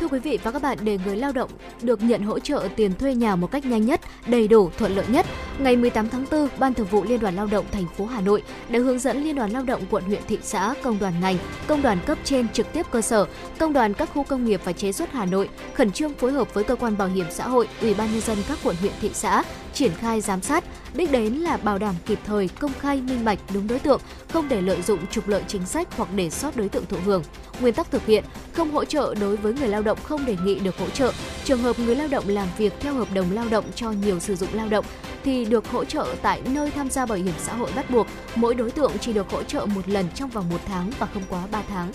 [0.00, 1.50] Thưa quý vị và các bạn, để người lao động
[1.82, 5.04] được nhận hỗ trợ tiền thuê nhà một cách nhanh nhất, đầy đủ, thuận lợi
[5.08, 5.26] nhất,
[5.58, 8.42] ngày 18 tháng 4, Ban Thường vụ Liên đoàn Lao động thành phố Hà Nội
[8.68, 11.82] đã hướng dẫn Liên đoàn Lao động quận huyện thị xã, công đoàn ngành, công
[11.82, 13.26] đoàn cấp trên trực tiếp cơ sở,
[13.58, 16.54] công đoàn các khu công nghiệp và chế xuất Hà Nội khẩn trương phối hợp
[16.54, 19.10] với cơ quan bảo hiểm xã hội, Ủy ban nhân dân các quận huyện thị
[19.14, 19.42] xã
[19.74, 20.64] triển khai giám sát,
[20.94, 24.48] đích đến là bảo đảm kịp thời, công khai, minh bạch, đúng đối tượng, không
[24.48, 27.22] để lợi dụng trục lợi chính sách hoặc để sót đối tượng thụ hưởng.
[27.60, 30.58] Nguyên tắc thực hiện không hỗ trợ đối với người lao động không đề nghị
[30.58, 31.12] được hỗ trợ.
[31.44, 34.36] Trường hợp người lao động làm việc theo hợp đồng lao động cho nhiều sử
[34.36, 34.84] dụng lao động
[35.24, 38.06] thì được hỗ trợ tại nơi tham gia bảo hiểm xã hội bắt buộc.
[38.34, 41.22] Mỗi đối tượng chỉ được hỗ trợ một lần trong vòng một tháng và không
[41.28, 41.92] quá 3 tháng.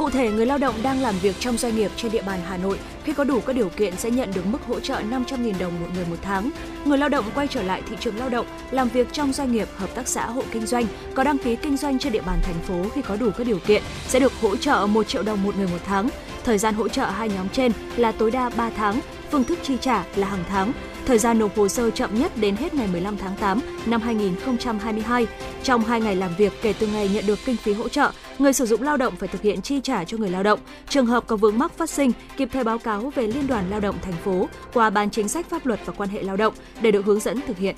[0.00, 2.56] Cụ thể, người lao động đang làm việc trong doanh nghiệp trên địa bàn Hà
[2.56, 5.80] Nội khi có đủ các điều kiện sẽ nhận được mức hỗ trợ 500.000 đồng
[5.80, 6.50] một người một tháng.
[6.84, 9.68] Người lao động quay trở lại thị trường lao động, làm việc trong doanh nghiệp,
[9.76, 12.62] hợp tác xã, hộ kinh doanh, có đăng ký kinh doanh trên địa bàn thành
[12.62, 15.56] phố khi có đủ các điều kiện sẽ được hỗ trợ 1 triệu đồng một
[15.56, 16.08] người một tháng.
[16.44, 19.00] Thời gian hỗ trợ hai nhóm trên là tối đa 3 tháng,
[19.30, 20.72] phương thức chi trả là hàng tháng.
[21.06, 25.26] Thời gian nộp hồ sơ chậm nhất đến hết ngày 15 tháng 8 năm 2022.
[25.62, 28.52] Trong 2 ngày làm việc kể từ ngày nhận được kinh phí hỗ trợ, người
[28.52, 30.60] sử dụng lao động phải thực hiện chi trả cho người lao động.
[30.88, 33.80] Trường hợp có vướng mắc phát sinh, kịp thời báo cáo về Liên đoàn Lao
[33.80, 36.90] động thành phố qua Ban chính sách pháp luật và quan hệ lao động để
[36.90, 37.76] được hướng dẫn thực hiện.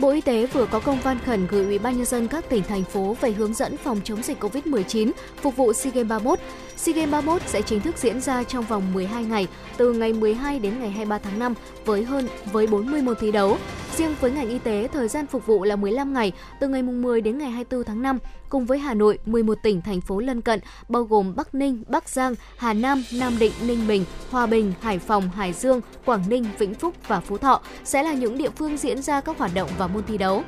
[0.00, 2.62] Bộ Y tế vừa có công văn khẩn gửi Ủy ban nhân dân các tỉnh
[2.62, 6.38] thành phố về hướng dẫn phòng chống dịch COVID-19 phục vụ SEA Games 31.
[6.76, 9.46] SEA Games 31 sẽ chính thức diễn ra trong vòng 12 ngày,
[9.76, 11.54] từ ngày 12 đến ngày 23 tháng 5
[11.84, 13.58] với hơn với 40 môn thi đấu.
[13.96, 17.02] Riêng với ngành y tế, thời gian phục vụ là 15 ngày, từ ngày mùng
[17.02, 18.18] 10 đến ngày 24 tháng 5,
[18.52, 22.08] cùng với Hà Nội, 11 tỉnh thành phố lân cận bao gồm Bắc Ninh, Bắc
[22.08, 26.44] Giang, Hà Nam, Nam Định, Ninh Bình, Hòa Bình, Hải Phòng, Hải Dương, Quảng Ninh,
[26.58, 29.70] Vĩnh Phúc và Phú Thọ sẽ là những địa phương diễn ra các hoạt động
[29.78, 30.42] và môn thi đấu.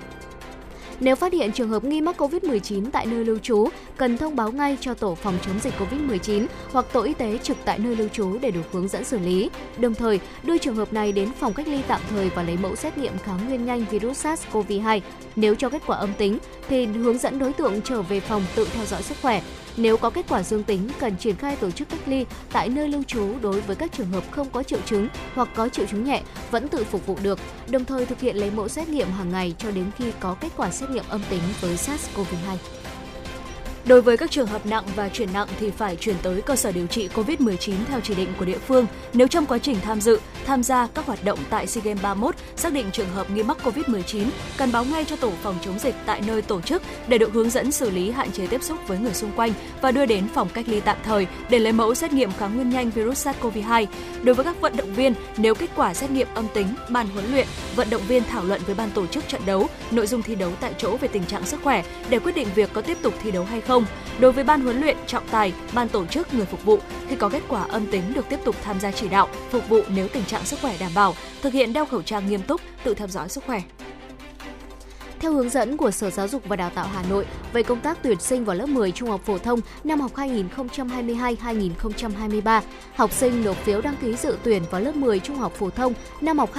[1.01, 4.53] Nếu phát hiện trường hợp nghi mắc COVID-19 tại nơi lưu trú, cần thông báo
[4.53, 8.09] ngay cho tổ phòng chống dịch COVID-19 hoặc tổ y tế trực tại nơi lưu
[8.09, 9.51] trú để được hướng dẫn xử lý.
[9.79, 12.77] Đồng thời, đưa trường hợp này đến phòng cách ly tạm thời và lấy mẫu
[12.77, 15.01] xét nghiệm kháng nguyên nhanh virus SARS-CoV-2.
[15.37, 16.39] Nếu cho kết quả âm tính,
[16.69, 19.43] thì hướng dẫn đối tượng trở về phòng tự theo dõi sức khỏe.
[19.77, 22.89] Nếu có kết quả dương tính, cần triển khai tổ chức cách ly tại nơi
[22.89, 26.05] lưu trú đối với các trường hợp không có triệu chứng hoặc có triệu chứng
[26.05, 27.39] nhẹ vẫn tự phục vụ được,
[27.69, 30.53] đồng thời thực hiện lấy mẫu xét nghiệm hàng ngày cho đến khi có kết
[30.57, 32.84] quả xét nghiệm âm tính với SARS-CoV-2.
[33.86, 36.73] Đối với các trường hợp nặng và chuyển nặng thì phải chuyển tới cơ sở
[36.73, 38.86] điều trị COVID-19 theo chỉ định của địa phương.
[39.12, 42.35] Nếu trong quá trình tham dự, tham gia các hoạt động tại SEA Games 31
[42.56, 45.94] xác định trường hợp nghi mắc COVID-19, cần báo ngay cho tổ phòng chống dịch
[46.06, 48.98] tại nơi tổ chức để được hướng dẫn xử lý hạn chế tiếp xúc với
[48.98, 52.12] người xung quanh và đưa đến phòng cách ly tạm thời để lấy mẫu xét
[52.12, 53.86] nghiệm kháng nguyên nhanh virus SARS-CoV-2.
[54.23, 57.24] Đối với các vận động viên, nếu kết quả xét nghiệm âm tính, ban huấn
[57.32, 57.47] luyện,
[57.77, 60.51] vận động viên thảo luận với ban tổ chức trận đấu nội dung thi đấu
[60.61, 63.31] tại chỗ về tình trạng sức khỏe để quyết định việc có tiếp tục thi
[63.31, 63.87] đấu hay không không.
[64.21, 66.79] Đối với ban huấn luyện, trọng tài, ban tổ chức, người phục vụ,
[67.09, 69.81] khi có kết quả âm tính được tiếp tục tham gia chỉ đạo, phục vụ
[69.89, 72.95] nếu tình trạng sức khỏe đảm bảo, thực hiện đeo khẩu trang nghiêm túc, tự
[72.95, 73.63] theo dõi sức khỏe.
[75.21, 77.99] Theo hướng dẫn của Sở Giáo dục và Đào tạo Hà Nội về công tác
[78.03, 82.61] tuyển sinh vào lớp 10 trung học phổ thông năm học 2022-2023,
[82.95, 85.93] học sinh nộp phiếu đăng ký dự tuyển vào lớp 10 trung học phổ thông
[86.21, 86.51] năm học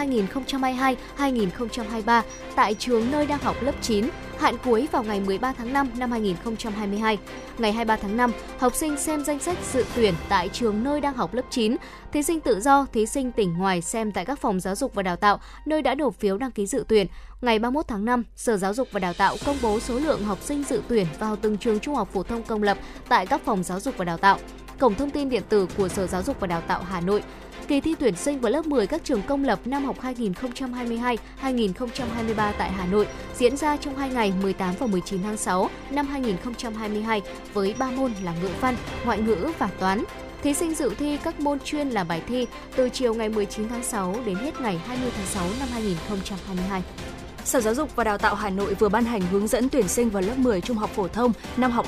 [1.18, 2.22] 2022-2023
[2.56, 4.06] tại trường nơi đang học lớp 9
[4.40, 7.18] hạn cuối vào ngày 13 tháng 5 năm 2022.
[7.58, 11.14] Ngày 23 tháng 5, học sinh xem danh sách dự tuyển tại trường nơi đang
[11.14, 11.76] học lớp 9.
[12.14, 15.04] Thí sinh tự do, thí sinh tỉnh ngoài xem tại các phòng giáo dục và
[15.04, 17.08] đào tạo nơi đã nộp phiếu đăng ký dự tuyển.
[17.42, 20.42] Ngày 31 tháng 5, Sở Giáo dục và Đào tạo công bố số lượng học
[20.42, 22.78] sinh dự tuyển vào từng trường trung học phổ thông công lập
[23.10, 24.40] tại các phòng giáo dục và đào tạo.
[24.80, 27.24] Cổng thông tin điện tử của Sở Giáo dục và Đào tạo Hà Nội
[27.68, 31.18] Kỳ thi tuyển sinh vào lớp 10 các trường công lập năm học 2022-2023
[32.36, 37.22] tại Hà Nội diễn ra trong 2 ngày 18 và 19 tháng 6 năm 2022
[37.54, 38.76] với 3 môn là ngữ văn,
[39.06, 40.04] ngoại ngữ và toán.
[40.44, 43.84] Thí sinh dự thi các môn chuyên là bài thi từ chiều ngày 19 tháng
[43.84, 46.82] 6 đến hết ngày 20 tháng 6 năm 2022.
[47.46, 50.10] Sở Giáo dục và Đào tạo Hà Nội vừa ban hành hướng dẫn tuyển sinh
[50.10, 51.86] vào lớp 10 trung học phổ thông năm học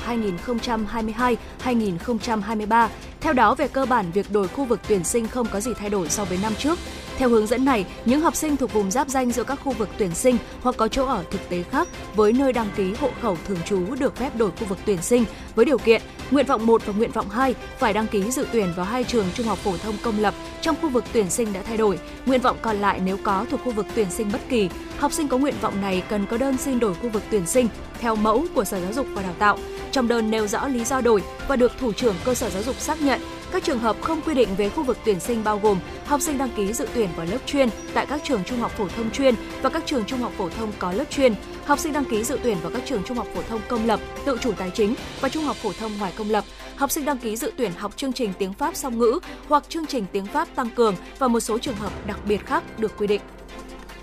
[1.64, 2.88] 2022-2023.
[3.20, 5.90] Theo đó, về cơ bản, việc đổi khu vực tuyển sinh không có gì thay
[5.90, 6.78] đổi so với năm trước.
[7.16, 9.88] Theo hướng dẫn này, những học sinh thuộc vùng giáp danh giữa các khu vực
[9.98, 13.36] tuyển sinh hoặc có chỗ ở thực tế khác với nơi đăng ký hộ khẩu
[13.48, 15.24] thường trú được phép đổi khu vực tuyển sinh
[15.54, 18.72] với điều kiện nguyện vọng 1 và nguyện vọng 2 phải đăng ký dự tuyển
[18.76, 21.62] vào hai trường trung học phổ thông công lập trong khu vực tuyển sinh đã
[21.62, 21.98] thay đổi.
[22.26, 24.68] Nguyện vọng còn lại nếu có thuộc khu vực tuyển sinh bất kỳ,
[24.98, 27.68] học sinh có nguyện vọng này cần có đơn xin đổi khu vực tuyển sinh
[28.00, 29.58] theo mẫu của Sở Giáo dục và Đào tạo.
[29.92, 32.80] Trong đơn nêu rõ lý do đổi và được thủ trưởng cơ sở giáo dục
[32.80, 33.20] xác nhận
[33.52, 36.38] các trường hợp không quy định về khu vực tuyển sinh bao gồm học sinh
[36.38, 39.34] đăng ký dự tuyển vào lớp chuyên tại các trường trung học phổ thông chuyên
[39.62, 41.34] và các trường trung học phổ thông có lớp chuyên,
[41.64, 44.00] học sinh đăng ký dự tuyển vào các trường trung học phổ thông công lập,
[44.24, 46.44] tự chủ tài chính và trung học phổ thông ngoài công lập,
[46.76, 49.18] học sinh đăng ký dự tuyển học chương trình tiếng Pháp song ngữ
[49.48, 52.62] hoặc chương trình tiếng Pháp tăng cường và một số trường hợp đặc biệt khác
[52.78, 53.20] được quy định.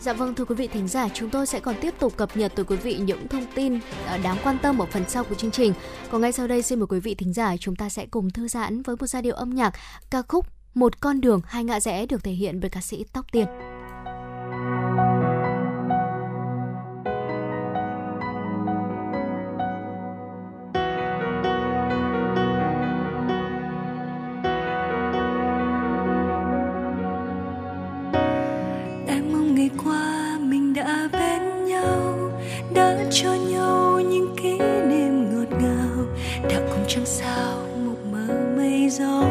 [0.05, 2.51] Dạ vâng thưa quý vị thính giả, chúng tôi sẽ còn tiếp tục cập nhật
[2.55, 5.51] tới quý vị những thông tin ờ, đáng quan tâm ở phần sau của chương
[5.51, 5.73] trình.
[6.11, 8.47] Còn ngay sau đây xin mời quý vị thính giả chúng ta sẽ cùng thư
[8.47, 9.73] giãn với một giai điệu âm nhạc
[10.09, 13.25] ca khúc Một con đường hai ngã rẽ được thể hiện bởi ca sĩ Tóc
[13.31, 13.45] Tiên.
[33.11, 34.57] Cho nhau những kỷ
[34.89, 36.05] niệm ngọt ngào.
[36.49, 39.23] Đã cùng trăng sao, một mơ mây gió.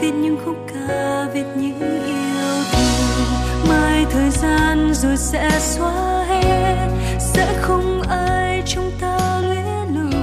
[0.00, 3.26] Viết những khúc ca, viết những yêu thương.
[3.68, 6.88] Mai thời gian rồi sẽ xóa hết.
[7.18, 10.18] Sẽ không ai trong ta luyến lù.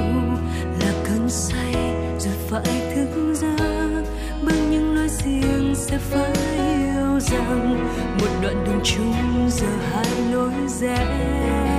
[0.80, 1.76] Là cơn say
[2.20, 4.04] rồi phải thức giấc.
[4.46, 6.34] Bằng những lối riêng sẽ phải
[6.68, 7.88] yêu rằng
[8.22, 11.75] một đoạn đường chung giờ hai lối rẽ.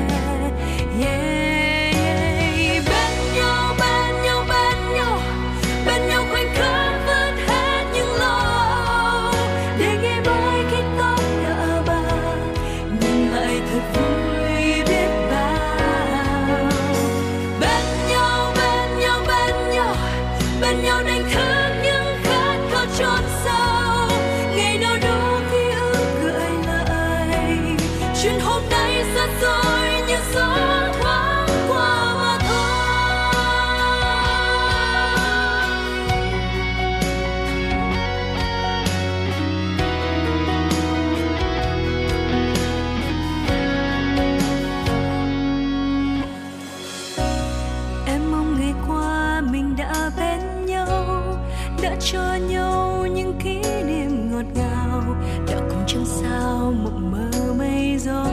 [52.13, 55.03] Cho nhau những kỷ niệm ngọt ngào.
[55.49, 58.27] Đã cùng trăng sao mộng mơ mây gió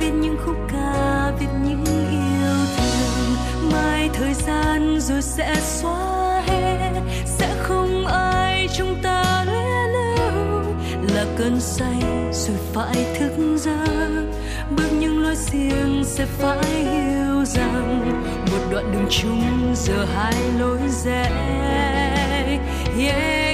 [0.00, 3.36] Viết những khúc ca, viết những yêu thương.
[3.72, 6.92] Mai thời gian rồi sẽ xóa hết
[7.24, 10.62] Sẽ không ai trong ta luyến lưu.
[11.14, 12.02] Là cơn say
[12.32, 14.26] rồi phải thức giấc
[14.76, 18.00] Bước những lối riêng sẽ phải hiểu rằng
[18.52, 21.89] một đoạn đường chung giờ hai lối rẽ.
[22.96, 23.49] Yeah.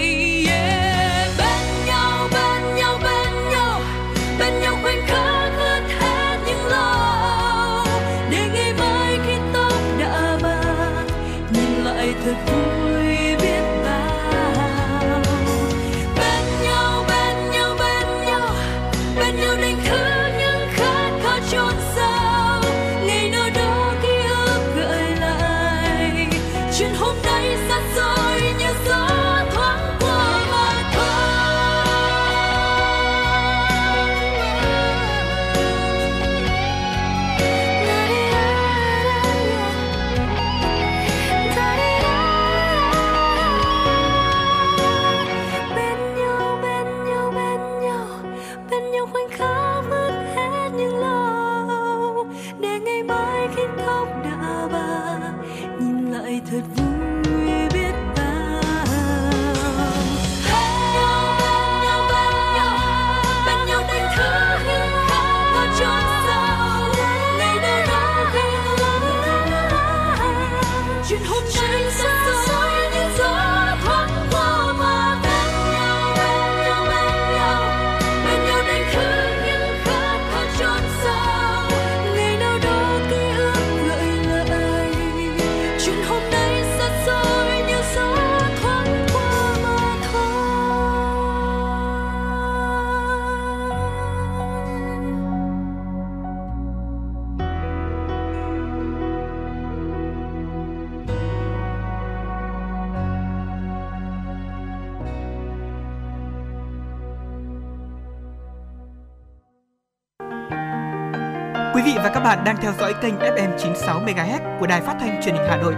[112.26, 115.56] Bạn đang theo dõi kênh FM 96 MHz của đài phát thanh truyền hình Hà
[115.56, 115.74] Nội.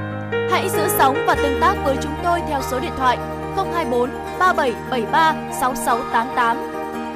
[0.51, 3.19] Hãy giữ sóng và tương tác với chúng tôi theo số điện thoại
[3.57, 6.57] 024 3773 6688.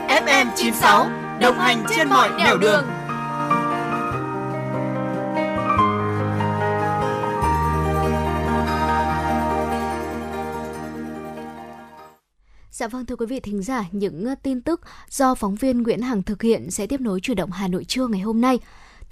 [0.09, 1.07] FM 96
[1.41, 2.85] đồng hành trên mọi nẻo đường.
[12.71, 16.23] Dạ vâng thưa quý vị thính giả, những tin tức do phóng viên Nguyễn Hằng
[16.23, 18.59] thực hiện sẽ tiếp nối chuyển động Hà Nội trưa ngày hôm nay.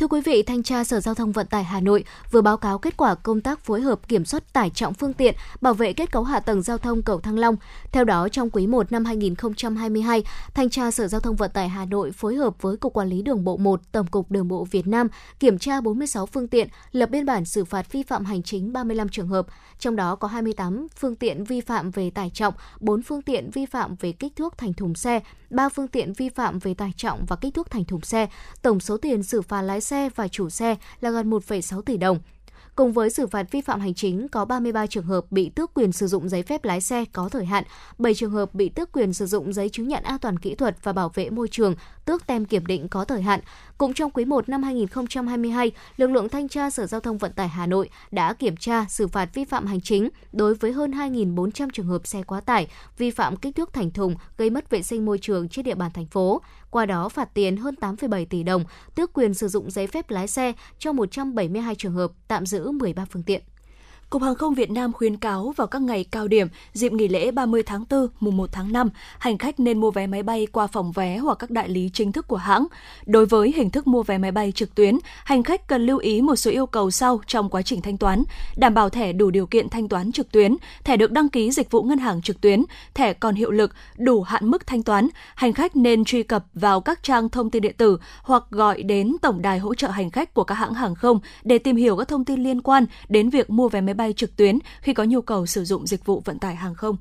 [0.00, 2.78] Thưa quý vị, Thanh tra Sở Giao thông Vận tải Hà Nội vừa báo cáo
[2.78, 6.12] kết quả công tác phối hợp kiểm soát tải trọng phương tiện, bảo vệ kết
[6.12, 7.56] cấu hạ tầng giao thông cầu Thăng Long.
[7.92, 10.24] Theo đó, trong quý 1 năm 2022,
[10.54, 13.22] Thanh tra Sở Giao thông Vận tải Hà Nội phối hợp với Cục Quản lý
[13.22, 15.08] Đường bộ 1, Tổng cục Đường bộ Việt Nam
[15.40, 19.08] kiểm tra 46 phương tiện, lập biên bản xử phạt vi phạm hành chính 35
[19.08, 19.46] trường hợp,
[19.78, 23.66] trong đó có 28 phương tiện vi phạm về tải trọng, 4 phương tiện vi
[23.66, 25.20] phạm về kích thước thành thùng xe,
[25.50, 28.28] 3 phương tiện vi phạm về tải trọng và kích thước thành thùng xe.
[28.62, 32.18] Tổng số tiền xử phạt lái xe và chủ xe là gần 1,6 tỷ đồng.
[32.76, 35.92] Cùng với xử phạt vi phạm hành chính, có 33 trường hợp bị tước quyền
[35.92, 37.64] sử dụng giấy phép lái xe có thời hạn,
[37.98, 40.76] 7 trường hợp bị tước quyền sử dụng giấy chứng nhận an toàn kỹ thuật
[40.82, 41.74] và bảo vệ môi trường,
[42.04, 43.40] tước tem kiểm định có thời hạn.
[43.80, 47.48] Cũng trong quý 1 năm 2022, lực lượng thanh tra Sở Giao thông Vận tải
[47.48, 51.68] Hà Nội đã kiểm tra xử phạt vi phạm hành chính đối với hơn 2.400
[51.72, 52.66] trường hợp xe quá tải,
[52.98, 55.90] vi phạm kích thước thành thùng, gây mất vệ sinh môi trường trên địa bàn
[55.94, 56.42] thành phố.
[56.70, 60.28] Qua đó phạt tiền hơn 8,7 tỷ đồng, tước quyền sử dụng giấy phép lái
[60.28, 63.42] xe cho 172 trường hợp, tạm giữ 13 phương tiện.
[64.10, 67.30] Cục Hàng không Việt Nam khuyến cáo vào các ngày cao điểm, dịp nghỉ lễ
[67.30, 70.66] 30 tháng 4, mùng 1 tháng 5, hành khách nên mua vé máy bay qua
[70.66, 72.66] phòng vé hoặc các đại lý chính thức của hãng.
[73.06, 76.20] Đối với hình thức mua vé máy bay trực tuyến, hành khách cần lưu ý
[76.20, 78.22] một số yêu cầu sau trong quá trình thanh toán:
[78.56, 81.70] đảm bảo thẻ đủ điều kiện thanh toán trực tuyến, thẻ được đăng ký dịch
[81.70, 82.62] vụ ngân hàng trực tuyến,
[82.94, 85.08] thẻ còn hiệu lực, đủ hạn mức thanh toán.
[85.34, 89.16] Hành khách nên truy cập vào các trang thông tin điện tử hoặc gọi đến
[89.22, 92.08] tổng đài hỗ trợ hành khách của các hãng hàng không để tìm hiểu các
[92.08, 95.20] thông tin liên quan đến việc mua vé máy bay trực tuyến khi có nhu
[95.20, 96.96] cầu sử dụng dịch vụ vận tải hàng không.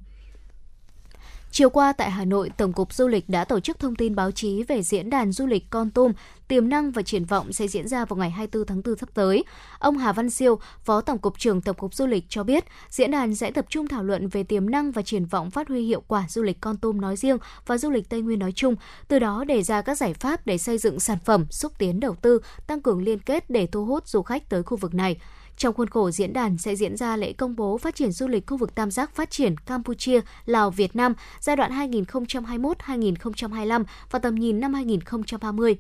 [1.52, 4.32] Chiều qua tại Hà Nội, Tổng cục Du lịch đã tổ chức thông tin báo
[4.32, 6.12] chí về diễn đàn du lịch Con Tum,
[6.48, 9.44] tiềm năng và triển vọng sẽ diễn ra vào ngày 24 tháng 4 sắp tới.
[9.80, 13.12] Ông Hà Văn Siêu, Phó Tổng cục trưởng Tổng cục Du lịch cho biết, diễn
[13.12, 16.04] đàn sẽ tập trung thảo luận về tiềm năng và triển vọng phát huy hiệu
[16.08, 18.76] quả du lịch Con Tum nói riêng và du lịch Tây Nguyên nói chung,
[19.08, 22.16] từ đó đề ra các giải pháp để xây dựng sản phẩm, xúc tiến đầu
[22.22, 25.18] tư, tăng cường liên kết để thu hút du khách tới khu vực này.
[25.60, 28.48] Trong khuôn khổ diễn đàn sẽ diễn ra lễ công bố phát triển du lịch
[28.48, 34.36] khu vực Tam giác phát triển Campuchia, Lào, Việt Nam giai đoạn 2021-2025 và tầm
[34.36, 35.78] nhìn năm 2030.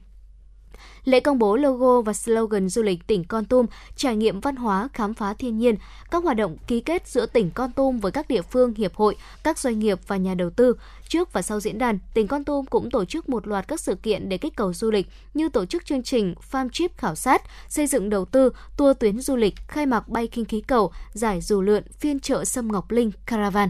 [1.09, 3.65] Lễ công bố logo và slogan du lịch tỉnh Con Tum,
[3.95, 5.75] trải nghiệm văn hóa, khám phá thiên nhiên,
[6.11, 9.15] các hoạt động ký kết giữa tỉnh Con Tum với các địa phương, hiệp hội,
[9.43, 10.75] các doanh nghiệp và nhà đầu tư.
[11.07, 13.95] Trước và sau diễn đàn, tỉnh Con Tum cũng tổ chức một loạt các sự
[13.95, 17.41] kiện để kích cầu du lịch như tổ chức chương trình farm trip khảo sát,
[17.67, 21.41] xây dựng đầu tư, tour tuyến du lịch, khai mạc bay kinh khí cầu, giải
[21.41, 23.69] dù lượn, phiên chợ Sâm Ngọc Linh, Caravan.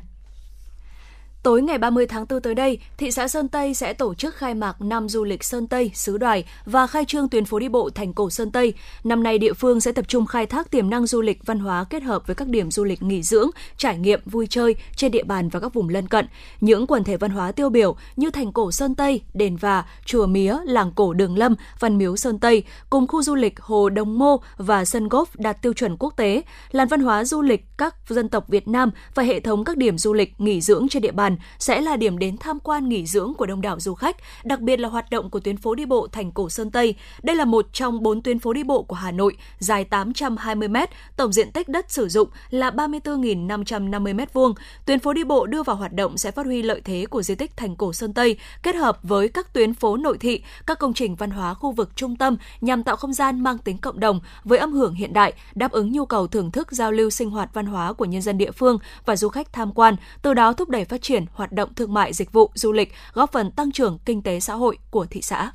[1.44, 4.54] Tối ngày 30 tháng 4 tới đây, thị xã Sơn Tây sẽ tổ chức khai
[4.54, 7.90] mạc năm du lịch Sơn Tây, xứ Đoài và khai trương tuyến phố đi bộ
[7.90, 8.74] thành cổ Sơn Tây.
[9.04, 11.84] Năm nay địa phương sẽ tập trung khai thác tiềm năng du lịch văn hóa
[11.84, 15.24] kết hợp với các điểm du lịch nghỉ dưỡng, trải nghiệm vui chơi trên địa
[15.24, 16.28] bàn và các vùng lân cận.
[16.62, 20.26] Những quần thể văn hóa tiêu biểu như thành cổ Sơn Tây, đền Và, chùa
[20.26, 24.20] Mía, làng cổ Đường Lâm, văn miếu Sơn Tây cùng khu du lịch Hồ Đồng
[24.20, 26.42] Mô và sân golf đạt tiêu chuẩn quốc tế,
[26.72, 29.98] làn văn hóa du lịch các dân tộc Việt Nam và hệ thống các điểm
[29.98, 31.30] du lịch nghỉ dưỡng trên địa bàn
[31.60, 34.80] sẽ là điểm đến tham quan nghỉ dưỡng của đông đảo du khách, đặc biệt
[34.80, 36.96] là hoạt động của tuyến phố đi bộ thành cổ Sơn Tây.
[37.24, 40.76] Đây là một trong bốn tuyến phố đi bộ của Hà Nội, dài 820 m,
[41.18, 44.54] tổng diện tích đất sử dụng là 34.550 m2.
[44.86, 47.36] Tuyến phố đi bộ đưa vào hoạt động sẽ phát huy lợi thế của di
[47.36, 50.94] tích thành cổ Sơn Tây, kết hợp với các tuyến phố nội thị, các công
[50.94, 54.20] trình văn hóa khu vực trung tâm nhằm tạo không gian mang tính cộng đồng
[54.44, 57.50] với âm hưởng hiện đại, đáp ứng nhu cầu thưởng thức giao lưu sinh hoạt
[57.54, 60.70] văn hóa của nhân dân địa phương và du khách tham quan, từ đó thúc
[60.70, 64.00] đẩy phát triển hoạt động thương mại dịch vụ du lịch, góp phần tăng trưởng
[64.06, 65.52] kinh tế xã hội của thị xã.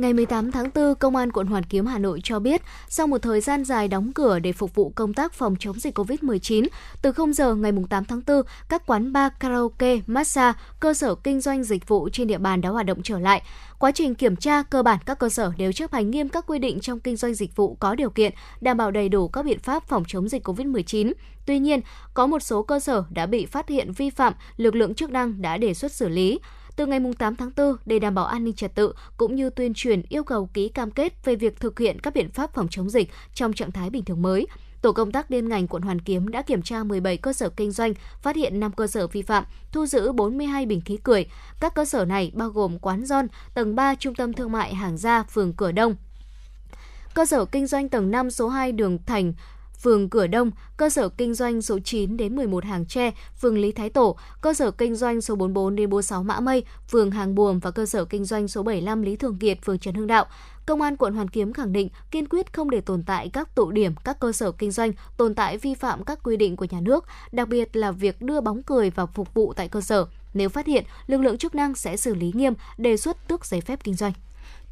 [0.00, 3.18] Ngày 18 tháng 4, Công an quận Hoàn Kiếm Hà Nội cho biết, sau một
[3.22, 6.66] thời gian dài đóng cửa để phục vụ công tác phòng chống dịch COVID-19,
[7.02, 11.40] từ 0 giờ ngày 8 tháng 4, các quán bar, karaoke, massage, cơ sở kinh
[11.40, 13.42] doanh dịch vụ trên địa bàn đã hoạt động trở lại.
[13.78, 16.58] Quá trình kiểm tra, cơ bản các cơ sở đều chấp hành nghiêm các quy
[16.58, 19.58] định trong kinh doanh dịch vụ có điều kiện, đảm bảo đầy đủ các biện
[19.58, 21.12] pháp phòng chống dịch COVID-19.
[21.46, 21.80] Tuy nhiên,
[22.14, 25.42] có một số cơ sở đã bị phát hiện vi phạm, lực lượng chức năng
[25.42, 26.38] đã đề xuất xử lý.
[26.80, 29.74] Từ ngày 8 tháng 4, để đảm bảo an ninh trật tự cũng như tuyên
[29.74, 32.90] truyền yêu cầu ký cam kết về việc thực hiện các biện pháp phòng chống
[32.90, 34.46] dịch trong trạng thái bình thường mới,
[34.82, 37.70] Tổ công tác liên ngành quận Hoàn Kiếm đã kiểm tra 17 cơ sở kinh
[37.70, 41.26] doanh, phát hiện 5 cơ sở vi phạm, thu giữ 42 bình khí cười.
[41.60, 44.98] Các cơ sở này bao gồm quán Giòn, tầng 3 trung tâm thương mại Hàng
[44.98, 45.96] Gia, phường Cửa Đông.
[47.14, 49.32] Cơ sở kinh doanh tầng 5 số 2 đường Thành,
[49.82, 53.72] phường Cửa Đông, cơ sở kinh doanh số 9 đến 11 Hàng Tre, phường Lý
[53.72, 57.58] Thái Tổ, cơ sở kinh doanh số 44 đến 46 Mã Mây, phường Hàng Buồm
[57.58, 60.26] và cơ sở kinh doanh số 75 Lý Thường Kiệt, phường Trần Hưng Đạo.
[60.66, 63.70] Công an quận Hoàn Kiếm khẳng định kiên quyết không để tồn tại các tụ
[63.70, 66.80] điểm, các cơ sở kinh doanh tồn tại vi phạm các quy định của nhà
[66.80, 70.06] nước, đặc biệt là việc đưa bóng cười vào phục vụ tại cơ sở.
[70.34, 73.60] Nếu phát hiện, lực lượng chức năng sẽ xử lý nghiêm, đề xuất tước giấy
[73.60, 74.12] phép kinh doanh.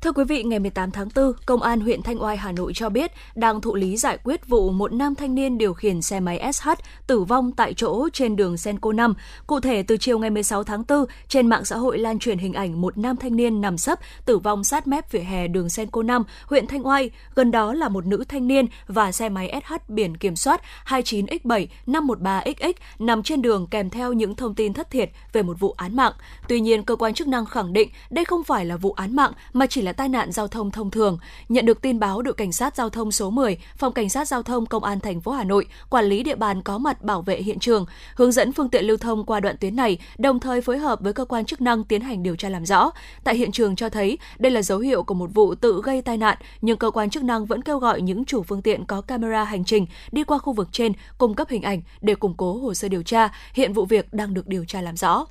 [0.00, 2.88] Thưa quý vị, ngày 18 tháng 4, Công an huyện Thanh Oai, Hà Nội cho
[2.88, 6.52] biết đang thụ lý giải quyết vụ một nam thanh niên điều khiển xe máy
[6.52, 6.68] SH
[7.06, 9.14] tử vong tại chỗ trên đường Senco 5.
[9.46, 12.52] Cụ thể, từ chiều ngày 16 tháng 4, trên mạng xã hội lan truyền hình
[12.52, 16.02] ảnh một nam thanh niên nằm sấp tử vong sát mép vỉa hè đường Senco
[16.02, 17.10] 5, huyện Thanh Oai.
[17.34, 22.72] Gần đó là một nữ thanh niên và xe máy SH biển kiểm soát 29X7513XX
[22.98, 26.12] nằm trên đường kèm theo những thông tin thất thiệt về một vụ án mạng.
[26.48, 29.32] Tuy nhiên, cơ quan chức năng khẳng định đây không phải là vụ án mạng
[29.52, 31.18] mà chỉ là là tai nạn giao thông thông thường.
[31.48, 34.42] Nhận được tin báo, đội cảnh sát giao thông số 10, phòng cảnh sát giao
[34.42, 37.42] thông công an thành phố Hà Nội quản lý địa bàn có mặt bảo vệ
[37.42, 40.78] hiện trường, hướng dẫn phương tiện lưu thông qua đoạn tuyến này, đồng thời phối
[40.78, 42.90] hợp với cơ quan chức năng tiến hành điều tra làm rõ.
[43.24, 46.16] Tại hiện trường cho thấy đây là dấu hiệu của một vụ tự gây tai
[46.16, 49.44] nạn, nhưng cơ quan chức năng vẫn kêu gọi những chủ phương tiện có camera
[49.44, 52.74] hành trình đi qua khu vực trên cung cấp hình ảnh để củng cố hồ
[52.74, 53.28] sơ điều tra.
[53.54, 55.26] Hiện vụ việc đang được điều tra làm rõ.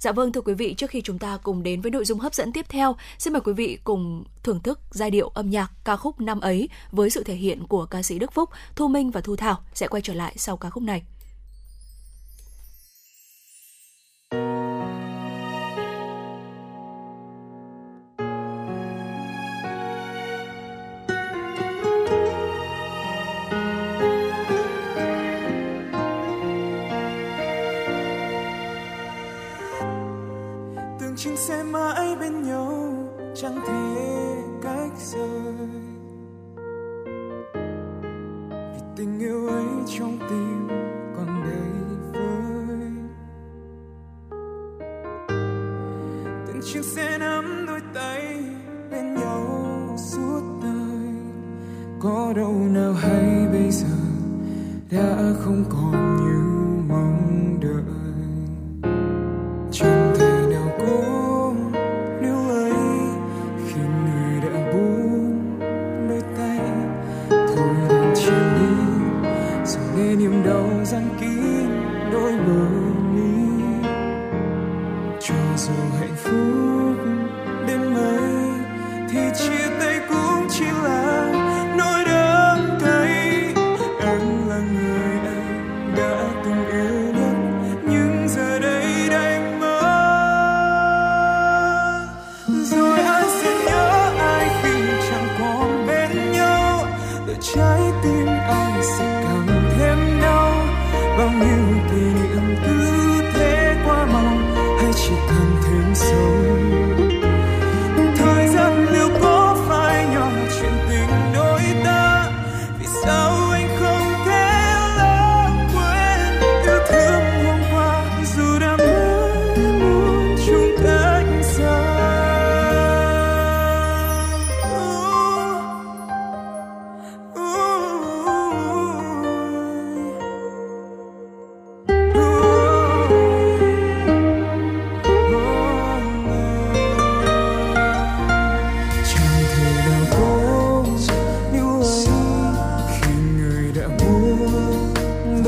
[0.00, 2.34] Dạ vâng thưa quý vị, trước khi chúng ta cùng đến với nội dung hấp
[2.34, 5.96] dẫn tiếp theo, xin mời quý vị cùng thưởng thức giai điệu âm nhạc ca
[5.96, 9.20] khúc năm ấy với sự thể hiện của ca sĩ Đức Phúc, Thu Minh và
[9.20, 11.02] Thu Thảo sẽ quay trở lại sau ca khúc này.
[31.40, 32.92] sẽ mãi bên nhau,
[33.34, 33.96] chẳng thể
[34.62, 35.68] cách rời.
[38.72, 39.64] Vì tình yêu ấy
[39.98, 40.68] trong tim
[41.16, 41.70] còn đầy
[42.12, 42.90] vơi.
[46.46, 48.44] Từng chiếc xe nắm đôi tay
[48.90, 49.46] bên nhau
[49.96, 51.14] suốt đời.
[52.00, 53.96] Có đâu nào hay bây giờ
[54.90, 56.49] đã không còn như
[76.30, 76.96] phút
[77.66, 78.20] đến mấy
[79.10, 79.79] thì chia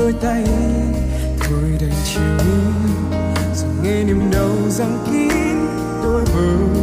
[0.03, 0.43] đôi tay.
[1.49, 2.21] Tôi đành chịu
[3.55, 5.57] rồi nghe niềm đau răng kín
[6.03, 6.82] tôi bờ.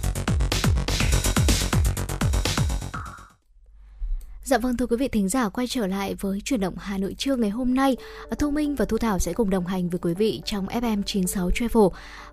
[4.51, 7.15] Dạ vâng thưa quý vị thính giả quay trở lại với chuyển động Hà Nội
[7.17, 7.97] trưa ngày hôm nay.
[8.39, 11.51] Thu Minh và Thu Thảo sẽ cùng đồng hành với quý vị trong FM 96
[11.51, 11.83] Travel.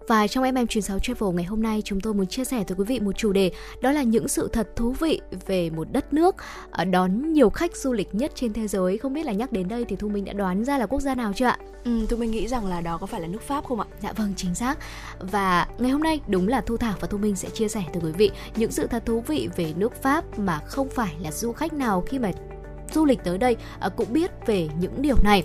[0.08, 3.00] Và trong FM96 Travel ngày hôm nay chúng tôi muốn chia sẻ tới quý vị
[3.00, 6.36] một chủ đề đó là những sự thật thú vị về một đất nước
[6.70, 8.98] ờ, đón nhiều khách du lịch nhất trên thế giới.
[8.98, 11.14] Không biết là nhắc đến đây thì Thu Minh đã đoán ra là quốc gia
[11.14, 11.58] nào chưa ạ?
[11.84, 13.86] Ừ, Thu Minh nghĩ rằng là đó có phải là nước Pháp không ạ?
[14.02, 14.78] Dạ vâng, chính xác.
[15.20, 18.02] Và ngày hôm nay đúng là Thu Thảo và Thu Minh sẽ chia sẻ tới
[18.04, 21.52] quý vị những sự thật thú vị về nước Pháp mà không phải là du
[21.52, 22.30] khách nào khi mà
[22.92, 25.44] du lịch tới đây à, cũng biết về những điều này.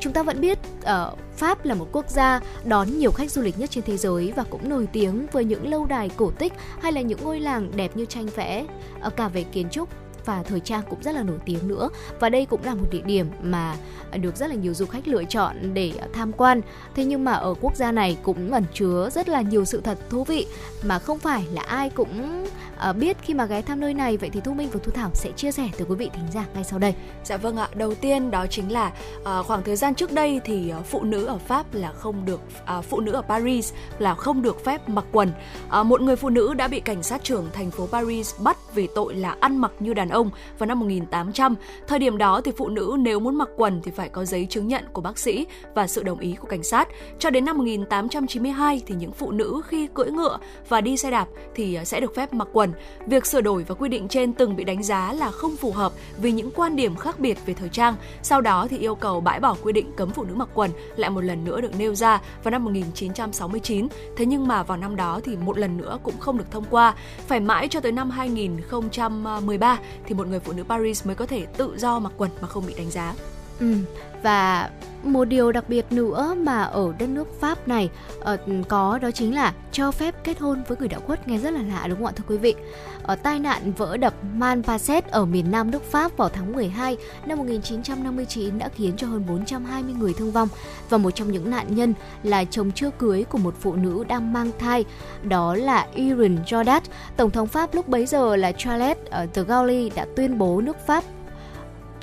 [0.00, 3.58] Chúng ta vẫn biết uh, Pháp là một quốc gia đón nhiều khách du lịch
[3.58, 6.92] nhất trên thế giới và cũng nổi tiếng với những lâu đài cổ tích hay
[6.92, 8.66] là những ngôi làng đẹp như tranh vẽ
[9.06, 9.88] uh, cả về kiến trúc
[10.24, 11.88] và thời trang cũng rất là nổi tiếng nữa
[12.20, 13.76] và đây cũng là một địa điểm mà
[14.20, 16.60] được rất là nhiều du khách lựa chọn để tham quan
[16.94, 19.98] thế nhưng mà ở quốc gia này cũng ẩn chứa rất là nhiều sự thật
[20.10, 20.46] thú vị
[20.82, 22.44] mà không phải là ai cũng
[22.84, 25.10] Ờ, biết khi mà ghé thăm nơi này vậy thì thu minh và thu thảo
[25.14, 26.94] sẽ chia sẻ tới quý vị thính giả ngay sau đây.
[27.24, 28.92] Dạ vâng ạ đầu tiên đó chính là
[29.24, 32.40] à, khoảng thời gian trước đây thì à, phụ nữ ở pháp là không được
[32.64, 35.32] à, phụ nữ ở paris là không được phép mặc quần.
[35.68, 38.88] À, một người phụ nữ đã bị cảnh sát trưởng thành phố paris bắt vì
[38.94, 41.54] tội là ăn mặc như đàn ông vào năm 1800
[41.86, 44.68] thời điểm đó thì phụ nữ nếu muốn mặc quần thì phải có giấy chứng
[44.68, 46.88] nhận của bác sĩ và sự đồng ý của cảnh sát.
[47.18, 50.38] Cho đến năm 1892 thì những phụ nữ khi cưỡi ngựa
[50.68, 52.73] và đi xe đạp thì sẽ được phép mặc quần.
[53.06, 55.92] Việc sửa đổi và quy định trên từng bị đánh giá là không phù hợp
[56.16, 57.94] vì những quan điểm khác biệt về thời trang.
[58.22, 61.10] Sau đó thì yêu cầu bãi bỏ quy định cấm phụ nữ mặc quần lại
[61.10, 63.88] một lần nữa được nêu ra vào năm 1969.
[64.16, 66.94] Thế nhưng mà vào năm đó thì một lần nữa cũng không được thông qua.
[67.26, 71.46] Phải mãi cho tới năm 2013 thì một người phụ nữ Paris mới có thể
[71.46, 73.14] tự do mặc quần mà không bị đánh giá.
[73.60, 73.74] Ừ,
[74.22, 74.70] và
[75.04, 77.90] một điều đặc biệt nữa mà ở đất nước Pháp này
[78.20, 81.50] uh, có đó chính là cho phép kết hôn với người đã khuất nghe rất
[81.50, 82.54] là lạ đúng không ạ thưa quý vị.
[83.02, 87.38] Ở tai nạn vỡ đập Manpasset ở miền Nam nước Pháp vào tháng 12 năm
[87.38, 90.48] 1959 đã khiến cho hơn 420 người thương vong
[90.88, 94.32] và một trong những nạn nhân là chồng chưa cưới của một phụ nữ đang
[94.32, 94.84] mang thai,
[95.22, 96.80] đó là Irene Jordat.
[97.16, 100.76] Tổng thống Pháp lúc bấy giờ là Charles ờ, de Gaulle đã tuyên bố nước
[100.86, 101.04] Pháp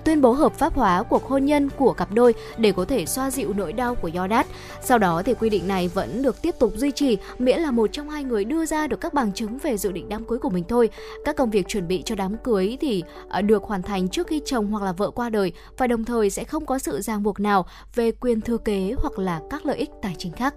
[0.06, 3.32] tuyên bố hợp pháp hóa cuộc hôn nhân của cặp đôi để có thể xoa
[3.32, 4.44] dịu nỗi đau của Jordan.
[4.84, 7.90] Sau đó thì quy định này vẫn được tiếp tục duy trì, miễn là một
[7.92, 10.50] trong hai người đưa ra được các bằng chứng về dự định đám cưới của
[10.50, 10.90] mình thôi.
[11.26, 14.42] Các công việc chuẩn bị cho đám cưới thì à, được hoàn thành trước khi
[14.46, 17.40] chồng hoặc là vợ qua đời và đồng thời sẽ không có sự ràng buộc
[17.40, 17.66] nào
[17.96, 20.54] về quyền thừa kế hoặc là các lợi ích tài chính khác.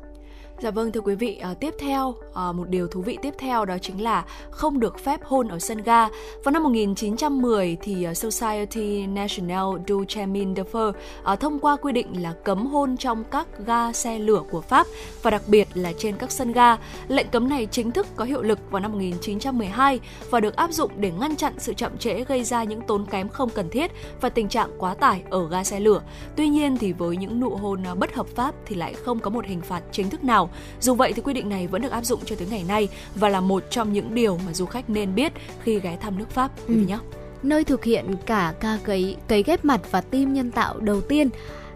[0.60, 3.64] Dạ vâng thưa quý vị, à, tiếp theo à, một điều thú vị tiếp theo
[3.64, 6.08] đó chính là không được phép hôn ở sân ga.
[6.44, 10.92] Vào năm 1910 thì uh, Society Nationale du Chemin de Fer
[11.24, 14.86] à, thông qua quy định là cấm hôn trong các ga xe lửa của Pháp
[15.22, 16.76] và đặc biệt là trên các sân ga.
[17.08, 20.00] Lệnh cấm này chính thức có hiệu lực vào năm 1912
[20.30, 23.28] và được áp dụng để ngăn chặn sự chậm trễ gây ra những tốn kém
[23.28, 23.90] không cần thiết
[24.20, 26.02] và tình trạng quá tải ở ga xe lửa.
[26.36, 29.44] Tuy nhiên thì với những nụ hôn bất hợp pháp thì lại không có một
[29.44, 30.50] hình phạt chính thức nào nào.
[30.80, 33.28] Dù vậy thì quy định này vẫn được áp dụng cho tới ngày nay và
[33.28, 36.50] là một trong những điều mà du khách nên biết khi ghé thăm nước Pháp
[36.68, 36.98] quý vị nhé.
[37.42, 41.28] Nơi thực hiện cả ca cấy cấy ghép mặt và tim nhân tạo đầu tiên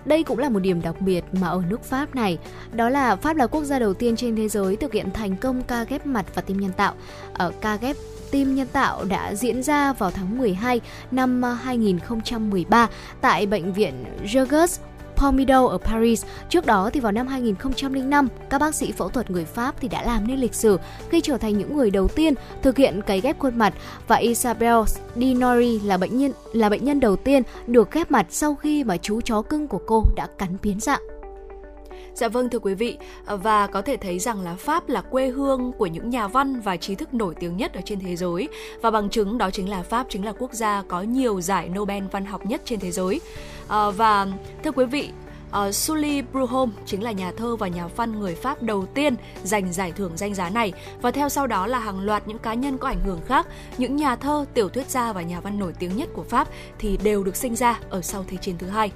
[0.04, 2.38] đây cũng là một điểm đặc biệt mà ở nước Pháp này,
[2.72, 5.62] đó là Pháp là quốc gia đầu tiên trên thế giới thực hiện thành công
[5.62, 6.94] ca ghép mặt và tim nhân tạo.
[7.32, 7.96] Ở ca ghép
[8.30, 10.80] tim nhân tạo đã diễn ra vào tháng 12
[11.10, 12.88] năm 2013
[13.20, 14.04] tại bệnh viện
[15.20, 16.24] Georges ở Paris.
[16.48, 20.02] Trước đó thì vào năm 2005, các bác sĩ phẫu thuật người Pháp thì đã
[20.02, 20.78] làm nên lịch sử
[21.08, 23.74] khi trở thành những người đầu tiên thực hiện cấy ghép khuôn mặt
[24.08, 24.76] và Isabel
[25.16, 28.96] Dinori là bệnh nhân là bệnh nhân đầu tiên được ghép mặt sau khi mà
[28.96, 31.17] chú chó cưng của cô đã cắn biến dạng.
[32.18, 35.72] Dạ vâng thưa quý vị, và có thể thấy rằng là Pháp là quê hương
[35.72, 38.48] của những nhà văn và trí thức nổi tiếng nhất ở trên thế giới
[38.82, 42.04] và bằng chứng đó chính là Pháp chính là quốc gia có nhiều giải Nobel
[42.12, 43.20] văn học nhất trên thế giới.
[43.68, 44.26] À, và
[44.64, 45.10] thưa quý vị,
[45.66, 49.14] Uh, Sully Bruhom chính là nhà thơ và nhà văn người Pháp đầu tiên
[49.44, 50.72] giành giải thưởng danh giá này
[51.02, 53.46] và theo sau đó là hàng loạt những cá nhân có ảnh hưởng khác,
[53.78, 56.96] những nhà thơ, tiểu thuyết gia và nhà văn nổi tiếng nhất của Pháp thì
[57.02, 58.90] đều được sinh ra ở sau Thế chiến thứ hai.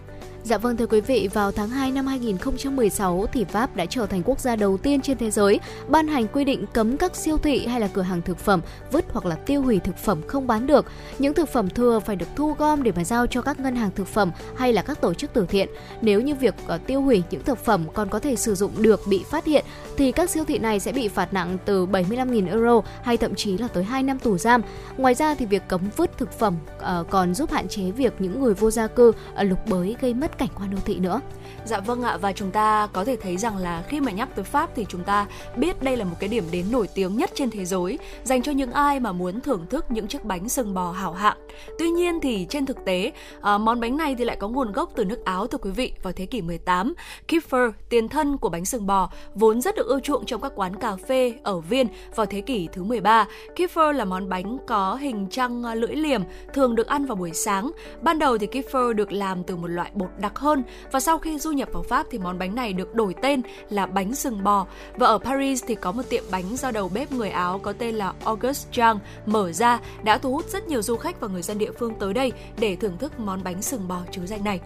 [0.44, 4.22] Dạ vâng thưa quý vị, vào tháng 2 năm 2016 thì Pháp đã trở thành
[4.24, 7.66] quốc gia đầu tiên trên thế giới ban hành quy định cấm các siêu thị
[7.66, 8.60] hay là cửa hàng thực phẩm
[8.92, 10.86] vứt hoặc là tiêu hủy thực phẩm không bán được.
[11.18, 13.90] Những thực phẩm thừa phải được thu gom để mà giao cho các ngân hàng
[13.94, 15.68] thực phẩm hay là các tổ chức từ thiện.
[16.00, 19.00] Nếu như việc ờ, tiêu hủy những thực phẩm còn có thể sử dụng được
[19.06, 19.64] bị phát hiện
[19.96, 23.58] thì các siêu thị này sẽ bị phạt nặng từ 75.000 euro hay thậm chí
[23.58, 24.62] là tới 2 năm tù giam.
[24.96, 28.42] Ngoài ra thì việc cấm vứt thực phẩm ờ, còn giúp hạn chế việc những
[28.42, 31.20] người vô gia cư ờ, lục bới gây mất phép cảnh quan đô thị nữa.
[31.64, 34.44] Dạ vâng ạ và chúng ta có thể thấy rằng là khi mà nhắc tới
[34.44, 35.26] Pháp thì chúng ta
[35.56, 38.52] biết đây là một cái điểm đến nổi tiếng nhất trên thế giới dành cho
[38.52, 41.36] những ai mà muốn thưởng thức những chiếc bánh sừng bò hảo hạng.
[41.78, 44.90] Tuy nhiên thì trên thực tế à, món bánh này thì lại có nguồn gốc
[44.96, 46.94] từ nước Áo thưa quý vị vào thế kỷ 18.
[47.28, 50.76] Kiefer, tiền thân của bánh sừng bò, vốn rất được ưa chuộng trong các quán
[50.76, 53.26] cà phê ở Viên vào thế kỷ thứ 13.
[53.56, 56.22] Kiefer là món bánh có hình trăng ờ, lưỡi liềm,
[56.54, 57.70] thường được ăn vào buổi sáng.
[58.02, 60.62] Ban đầu thì Kiefer được làm từ một loại bột đặc hơn
[60.92, 63.86] và sau khi du nhập vào Pháp thì món bánh này được đổi tên là
[63.86, 64.66] bánh sừng bò.
[64.96, 67.94] Và ở Paris thì có một tiệm bánh do đầu bếp người Áo có tên
[67.94, 71.58] là Auguste Jean mở ra, đã thu hút rất nhiều du khách và người dân
[71.58, 74.60] địa phương tới đây để thưởng thức món bánh sừng bò chứ danh này.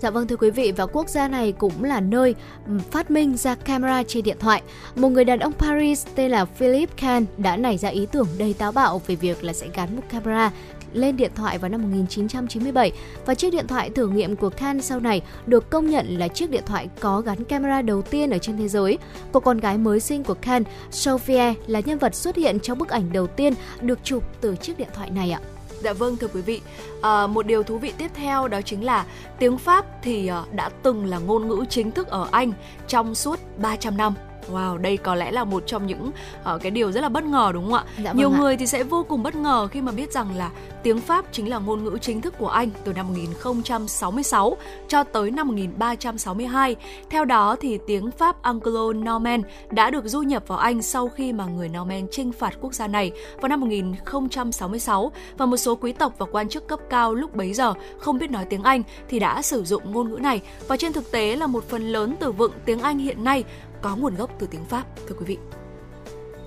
[0.00, 2.34] Dạ vâng thưa quý vị, và quốc gia này cũng là nơi
[2.66, 4.62] ừ, phát minh ra camera trên điện thoại.
[4.96, 8.54] Một người đàn ông Paris tên là Philip Kahn đã nảy ra ý tưởng đầy
[8.54, 10.52] táo bạo về việc là sẽ gắn một camera
[10.92, 12.92] lên điện thoại vào năm 1997
[13.26, 16.50] và chiếc điện thoại thử nghiệm của Ken sau này được công nhận là chiếc
[16.50, 18.98] điện thoại có gắn camera đầu tiên ở trên thế giới.
[19.32, 22.88] Cô con gái mới sinh của Ken, Sophia là nhân vật xuất hiện trong bức
[22.88, 25.40] ảnh đầu tiên được chụp từ chiếc điện thoại này ạ.
[25.82, 26.60] Dạ vâng thưa quý vị,
[27.02, 29.06] à, một điều thú vị tiếp theo đó chính là
[29.38, 32.52] tiếng Pháp thì à, đã từng là ngôn ngữ chính thức ở Anh
[32.88, 34.14] trong suốt 300 năm.
[34.52, 36.10] Wow, đây có lẽ là một trong những
[36.54, 37.84] uh, cái điều rất là bất ngờ đúng không ạ?
[38.04, 40.50] Dạ, Nhiều vâng người thì sẽ vô cùng bất ngờ khi mà biết rằng là
[40.82, 44.56] tiếng Pháp chính là ngôn ngữ chính thức của Anh từ năm 1066
[44.88, 46.76] cho tới năm 1362.
[47.10, 51.44] Theo đó thì tiếng Pháp Anglo-Norman đã được du nhập vào Anh sau khi mà
[51.44, 56.12] người Norman chinh phạt quốc gia này vào năm 1066 và một số quý tộc
[56.18, 59.42] và quan chức cấp cao lúc bấy giờ không biết nói tiếng Anh thì đã
[59.42, 62.52] sử dụng ngôn ngữ này và trên thực tế là một phần lớn từ vựng
[62.64, 63.44] tiếng Anh hiện nay
[63.82, 65.38] có nguồn gốc từ tiếng Pháp thưa quý vị.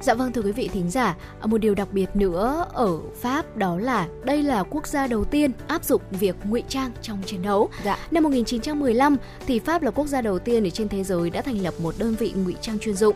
[0.02, 3.78] Dạ vâng thưa quý vị thính giả, một điều đặc biệt nữa ở Pháp đó
[3.78, 7.70] là đây là quốc gia đầu tiên áp dụng việc ngụy trang trong chiến đấu.
[7.84, 7.98] Dạ.
[8.12, 9.18] Năm 1915
[9.48, 11.96] thì Pháp là quốc gia đầu tiên ở trên thế giới đã thành lập một
[11.98, 13.16] đơn vị ngụy trang chuyên dụng.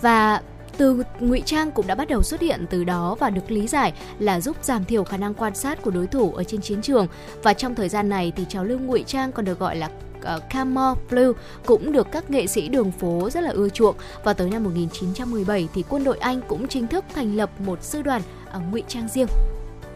[0.00, 0.42] Và
[0.78, 3.92] từ ngụy trang cũng đã bắt đầu xuất hiện từ đó và được lý giải
[4.18, 7.06] là giúp giảm thiểu khả năng quan sát của đối thủ ở trên chiến trường
[7.42, 9.90] và trong thời gian này thì trào lưu ngụy trang còn được gọi là
[10.22, 11.32] ờ, Camo Blue
[11.66, 15.68] cũng được các nghệ sĩ đường phố rất là ưa chuộng và tới năm 1917
[15.74, 18.22] thì quân đội Anh cũng chính thức thành lập một sư đoàn
[18.52, 19.28] ờ, ngụy trang riêng.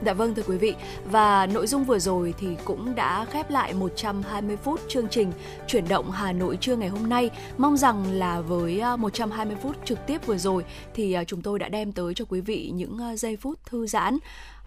[0.07, 0.75] Dạ vâng thưa quý vị
[1.11, 5.33] và nội dung vừa rồi thì cũng đã khép lại 120 phút chương trình
[5.67, 7.31] chuyển động Hà Nội trưa ngày hôm nay.
[7.59, 10.65] Mong rằng là với à, 120 phút trực tiếp vừa rồi
[10.95, 13.87] thì à, chúng tôi đã đem tới cho quý vị những à, giây phút thư
[13.87, 14.19] giãn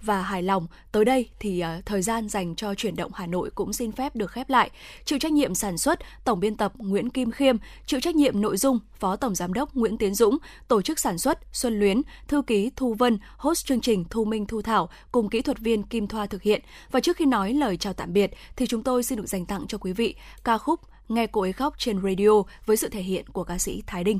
[0.05, 0.67] và hài lòng.
[0.91, 4.15] Tới đây thì uh, thời gian dành cho chuyển động Hà Nội cũng xin phép
[4.15, 4.69] được khép lại.
[5.05, 7.55] Chịu trách nhiệm sản xuất tổng biên tập Nguyễn Kim Khiêm,
[7.85, 10.37] chịu trách nhiệm nội dung Phó Tổng Giám đốc Nguyễn Tiến Dũng,
[10.67, 14.45] tổ chức sản xuất Xuân Luyến, thư ký Thu Vân, host chương trình Thu Minh
[14.45, 16.61] Thu Thảo cùng kỹ thuật viên Kim Thoa thực hiện.
[16.91, 19.67] Và trước khi nói lời chào tạm biệt thì chúng tôi xin được dành tặng
[19.67, 20.79] cho quý vị ca khúc
[21.09, 24.19] Nghe cô ấy khóc trên radio với sự thể hiện của ca sĩ Thái Đinh.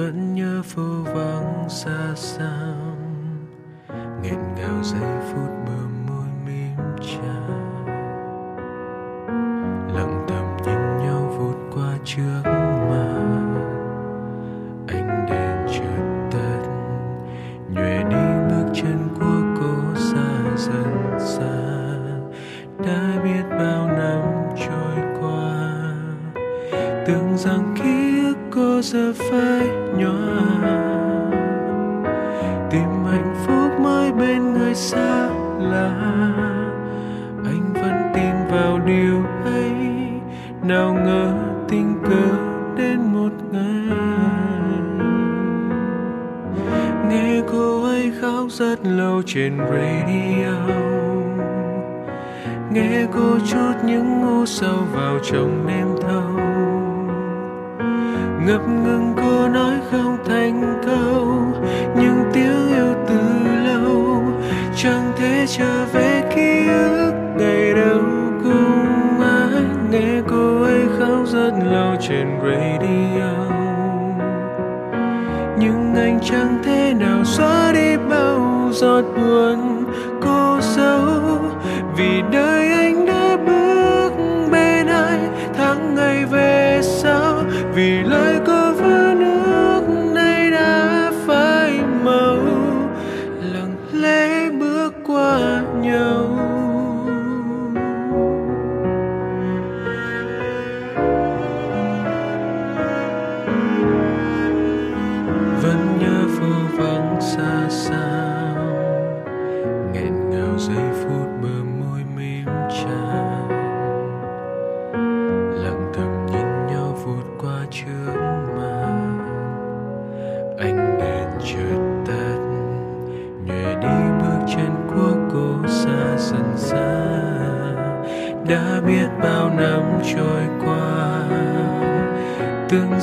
[0.00, 2.96] Vẫn nhớ phố vắng xa xăm.
[4.22, 7.34] Nghẹn ngào giây phút bờ môi mím trà
[9.94, 12.42] lặng thầm nhìn nhau vụt qua trước
[12.88, 13.54] màn
[14.88, 16.62] ánh đèn chợt tắt,
[17.70, 21.60] nhòe đi bước chân của cô xa dần xa.
[22.84, 24.22] Đã biết bao năm
[24.56, 25.72] trôi qua,
[27.06, 27.99] tưởng rằng khi
[28.60, 30.14] có giờ phải nhỏ
[32.70, 35.28] tìm hạnh phúc mới bên người xa
[35.58, 35.94] lạ.
[37.44, 39.72] Anh vẫn tin vào điều ấy.
[40.62, 41.34] Nào ngờ
[41.68, 42.36] tình cờ
[42.76, 43.98] đến một ngày.
[47.08, 50.74] Nghe cô ấy khóc rất lâu trên radio.
[52.72, 56.29] Nghe cô chút những ngu sâu vào trong đêm thâu
[58.46, 61.26] ngập ngừng cô nói không thành câu,
[61.96, 63.20] nhưng tiếng yêu từ
[63.64, 64.22] lâu
[64.76, 67.12] chẳng thể trở về ký ức.
[67.38, 68.00] Ngày đâu
[68.42, 73.30] cùng ai, nghe cô ấy khóc rất lâu trên radio.
[75.58, 79.69] Nhưng anh chẳng thể nào xóa đi bao giọt buồn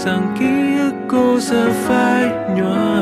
[0.07, 3.01] rằng ký ức cô giờ phai nhòa.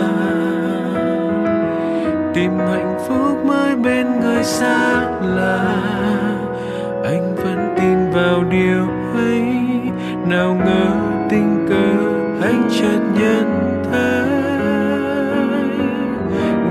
[2.34, 5.76] Tìm hạnh phúc mới bên người xa lạ.
[7.04, 9.46] Anh vẫn tin vào điều ấy.
[10.30, 10.86] Nào ngờ
[11.30, 11.88] tình cờ
[12.48, 14.30] anh chợt nhận thấy.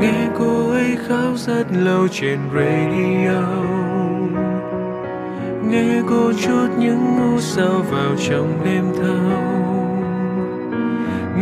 [0.01, 3.43] Nghe cô ấy khóc rất lâu trên radio.
[5.70, 9.53] Nghe cô chút những ngu sao vào trong đêm thâu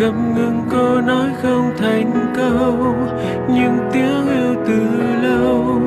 [0.03, 2.95] ngập ngừng cô nói không thành câu,
[3.49, 4.81] nhưng tiếng yêu từ
[5.23, 5.81] lâu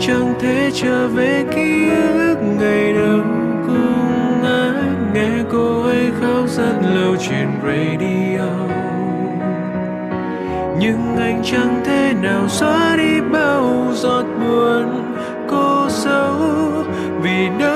[0.00, 2.36] chẳng thể trở về ký ức.
[2.58, 3.20] Ngày đầu
[3.66, 8.50] cùng anh nghe cô ấy khóc rất lâu trên radio.
[10.78, 15.14] Nhưng anh chẳng thể nào xóa đi bao giọt buồn
[15.48, 16.36] cô dấu
[17.22, 17.69] vì đâu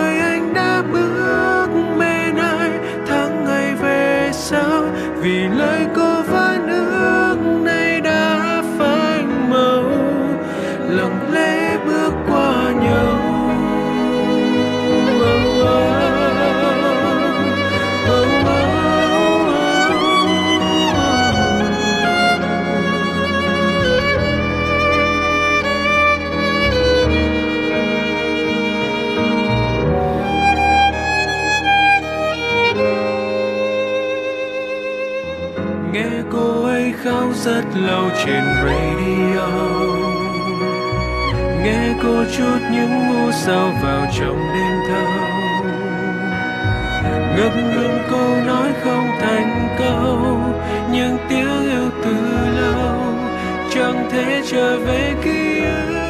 [37.44, 39.48] rất lâu trên radio.
[41.62, 45.24] Nghe cô chút những ngu sao vào trong đêm thâu.
[47.36, 50.38] Ngập ngừng câu nói không thành câu
[50.92, 52.14] nhưng tiếng yêu từ
[52.60, 53.14] lâu,
[53.74, 56.03] chẳng thể trở về ký ức.